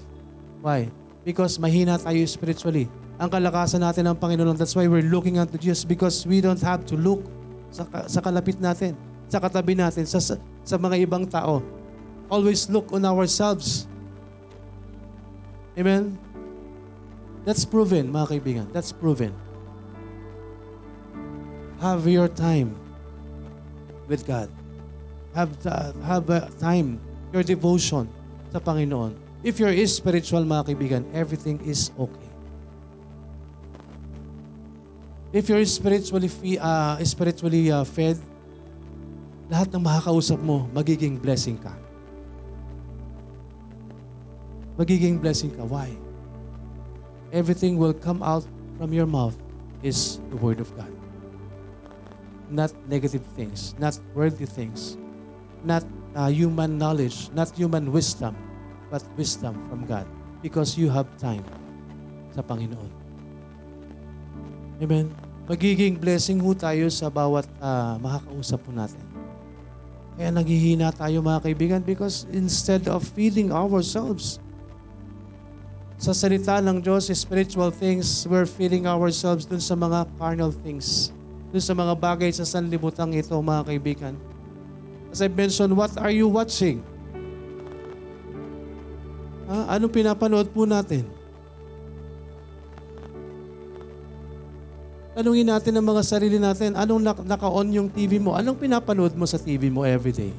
Why? 0.58 0.90
Because 1.28 1.60
mahina 1.60 2.00
tayo 2.00 2.24
spiritually. 2.24 2.88
Ang 3.20 3.28
kalakasan 3.28 3.84
natin 3.84 4.08
ng 4.08 4.16
Panginoon. 4.16 4.56
That's 4.56 4.72
why 4.72 4.88
we're 4.88 5.04
looking 5.04 5.36
unto 5.36 5.60
Jesus 5.60 5.84
because 5.84 6.24
we 6.24 6.40
don't 6.40 6.62
have 6.64 6.88
to 6.88 6.96
look 6.96 7.20
sa, 7.68 7.84
sa 8.08 8.24
kalapit 8.24 8.56
natin, 8.56 8.96
sa 9.28 9.36
katabi 9.36 9.76
natin, 9.76 10.08
sa, 10.08 10.24
sa, 10.24 10.76
mga 10.80 11.04
ibang 11.04 11.28
tao. 11.28 11.60
Always 12.32 12.72
look 12.72 12.88
on 12.96 13.04
ourselves 13.04 13.84
Amen? 15.78 16.18
That's 17.46 17.62
proven, 17.62 18.10
mga 18.10 18.26
kaibigan. 18.34 18.66
That's 18.74 18.90
proven. 18.90 19.30
Have 21.78 22.02
your 22.10 22.26
time 22.26 22.74
with 24.10 24.26
God. 24.26 24.50
Have, 25.38 25.54
uh, 25.62 25.94
have 26.02 26.26
uh, 26.26 26.50
time, 26.58 26.98
your 27.30 27.46
devotion 27.46 28.10
sa 28.50 28.58
Panginoon. 28.58 29.27
If 29.42 29.62
you're 29.62 29.74
spiritual, 29.86 30.42
mga 30.42 30.74
kaibigan, 30.74 31.02
everything 31.14 31.62
is 31.62 31.94
okay. 31.94 32.30
If 35.30 35.48
you're 35.48 35.64
spiritually, 35.68 36.30
uh, 36.58 36.98
spiritually 37.04 37.70
uh, 37.70 37.84
fed, 37.84 38.18
lahat 39.46 39.70
ng 39.70 39.82
makakausap 39.84 40.40
mo, 40.40 40.66
magiging 40.74 41.20
blessing 41.20 41.60
ka 41.60 41.76
magiging 44.78 45.18
blessing 45.18 45.50
ka. 45.50 45.66
Why? 45.66 45.90
Everything 47.34 47.76
will 47.76 47.92
come 47.92 48.22
out 48.22 48.46
from 48.78 48.94
your 48.94 49.10
mouth 49.10 49.34
is 49.82 50.22
the 50.30 50.38
Word 50.38 50.62
of 50.62 50.70
God. 50.78 50.88
Not 52.48 52.72
negative 52.88 53.26
things, 53.36 53.74
not 53.76 53.98
worldly 54.14 54.46
things, 54.46 54.96
not 55.66 55.84
uh, 56.14 56.30
human 56.30 56.78
knowledge, 56.78 57.28
not 57.34 57.52
human 57.52 57.92
wisdom, 57.92 58.38
but 58.88 59.04
wisdom 59.16 59.56
from 59.68 59.84
God. 59.84 60.04
Because 60.40 60.76
you 60.76 60.88
have 60.88 61.08
time 61.20 61.44
sa 62.32 62.44
Panginoon. 62.44 62.90
Amen? 64.78 65.10
Magiging 65.48 65.96
blessing 65.96 66.38
ho 66.44 66.52
tayo 66.52 66.86
sa 66.92 67.08
bawat 67.08 67.48
uh, 67.58 67.96
makakausap 67.98 68.60
po 68.62 68.70
natin. 68.70 69.02
Kaya 70.18 70.34
naghihina 70.34 70.90
tayo 70.90 71.22
mga 71.22 71.40
kaibigan 71.46 71.80
because 71.82 72.26
instead 72.34 72.86
of 72.90 73.02
feeding 73.02 73.54
ourselves, 73.54 74.42
sa 75.98 76.14
salita 76.14 76.62
ng 76.62 76.78
Diyos, 76.78 77.10
spiritual 77.10 77.74
things, 77.74 78.22
we're 78.30 78.46
feeling 78.46 78.86
ourselves 78.86 79.42
dun 79.42 79.58
sa 79.58 79.74
mga 79.74 80.06
carnal 80.14 80.54
things. 80.54 81.10
Dun 81.50 81.58
sa 81.58 81.74
mga 81.74 81.98
bagay 81.98 82.30
sa 82.30 82.46
sanlibutan 82.46 83.10
ito, 83.10 83.34
mga 83.34 83.66
kaibigan. 83.66 84.14
As 85.10 85.18
I 85.18 85.26
mentioned, 85.26 85.74
what 85.74 85.90
are 85.98 86.14
you 86.14 86.30
watching? 86.30 86.86
Ha? 89.48 89.80
Anong 89.80 89.92
pinapanood 89.92 90.52
po 90.52 90.68
natin? 90.68 91.08
Tanungin 95.18 95.48
natin 95.50 95.74
ang 95.74 95.86
mga 95.88 96.02
sarili 96.04 96.38
natin, 96.38 96.78
anong 96.78 97.02
naka-on 97.26 97.74
yung 97.74 97.88
TV 97.90 98.22
mo? 98.22 98.38
Anong 98.38 98.54
pinapanood 98.54 99.18
mo 99.18 99.26
sa 99.26 99.40
TV 99.40 99.66
mo 99.66 99.82
everyday? 99.82 100.30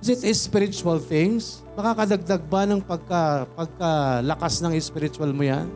Is 0.00 0.24
it 0.24 0.24
spiritual 0.32 0.96
things? 0.96 1.60
Makakadagdag 1.76 2.40
ba 2.48 2.64
ng 2.64 2.80
pagka, 2.80 3.44
pagkalakas 3.52 4.64
ng 4.64 4.72
spiritual 4.80 5.36
mo 5.36 5.44
yan? 5.44 5.68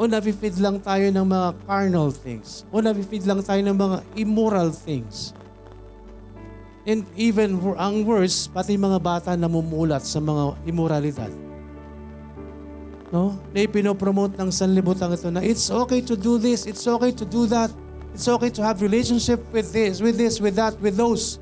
O 0.00 0.08
nafe-feed 0.08 0.56
lang 0.56 0.80
tayo 0.80 1.12
ng 1.12 1.26
mga 1.28 1.48
carnal 1.68 2.08
things? 2.08 2.64
O 2.72 2.80
nafe-feed 2.80 3.28
lang 3.28 3.44
tayo 3.44 3.60
ng 3.60 3.76
mga 3.76 3.96
immoral 4.16 4.72
things? 4.72 5.36
And 6.88 7.04
even 7.12 7.60
ang 7.76 8.08
worse, 8.08 8.48
pati 8.48 8.80
mga 8.80 8.98
bata 9.04 9.30
namumulat 9.36 10.00
sa 10.00 10.16
mga 10.16 10.56
immoralidad. 10.64 11.32
No? 13.12 13.36
Na 13.52 13.58
ipinopromote 13.66 14.38
ng 14.40 14.48
sanlibutan 14.48 15.12
ito 15.12 15.28
na 15.28 15.44
it's 15.44 15.68
okay 15.68 16.00
to 16.00 16.16
do 16.16 16.40
this, 16.40 16.64
it's 16.64 16.86
okay 16.88 17.12
to 17.12 17.26
do 17.26 17.44
that, 17.50 17.68
it's 18.16 18.24
okay 18.24 18.48
to 18.48 18.62
have 18.64 18.80
relationship 18.80 19.42
with 19.52 19.68
this, 19.74 20.00
with 20.00 20.16
this, 20.16 20.40
with 20.40 20.56
that, 20.56 20.72
with 20.80 20.96
those. 20.96 21.36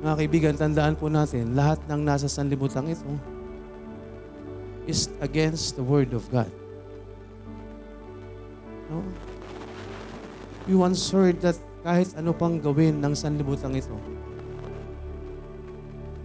Mga 0.00 0.14
kaibigan, 0.16 0.54
tandaan 0.56 0.94
po 0.94 1.10
natin, 1.10 1.52
lahat 1.58 1.80
ng 1.90 2.00
nasa 2.06 2.30
sanlibutan 2.30 2.86
ito 2.86 3.08
is 4.88 5.10
against 5.20 5.76
the 5.76 5.84
Word 5.84 6.14
of 6.14 6.24
God. 6.32 6.48
No? 8.88 9.04
We 10.68 10.76
once 10.78 11.10
heard 11.10 11.40
that 11.44 11.56
kahit 11.80 12.12
ano 12.16 12.36
pang 12.36 12.60
gawin 12.60 13.00
ng 13.00 13.14
sanlibutan 13.16 13.72
ito, 13.72 13.96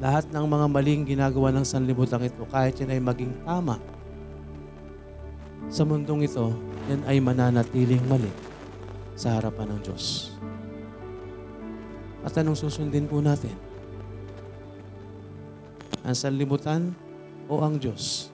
lahat 0.04 0.28
ng 0.28 0.46
mga 0.46 0.66
maling 0.68 1.04
ginagawa 1.08 1.56
ng 1.56 1.64
sanlibutan 1.64 2.28
ito, 2.28 2.44
kahit 2.52 2.76
yan 2.76 2.92
ay 2.92 3.00
maging 3.00 3.32
tama, 3.48 3.80
sa 5.72 5.88
mundong 5.88 6.28
ito, 6.28 6.52
yan 6.92 7.02
ay 7.08 7.18
mananatiling 7.24 8.04
mali 8.06 8.30
sa 9.16 9.40
harapan 9.40 9.74
ng 9.74 9.80
Diyos. 9.82 10.36
At 12.26 12.36
anong 12.36 12.60
susundin 12.60 13.08
po 13.08 13.24
natin? 13.24 13.54
Ang 16.06 16.18
sanlibutan 16.18 16.94
o 17.48 17.64
ang 17.64 17.80
Diyos? 17.80 18.30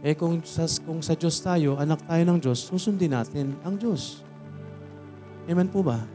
Eh 0.00 0.16
kung 0.16 0.40
sa, 0.40 0.64
kung 0.80 1.04
sa 1.04 1.12
Diyos 1.12 1.36
tayo, 1.44 1.76
anak 1.76 2.00
tayo 2.08 2.22
ng 2.24 2.38
Diyos, 2.40 2.64
susundin 2.64 3.12
natin 3.12 3.52
ang 3.60 3.76
Diyos. 3.76 4.24
Amen 5.50 5.66
po 5.66 5.82
ba? 5.82 6.06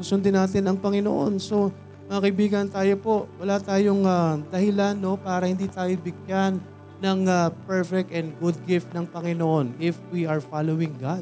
Susundin 0.00 0.32
natin 0.32 0.64
ang 0.64 0.80
Panginoon. 0.80 1.36
So, 1.36 1.68
mga 2.08 2.20
kaibigan, 2.24 2.64
tayo 2.72 2.96
po, 2.96 3.14
wala 3.36 3.60
tayong 3.60 4.00
ah, 4.08 4.40
dahilan 4.48 4.96
no, 4.96 5.20
para 5.20 5.44
hindi 5.44 5.68
tayo 5.68 5.92
bigyan 6.00 6.56
ng 7.04 7.20
ah, 7.28 7.52
perfect 7.68 8.08
and 8.16 8.32
good 8.40 8.56
gift 8.64 8.88
ng 8.96 9.04
Panginoon 9.04 9.76
if 9.76 10.00
we 10.08 10.24
are 10.24 10.40
following 10.40 10.96
God. 10.96 11.20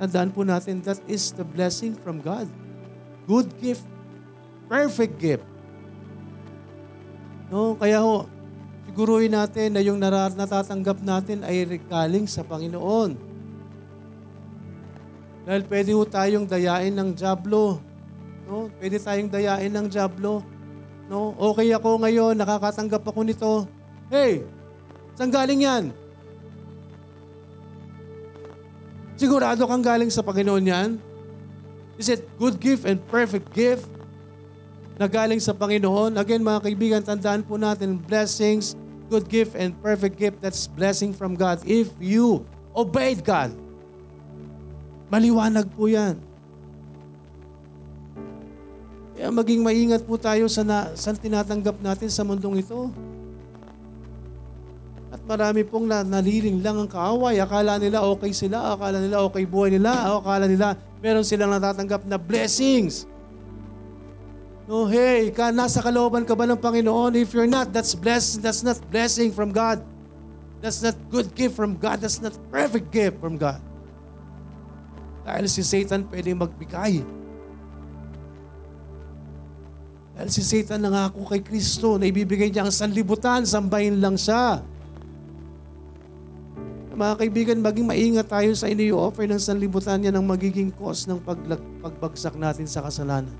Tandaan 0.00 0.32
po 0.32 0.40
natin, 0.40 0.80
that 0.88 0.96
is 1.04 1.36
the 1.36 1.44
blessing 1.44 1.92
from 1.92 2.24
God. 2.24 2.48
Good 3.28 3.52
gift. 3.60 3.84
Perfect 4.64 5.20
gift. 5.20 5.44
No, 7.52 7.76
kaya 7.76 8.00
ho, 8.00 8.24
siguruhin 8.88 9.36
natin 9.36 9.76
na 9.76 9.84
yung 9.84 10.00
natatanggap 10.00 11.04
natin 11.04 11.44
ay 11.44 11.76
galing 11.84 12.24
sa 12.24 12.40
Panginoon. 12.40 13.29
Dahil 15.50 15.66
pwede 15.66 15.90
ho 15.98 16.06
tayong 16.06 16.46
dayain 16.46 16.94
ng 16.94 17.10
Diablo. 17.10 17.82
No? 18.46 18.70
Pwede 18.78 19.02
tayong 19.02 19.26
dayain 19.26 19.74
ng 19.74 19.90
Diablo. 19.90 20.46
No? 21.10 21.34
Okay 21.50 21.74
ako 21.74 21.98
ngayon, 22.06 22.38
nakakatanggap 22.38 23.02
ako 23.02 23.26
nito. 23.26 23.66
Hey, 24.06 24.46
saan 25.18 25.34
galing 25.34 25.66
yan? 25.66 25.90
Sigurado 29.18 29.66
kang 29.66 29.82
galing 29.82 30.06
sa 30.06 30.22
Panginoon 30.22 30.70
yan? 30.70 30.90
Is 31.98 32.06
it 32.06 32.22
good 32.38 32.62
gift 32.62 32.86
and 32.86 33.02
perfect 33.10 33.50
gift 33.50 33.90
na 35.02 35.10
galing 35.10 35.42
sa 35.42 35.50
Panginoon? 35.50 36.14
Again, 36.14 36.46
mga 36.46 36.62
kaibigan, 36.62 37.02
tandaan 37.02 37.42
po 37.42 37.58
natin, 37.58 37.98
blessings, 37.98 38.78
good 39.10 39.26
gift, 39.26 39.58
and 39.58 39.74
perfect 39.82 40.14
gift, 40.14 40.38
that's 40.38 40.70
blessing 40.70 41.10
from 41.10 41.34
God. 41.34 41.58
If 41.66 41.90
you 41.98 42.46
obeyed 42.70 43.26
God, 43.26 43.50
maliwanag 45.10 45.66
po 45.74 45.90
yan. 45.90 46.16
Kaya 49.20 49.28
maging 49.28 49.60
maingat 49.60 50.02
po 50.08 50.16
tayo 50.16 50.48
sa, 50.48 50.64
na, 50.64 50.96
sa 50.96 51.12
tinatanggap 51.12 51.76
natin 51.84 52.08
sa 52.08 52.24
mundong 52.24 52.64
ito. 52.64 52.88
At 55.12 55.20
marami 55.28 55.60
pong 55.66 55.90
na, 55.90 56.00
naliling 56.00 56.64
lang 56.64 56.80
ang 56.80 56.88
kaaway. 56.88 57.36
Akala 57.36 57.76
nila 57.76 58.00
okay 58.00 58.32
sila, 58.32 58.72
akala 58.72 58.96
nila 58.96 59.20
okay 59.26 59.44
buhay 59.44 59.76
nila, 59.76 60.16
akala 60.16 60.48
nila 60.48 60.72
meron 61.04 61.20
silang 61.20 61.52
natatanggap 61.52 62.08
na 62.08 62.16
blessings. 62.16 63.04
No, 64.70 64.86
hey, 64.86 65.34
ka, 65.34 65.50
nasa 65.50 65.82
kalooban 65.82 66.22
ka 66.22 66.32
ba 66.32 66.46
ng 66.46 66.56
Panginoon? 66.56 67.18
If 67.18 67.34
you're 67.34 67.50
not, 67.50 67.74
that's 67.74 67.92
blessing. 67.92 68.40
That's 68.40 68.62
not 68.62 68.78
blessing 68.86 69.34
from 69.34 69.50
God. 69.50 69.82
That's 70.62 70.80
not 70.80 70.94
good 71.10 71.34
gift 71.34 71.58
from 71.58 71.74
God. 71.74 72.00
That's 72.00 72.22
not 72.22 72.38
perfect 72.48 72.88
gift 72.94 73.18
from 73.18 73.34
God. 73.34 73.58
Dahil 75.24 75.46
si 75.46 75.60
Satan 75.60 76.08
pwedeng 76.08 76.40
magbigay. 76.40 77.04
Dahil 80.16 80.30
si 80.32 80.42
Satan 80.44 80.84
nangako 80.84 81.24
kay 81.28 81.40
Kristo 81.40 81.96
na 81.96 82.08
ibibigay 82.08 82.52
niya 82.52 82.68
ang 82.68 82.74
sanlibutan, 82.74 83.44
sambahin 83.44 84.00
lang 84.00 84.16
siya. 84.16 84.60
Mga 87.00 87.14
kaibigan, 87.16 87.64
maging 87.64 87.88
maingat 87.88 88.28
tayo 88.28 88.52
sa 88.52 88.68
ini-offer 88.68 89.24
ng 89.24 89.40
sanlibutan 89.40 90.04
yan 90.04 90.20
ang 90.20 90.26
magiging 90.28 90.68
cause 90.68 91.08
ng 91.08 91.16
paglag- 91.24 91.64
pagbagsak 91.80 92.36
natin 92.36 92.68
sa 92.68 92.84
kasalanan. 92.84 93.32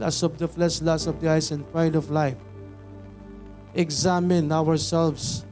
Lust 0.00 0.24
of 0.24 0.40
the 0.40 0.48
flesh, 0.48 0.80
lust 0.80 1.04
of 1.04 1.20
the 1.20 1.28
eyes, 1.28 1.52
and 1.52 1.60
pride 1.68 1.92
of 1.92 2.08
life. 2.08 2.40
Examine 3.76 4.48
ourselves 4.48 5.44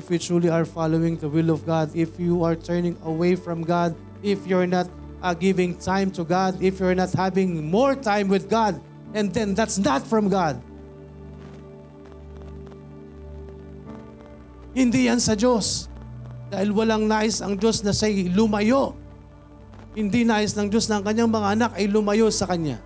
if 0.00 0.08
we 0.08 0.16
truly 0.16 0.48
are 0.48 0.64
following 0.64 1.20
the 1.20 1.28
will 1.28 1.52
of 1.52 1.68
God, 1.68 1.92
if 1.92 2.16
you 2.16 2.40
are 2.40 2.56
turning 2.56 2.96
away 3.04 3.36
from 3.36 3.60
God, 3.60 3.92
if 4.24 4.48
you're 4.48 4.64
not 4.64 4.88
uh, 5.20 5.36
giving 5.36 5.76
time 5.76 6.08
to 6.16 6.24
God, 6.24 6.56
if 6.64 6.80
you're 6.80 6.96
not 6.96 7.12
having 7.12 7.68
more 7.68 7.92
time 7.92 8.32
with 8.32 8.48
God, 8.48 8.80
and 9.12 9.28
then 9.28 9.52
that's 9.52 9.76
not 9.76 10.00
from 10.00 10.32
God. 10.32 10.56
Hindi 14.72 15.12
yan 15.12 15.20
sa 15.20 15.36
Diyos. 15.36 15.92
Dahil 16.48 16.72
walang 16.72 17.04
nais 17.04 17.44
ang 17.44 17.60
Diyos 17.60 17.84
na 17.84 17.92
siya'y 17.92 18.32
lumayo. 18.32 18.96
Hindi 19.92 20.24
nais 20.24 20.56
ng 20.56 20.72
Diyos 20.72 20.88
na 20.88 21.02
ang 21.02 21.04
kanyang 21.04 21.28
mga 21.28 21.48
anak 21.60 21.70
ay 21.76 21.92
lumayo 21.92 22.32
sa 22.32 22.48
Kanya. 22.48 22.80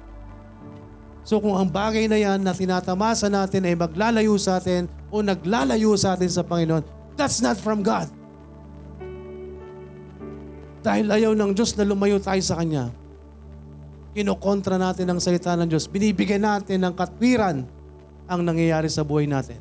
So 1.23 1.39
kung 1.39 1.55
ang 1.57 1.71
bagay 1.71 2.11
na 2.11 2.19
yan 2.19 2.43
na 2.43 2.53
tinatamasa 2.53 3.31
natin 3.31 3.65
ay 3.65 3.79
maglalayo 3.79 4.35
sa 4.37 4.59
atin 4.61 4.91
o 5.09 5.25
naglalayo 5.25 5.95
sa 5.97 6.17
atin 6.17 6.29
sa 6.29 6.45
Panginoon, 6.45 6.94
that's 7.15 7.43
not 7.43 7.59
from 7.59 7.83
God. 7.83 8.11
Dahil 10.85 11.09
ayaw 11.09 11.33
ng 11.33 11.57
Diyos 11.57 11.73
na 11.81 11.89
lumayo 11.89 12.21
tayo 12.21 12.45
sa 12.45 12.61
Kanya, 12.61 12.93
kinokontra 14.13 14.77
natin 14.77 15.09
ang 15.09 15.19
salita 15.19 15.57
ng 15.57 15.65
Diyos. 15.65 15.89
Binibigyan 15.89 16.45
natin 16.45 16.85
ng 16.85 16.93
katwiran 16.93 17.65
ang 18.29 18.41
nangyayari 18.45 18.93
sa 18.93 19.01
buhay 19.01 19.25
natin. 19.25 19.57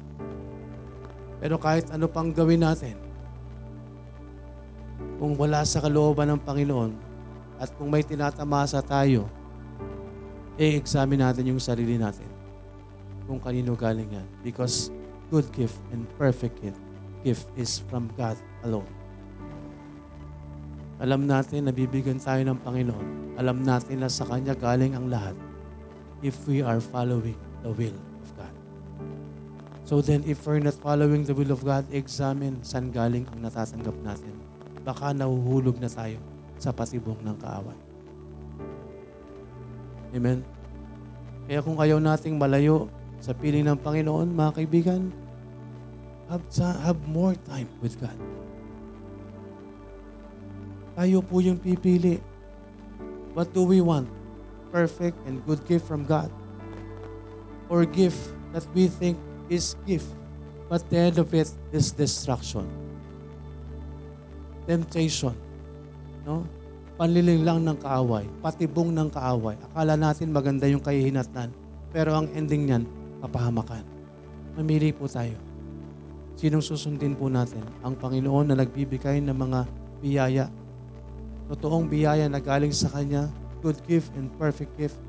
Pero 1.40 1.56
kahit 1.56 1.88
ano 1.96 2.12
pang 2.12 2.28
gawin 2.32 2.64
natin, 2.64 3.00
kung 5.16 5.40
wala 5.40 5.64
sa 5.64 5.80
kalooban 5.80 6.28
ng 6.36 6.40
Panginoon 6.44 6.92
at 7.56 7.72
kung 7.80 7.88
may 7.88 8.04
tinatamasa 8.04 8.84
tayo, 8.84 9.32
i-examine 10.60 11.24
natin 11.24 11.56
yung 11.56 11.62
sarili 11.64 11.96
natin 11.96 12.28
kung 13.24 13.40
kanino 13.40 13.80
galing 13.80 14.12
yan. 14.12 14.28
Because 14.44 14.92
good 15.32 15.48
gift 15.56 15.80
and 15.96 16.04
perfect 16.20 16.60
gift, 16.60 16.83
gift 17.24 17.48
is 17.56 17.80
from 17.88 18.12
God 18.20 18.36
alone. 18.68 18.88
Alam 21.00 21.26
natin 21.26 21.66
na 21.66 21.74
bibigyan 21.74 22.20
tayo 22.20 22.44
ng 22.44 22.60
Panginoon. 22.62 23.40
Alam 23.40 23.66
natin 23.66 24.04
na 24.04 24.12
sa 24.12 24.28
Kanya 24.28 24.54
galing 24.54 24.94
ang 24.94 25.10
lahat 25.10 25.34
if 26.22 26.38
we 26.46 26.62
are 26.64 26.80
following 26.80 27.36
the 27.66 27.72
will 27.72 27.98
of 28.24 28.30
God. 28.38 28.54
So 29.84 30.00
then, 30.00 30.24
if 30.24 30.48
we're 30.48 30.64
not 30.64 30.80
following 30.80 31.28
the 31.28 31.36
will 31.36 31.52
of 31.52 31.66
God, 31.66 31.84
examine 31.92 32.64
saan 32.64 32.94
galing 32.94 33.28
ang 33.34 33.44
natatanggap 33.44 33.98
natin. 34.00 34.36
Baka 34.88 35.12
nahuhulog 35.12 35.76
na 35.80 35.92
tayo 35.92 36.20
sa 36.56 36.72
patibong 36.72 37.20
ng 37.20 37.36
kaaway. 37.36 37.80
Amen? 40.14 40.40
Kaya 41.50 41.60
kung 41.60 41.76
ayaw 41.82 42.00
nating 42.00 42.40
malayo 42.40 42.88
sa 43.20 43.36
piling 43.36 43.68
ng 43.68 43.80
Panginoon, 43.82 44.32
mga 44.32 44.52
kaibigan, 44.56 45.12
have, 46.34 46.82
have 46.82 47.00
more 47.08 47.38
time 47.46 47.70
with 47.78 47.94
God. 48.02 48.18
Tayo 50.98 51.22
po 51.22 51.42
yung 51.42 51.58
pipili. 51.62 52.22
What 53.34 53.54
do 53.54 53.66
we 53.66 53.82
want? 53.82 54.10
Perfect 54.74 55.18
and 55.30 55.42
good 55.46 55.62
gift 55.70 55.86
from 55.86 56.06
God. 56.06 56.30
Or 57.70 57.86
gift 57.86 58.18
that 58.54 58.66
we 58.74 58.90
think 58.90 59.18
is 59.50 59.78
gift, 59.86 60.10
but 60.70 60.86
the 60.90 61.10
end 61.10 61.18
of 61.18 61.34
it 61.34 61.50
is 61.74 61.94
destruction. 61.94 62.66
Temptation. 64.70 65.34
No? 66.26 66.46
Panliling 66.94 67.42
lang 67.42 67.66
ng 67.66 67.78
kaaway, 67.82 68.30
patibong 68.46 68.94
ng 68.94 69.10
kaaway. 69.10 69.58
Akala 69.74 69.98
natin 69.98 70.30
maganda 70.30 70.70
yung 70.70 70.82
kahihinatnan, 70.82 71.50
pero 71.90 72.14
ang 72.14 72.30
ending 72.38 72.70
niyan, 72.70 72.84
kapahamakan. 73.26 73.82
Mamili 74.54 74.94
po 74.94 75.10
tayo. 75.10 75.53
Sinong 76.44 76.60
susundin 76.60 77.16
po 77.16 77.32
natin? 77.32 77.64
Ang 77.88 77.96
Panginoon 77.96 78.52
na 78.52 78.60
nagbibigay 78.60 79.24
ng 79.24 79.32
mga 79.32 79.64
biyaya. 80.04 80.46
totoong 81.48 81.88
biyaya 81.88 82.28
na 82.28 82.44
galing 82.44 82.76
sa 82.76 82.92
Kanya, 82.92 83.32
good 83.64 83.80
gift 83.88 84.12
and 84.20 84.28
perfect 84.36 84.76
gift, 84.76 85.00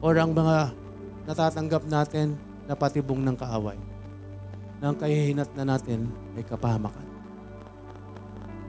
or 0.00 0.16
ang 0.16 0.32
mga 0.32 0.72
natatanggap 1.28 1.84
natin 1.92 2.40
na 2.64 2.72
patibong 2.72 3.20
ng 3.20 3.36
kaaway, 3.36 3.76
na 4.80 4.88
ang 4.88 4.96
kahihinat 4.96 5.52
na 5.52 5.76
natin 5.76 6.08
ay 6.40 6.44
kapahamakan. 6.48 7.04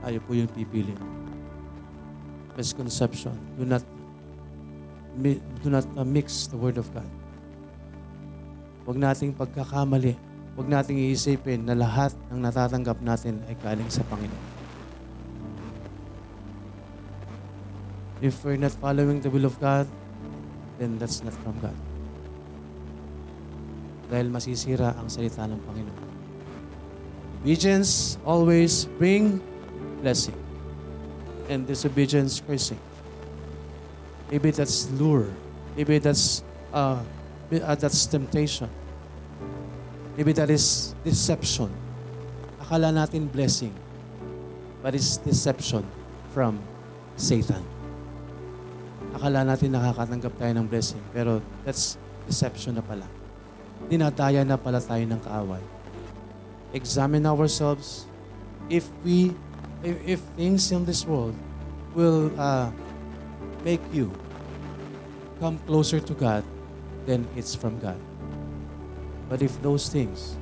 Tayo 0.04 0.20
po 0.28 0.36
yung 0.36 0.52
pipili. 0.52 0.92
Misconception. 2.52 3.32
Do 3.56 3.64
not 3.64 3.80
do 5.64 5.72
not 5.72 5.88
uh, 5.96 6.04
mix 6.04 6.52
the 6.52 6.58
Word 6.60 6.76
of 6.76 6.84
God. 6.92 7.08
Huwag 8.84 9.00
nating 9.00 9.32
pagkakamali. 9.32 10.33
Huwag 10.54 10.70
nating 10.70 11.02
iisipin 11.02 11.66
na 11.66 11.74
lahat 11.74 12.14
ng 12.30 12.38
natatanggap 12.38 13.02
natin 13.02 13.42
ay 13.50 13.58
galing 13.58 13.90
sa 13.90 14.06
Panginoon. 14.06 14.54
If 18.22 18.38
we're 18.46 18.56
not 18.56 18.70
following 18.78 19.18
the 19.18 19.28
will 19.28 19.50
of 19.50 19.58
God, 19.58 19.90
then 20.78 20.94
that's 21.02 21.26
not 21.26 21.34
from 21.42 21.58
God. 21.58 21.74
Dahil 24.14 24.30
masisira 24.30 24.94
ang 24.94 25.10
salita 25.10 25.42
ng 25.42 25.58
Panginoon. 25.58 26.00
Obedience 27.42 28.16
always 28.22 28.86
bring 28.96 29.42
blessing. 30.00 30.38
And 31.50 31.66
disobedience 31.66 32.40
cursing. 32.40 32.80
Maybe 34.30 34.54
that's 34.54 34.88
lure. 34.96 35.28
Maybe 35.76 35.98
that's 35.98 36.40
uh, 36.72 37.02
uh, 37.52 37.74
that's 37.74 38.06
temptation. 38.06 38.70
Maybe 40.14 40.30
that 40.38 40.50
is 40.50 40.94
deception. 41.02 41.74
Akala 42.62 42.94
natin 42.94 43.26
blessing, 43.26 43.74
but 44.78 44.94
it's 44.94 45.18
deception 45.18 45.82
from 46.30 46.62
Satan. 47.18 47.62
Akala 49.18 49.42
natin 49.42 49.74
nakakatanggap 49.74 50.38
tayo 50.38 50.52
ng 50.54 50.66
blessing, 50.70 51.02
pero 51.10 51.42
that's 51.66 51.98
deception 52.30 52.78
na 52.78 52.82
pala. 52.86 53.10
Dinadaya 53.90 54.46
na 54.46 54.54
pala 54.54 54.78
tayo 54.78 55.02
ng 55.02 55.18
kaaway. 55.18 55.62
Examine 56.70 57.26
ourselves 57.26 58.06
if 58.70 58.86
we 59.02 59.34
if, 59.82 60.18
if 60.18 60.20
things 60.38 60.70
in 60.70 60.86
this 60.86 61.02
world 61.04 61.34
will 61.94 62.30
uh, 62.38 62.70
make 63.66 63.82
you 63.92 64.10
come 65.38 65.58
closer 65.66 65.98
to 65.98 66.14
God, 66.14 66.46
then 67.06 67.26
it's 67.36 67.54
from 67.54 67.78
God. 67.78 67.98
But 69.28 69.40
if 69.40 69.56
those 69.64 69.88
things 69.88 70.36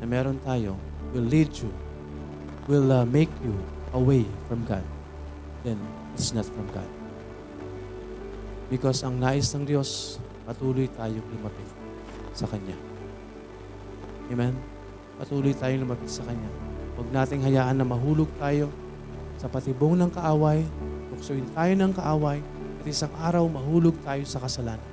na 0.00 0.04
meron 0.04 0.36
tayo 0.44 0.76
will 1.16 1.24
lead 1.24 1.52
you, 1.56 1.72
will 2.68 2.88
uh, 2.92 3.04
make 3.08 3.32
you 3.40 3.56
away 3.96 4.28
from 4.48 4.64
God, 4.68 4.84
then 5.64 5.80
it's 6.12 6.36
not 6.36 6.44
from 6.44 6.68
God. 6.72 6.88
Because 8.68 9.04
ang 9.04 9.20
nais 9.20 9.52
ng 9.52 9.64
Diyos, 9.64 10.20
patuloy 10.44 10.88
tayong 10.92 11.24
lumapit 11.24 11.68
sa 12.32 12.48
Kanya. 12.48 12.76
Amen? 14.32 14.56
Patuloy 15.20 15.52
tayong 15.54 15.84
lumapit 15.84 16.10
sa 16.10 16.24
Kanya. 16.24 16.48
Huwag 16.96 17.08
nating 17.12 17.44
hayaan 17.44 17.76
na 17.78 17.86
mahulog 17.86 18.28
tayo 18.40 18.72
sa 19.36 19.46
patibong 19.50 19.98
ng 19.98 20.10
kaaway, 20.10 20.64
tuksoin 21.12 21.44
tayo 21.52 21.72
ng 21.76 21.92
kaaway, 21.92 22.38
at 22.80 22.84
isang 22.88 23.12
araw 23.20 23.44
mahulog 23.48 23.96
tayo 24.04 24.24
sa 24.24 24.40
kasalanan 24.40 24.92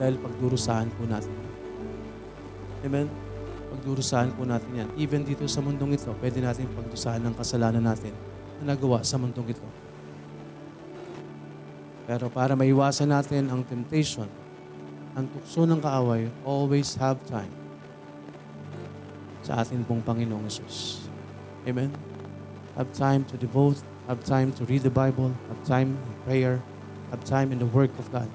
dahil 0.00 0.18
pagdurusahan 0.18 0.90
po 0.96 1.06
natin. 1.06 1.43
Amen? 2.84 3.08
Pagdurusahan 3.72 4.36
po 4.36 4.44
natin 4.44 4.70
yan. 4.76 4.88
Even 5.00 5.24
dito 5.24 5.48
sa 5.48 5.64
mundong 5.64 5.96
ito, 5.96 6.12
pwede 6.20 6.38
natin 6.44 6.68
pagdusahan 6.76 7.24
ng 7.24 7.34
kasalanan 7.34 7.82
natin 7.82 8.12
na 8.60 8.76
nagawa 8.76 9.00
sa 9.00 9.16
mundong 9.16 9.56
ito. 9.56 9.66
Pero 12.04 12.28
para 12.28 12.52
maiwasan 12.52 13.08
natin 13.08 13.48
ang 13.48 13.64
temptation, 13.64 14.28
ang 15.16 15.24
tukso 15.32 15.64
ng 15.64 15.80
kaaway, 15.80 16.28
always 16.44 16.92
have 17.00 17.16
time 17.24 17.48
sa 19.40 19.64
atin 19.64 19.80
pong 19.88 20.04
Panginoong 20.04 20.44
Yesus. 20.44 21.08
Amen? 21.64 21.88
Have 22.76 22.92
time 22.92 23.24
to 23.32 23.40
devote, 23.40 23.80
have 24.04 24.20
time 24.20 24.52
to 24.60 24.68
read 24.68 24.84
the 24.84 24.92
Bible, 24.92 25.32
have 25.48 25.60
time 25.64 25.96
in 25.96 26.14
prayer, 26.28 26.60
have 27.08 27.24
time 27.24 27.48
in 27.48 27.62
the 27.62 27.70
work 27.72 27.92
of 27.96 28.12
God, 28.12 28.28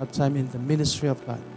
have 0.00 0.08
time 0.08 0.40
in 0.40 0.48
the 0.48 0.62
ministry 0.62 1.12
of 1.12 1.20
God. 1.28 1.51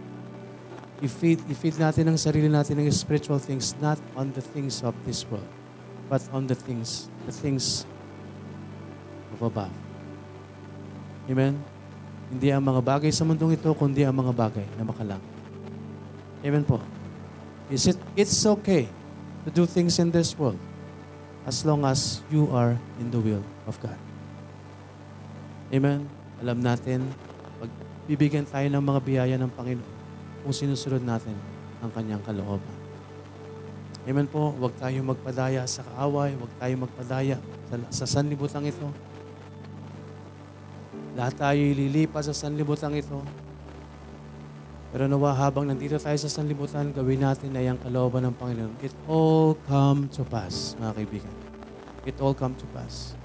I-feed, 1.04 1.44
i-feed 1.52 1.76
natin 1.76 2.08
ang 2.08 2.16
sarili 2.16 2.48
natin 2.48 2.80
ng 2.80 2.88
spiritual 2.88 3.36
things, 3.36 3.76
not 3.84 4.00
on 4.16 4.32
the 4.32 4.40
things 4.40 4.80
of 4.80 4.96
this 5.04 5.28
world, 5.28 5.44
but 6.08 6.24
on 6.32 6.48
the 6.48 6.56
things, 6.56 7.12
the 7.28 7.34
things 7.34 7.84
of 9.36 9.44
above. 9.44 9.72
Amen? 11.28 11.60
Hindi 12.32 12.48
ang 12.48 12.64
mga 12.64 12.80
bagay 12.80 13.12
sa 13.12 13.28
mundong 13.28 13.60
ito, 13.60 13.68
kundi 13.76 14.02
ang 14.08 14.16
mga 14.16 14.32
bagay 14.32 14.66
na 14.80 14.82
makalang. 14.88 15.22
Amen 16.40 16.64
po. 16.64 16.80
Is 17.68 17.90
it, 17.90 17.98
it's 18.16 18.46
okay 18.46 18.88
to 19.44 19.50
do 19.52 19.68
things 19.68 19.98
in 20.02 20.10
this 20.10 20.32
world 20.34 20.58
as 21.46 21.62
long 21.62 21.86
as 21.86 22.18
you 22.26 22.50
are 22.50 22.74
in 22.98 23.10
the 23.14 23.22
will 23.22 23.42
of 23.70 23.78
God. 23.78 23.98
Amen? 25.70 26.10
Alam 26.42 26.58
natin, 26.58 27.06
pag 27.62 27.70
bibigyan 28.10 28.42
tayo 28.46 28.66
ng 28.66 28.82
mga 28.82 29.00
biyaya 29.06 29.36
ng 29.38 29.50
Panginoon, 29.54 29.95
kung 30.46 30.54
sinusunod 30.54 31.02
natin 31.02 31.34
ang 31.82 31.90
kanyang 31.90 32.22
kalooban. 32.22 32.78
Amen 34.06 34.30
po, 34.30 34.54
huwag 34.54 34.78
tayong 34.78 35.10
magpadaya 35.10 35.66
sa 35.66 35.82
kaaway, 35.82 36.38
huwag 36.38 36.54
tayong 36.62 36.86
magpadaya 36.86 37.42
sa, 37.66 37.74
sa 37.90 38.06
sanlibutan 38.06 38.62
ito. 38.62 38.86
Lahat 41.18 41.34
tayo 41.34 41.58
ililipas 41.58 42.30
sa 42.30 42.34
sanlibutan 42.46 42.94
ito. 42.94 43.18
Pero 44.94 45.10
nawa 45.10 45.34
habang 45.34 45.66
nandito 45.66 45.98
tayo 45.98 46.14
sa 46.14 46.30
sanlibutan, 46.30 46.94
gawin 46.94 47.26
natin 47.26 47.50
na 47.50 47.66
yung 47.66 47.82
kalooban 47.82 48.30
ng 48.30 48.34
Panginoon. 48.38 48.78
It 48.86 48.94
all 49.10 49.58
come 49.66 50.06
to 50.14 50.22
pass, 50.22 50.78
mga 50.78 51.02
kaibigan. 51.02 51.34
It 52.06 52.22
all 52.22 52.38
come 52.38 52.54
to 52.54 52.66
pass. 52.70 53.18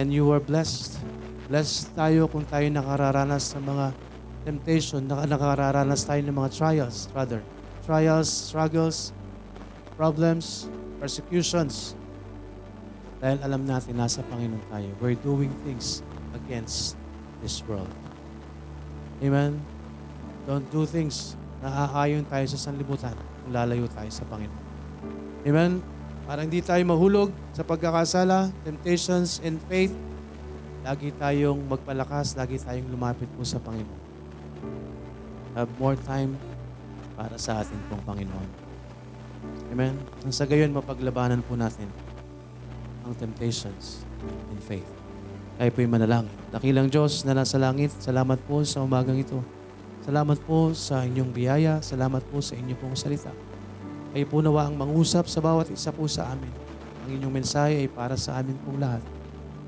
And 0.00 0.08
you 0.08 0.32
are 0.32 0.40
blessed. 0.40 0.96
Blessed 1.52 1.92
tayo 1.92 2.24
kung 2.32 2.48
tayo 2.48 2.64
nakararanas 2.72 3.52
sa 3.52 3.60
mga 3.60 3.92
temptation, 4.46 5.02
naka- 5.02 5.26
nakararanas 5.26 6.06
tayo 6.06 6.22
ng 6.22 6.36
mga 6.38 6.50
trials, 6.54 7.10
rather. 7.10 7.42
Trials, 7.82 8.30
struggles, 8.30 9.10
problems, 9.98 10.70
persecutions. 11.02 11.98
Dahil 13.18 13.42
alam 13.42 13.66
natin, 13.66 13.98
nasa 13.98 14.22
Panginoon 14.22 14.62
tayo. 14.70 14.86
We're 15.02 15.18
doing 15.18 15.50
things 15.66 16.06
against 16.30 16.94
this 17.42 17.58
world. 17.66 17.90
Amen? 19.18 19.58
Don't 20.46 20.66
do 20.70 20.86
things 20.86 21.34
na 21.58 21.90
aayon 21.90 22.22
tayo 22.30 22.46
sa 22.46 22.70
sanlibutan 22.70 23.18
kung 23.42 23.50
lalayo 23.50 23.90
tayo 23.90 24.10
sa 24.14 24.22
Panginoon. 24.30 24.64
Amen? 25.42 25.82
Para 26.26 26.46
hindi 26.46 26.62
tayo 26.62 26.82
mahulog 26.86 27.34
sa 27.50 27.66
pagkakasala, 27.66 28.54
temptations, 28.62 29.42
and 29.42 29.58
faith, 29.66 29.94
lagi 30.86 31.10
tayong 31.18 31.66
magpalakas, 31.66 32.38
lagi 32.38 32.62
tayong 32.62 32.86
lumapit 32.94 33.26
po 33.34 33.42
sa 33.42 33.58
Panginoon. 33.58 34.05
Have 35.56 35.72
more 35.80 35.96
time 35.96 36.36
para 37.16 37.40
sa 37.40 37.64
atin 37.64 37.80
pong 37.88 38.04
Panginoon. 38.04 38.48
Amen? 39.72 39.96
Nang 40.20 40.34
sa 40.36 40.44
gayon, 40.44 40.68
mapaglabanan 40.68 41.40
po 41.40 41.56
natin 41.56 41.88
ang 43.08 43.16
temptations 43.16 44.04
in 44.52 44.60
faith. 44.60 44.84
Tayo 45.56 45.72
po'y 45.72 45.88
manalangin. 45.88 46.28
Dakilang 46.52 46.92
Diyos 46.92 47.24
na 47.24 47.32
nasa 47.32 47.56
langit, 47.56 47.88
salamat 48.04 48.36
po 48.44 48.60
sa 48.68 48.84
umagang 48.84 49.16
ito. 49.16 49.40
Salamat 50.04 50.36
po 50.44 50.76
sa 50.76 51.08
inyong 51.08 51.32
biyaya. 51.32 51.80
Salamat 51.80 52.20
po 52.28 52.44
sa 52.44 52.52
inyong 52.52 52.76
pong 52.76 52.92
salita. 52.92 53.32
Kayo 54.12 54.28
po 54.28 54.44
nawa 54.44 54.68
ang 54.68 54.76
mangusap 54.76 55.24
sa 55.24 55.40
bawat 55.40 55.72
isa 55.72 55.88
po 55.88 56.04
sa 56.04 56.36
amin. 56.36 56.52
Ang 57.08 57.16
inyong 57.16 57.32
mensahe 57.32 57.80
ay 57.80 57.88
para 57.88 58.12
sa 58.20 58.36
amin 58.44 58.60
pong 58.60 58.76
lahat. 58.76 59.00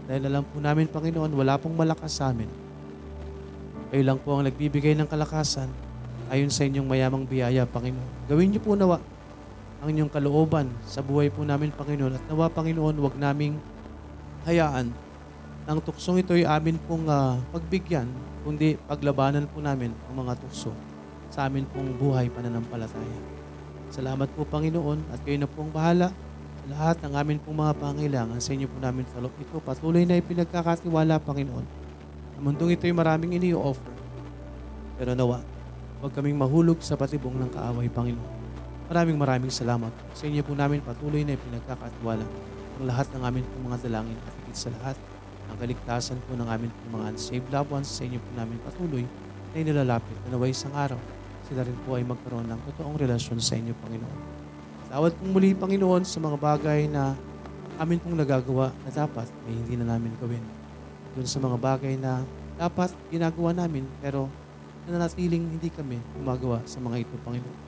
Dahil 0.04 0.28
alam 0.28 0.44
po 0.44 0.60
namin, 0.60 0.84
Panginoon, 0.84 1.32
wala 1.32 1.56
pong 1.56 1.72
malakas 1.72 2.20
sa 2.20 2.28
amin. 2.28 2.67
Kayo 3.88 4.02
lang 4.04 4.18
po 4.20 4.36
ang 4.36 4.44
nagbibigay 4.44 4.92
ng 4.96 5.08
kalakasan 5.08 5.72
ayon 6.28 6.52
sa 6.52 6.68
inyong 6.68 6.84
mayamang 6.84 7.24
biyaya, 7.24 7.64
Panginoon. 7.64 8.28
Gawin 8.28 8.52
niyo 8.52 8.60
po 8.60 8.76
nawa 8.76 9.00
ang 9.80 9.88
inyong 9.88 10.12
kalooban 10.12 10.68
sa 10.84 11.00
buhay 11.00 11.32
po 11.32 11.46
namin, 11.46 11.72
Panginoon. 11.72 12.20
At 12.20 12.24
nawa, 12.28 12.52
Panginoon, 12.52 13.00
wag 13.00 13.16
naming 13.16 13.56
hayaan 14.44 14.92
ang 15.68 15.84
tuksong 15.84 16.24
ito 16.24 16.32
ay 16.32 16.48
amin 16.48 16.80
pong 16.88 17.04
ah, 17.12 17.36
pagbigyan, 17.52 18.08
kundi 18.40 18.80
paglabanan 18.88 19.44
po 19.52 19.60
namin 19.60 19.92
ang 20.08 20.24
mga 20.24 20.40
tukso 20.40 20.72
sa 21.28 21.44
amin 21.44 21.68
pong 21.68 21.92
buhay 22.00 22.32
pananampalataya. 22.32 23.20
Salamat 23.92 24.32
po, 24.32 24.48
Panginoon, 24.48 25.12
at 25.12 25.20
kayo 25.28 25.36
na 25.36 25.44
pong 25.44 25.68
bahala 25.68 26.08
lahat 26.68 27.00
ng 27.04 27.12
amin 27.16 27.40
pong 27.40 27.60
mga 27.60 27.76
pangailangan 27.80 28.40
sa 28.40 28.52
inyo 28.52 28.68
po 28.68 28.80
namin 28.80 29.04
talok 29.12 29.32
ito. 29.40 29.60
Patuloy 29.60 30.08
na 30.08 30.16
ipinagkakatiwala, 30.16 31.20
Panginoon. 31.20 31.77
Ang 32.38 32.54
mundong 32.54 32.78
ito 32.78 32.86
ay 32.86 32.94
maraming 32.94 33.34
ini-offer. 33.34 33.90
Pero 34.94 35.18
nawa, 35.18 35.42
huwag 35.98 36.14
kaming 36.14 36.38
mahulog 36.38 36.78
sa 36.78 36.94
patibong 36.94 37.34
ng 37.34 37.50
kaaway, 37.50 37.90
Panginoon. 37.90 38.30
Maraming 38.86 39.18
maraming 39.18 39.50
salamat. 39.50 39.90
Sa 40.14 40.30
inyo 40.30 40.46
po 40.46 40.54
namin 40.54 40.78
patuloy 40.78 41.26
na 41.26 41.34
ipinagkakatiwala. 41.34 42.22
ang 42.78 42.86
lahat 42.86 43.10
ng 43.10 43.22
aming 43.26 43.42
pong 43.42 43.64
mga 43.74 43.78
dalangin 43.90 44.14
at 44.22 44.32
higit 44.38 44.54
sa 44.54 44.70
lahat, 44.70 44.94
ang 45.50 45.56
kaligtasan 45.58 46.22
po 46.30 46.38
ng 46.38 46.46
aming 46.46 46.70
pong 46.70 47.02
mga 47.02 47.04
unsaved 47.10 47.48
loved 47.50 47.74
ones 47.74 47.90
sa 47.90 48.06
inyo 48.06 48.22
po 48.22 48.30
namin 48.38 48.54
patuloy 48.62 49.02
na 49.50 49.56
inilalapit 49.58 50.14
na 50.22 50.38
naway 50.38 50.54
isang 50.54 50.70
araw. 50.78 51.00
Sila 51.50 51.66
rin 51.66 51.74
po 51.82 51.98
ay 51.98 52.06
magkaroon 52.06 52.46
ng 52.46 52.60
totoong 52.70 53.02
relasyon 53.02 53.42
sa 53.42 53.58
inyo, 53.58 53.74
Panginoon. 53.82 54.18
Tawad 54.94 55.10
pong 55.18 55.32
muli, 55.34 55.58
Panginoon, 55.58 56.06
sa 56.06 56.22
mga 56.22 56.38
bagay 56.38 56.86
na 56.86 57.18
amin 57.82 57.98
pong 57.98 58.14
nagagawa 58.14 58.70
na 58.86 58.90
dapat 58.94 59.26
ay 59.50 59.52
hindi 59.58 59.74
na 59.74 59.98
namin 59.98 60.14
gawin. 60.22 60.57
Doon 61.18 61.26
sa 61.26 61.42
mga 61.42 61.58
bagay 61.58 61.98
na 61.98 62.22
dapat 62.54 62.94
ginagawa 63.10 63.50
namin 63.50 63.82
pero 63.98 64.30
nananatiling 64.86 65.58
hindi 65.58 65.66
kami 65.66 65.98
gumagawa 66.14 66.62
sa 66.62 66.78
mga 66.78 67.02
ito, 67.02 67.14
Panginoon. 67.26 67.58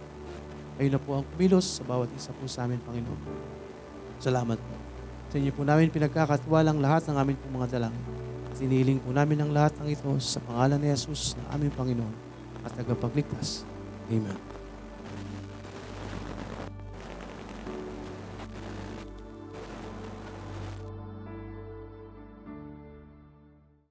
Kayo 0.78 0.88
na 0.94 1.02
po 1.02 1.18
ang 1.18 1.26
kumilos 1.34 1.66
sa 1.66 1.82
bawat 1.82 2.06
isa 2.14 2.30
po 2.30 2.46
sa 2.46 2.70
amin, 2.70 2.78
Panginoon. 2.86 3.20
Salamat 4.22 4.54
po. 4.54 4.74
Sa 5.34 5.42
inyo 5.42 5.50
po 5.50 5.66
namin 5.66 5.90
pinagkakatiwalang 5.90 6.78
lahat 6.78 7.10
ng 7.10 7.16
aming 7.18 7.38
pong 7.42 7.54
mga 7.58 7.68
dalangin. 7.74 8.04
At 8.54 8.58
iniling 8.62 9.02
po 9.02 9.10
namin 9.10 9.42
ang 9.42 9.50
lahat 9.50 9.74
ng 9.82 9.98
ito 9.98 10.10
sa 10.22 10.38
pangalan 10.46 10.78
ni 10.78 10.86
Jesus 10.86 11.34
na 11.34 11.58
aming 11.58 11.74
Panginoon 11.74 12.14
at 12.62 12.70
tagapagligtas. 12.78 13.66
Amen. 14.14 14.49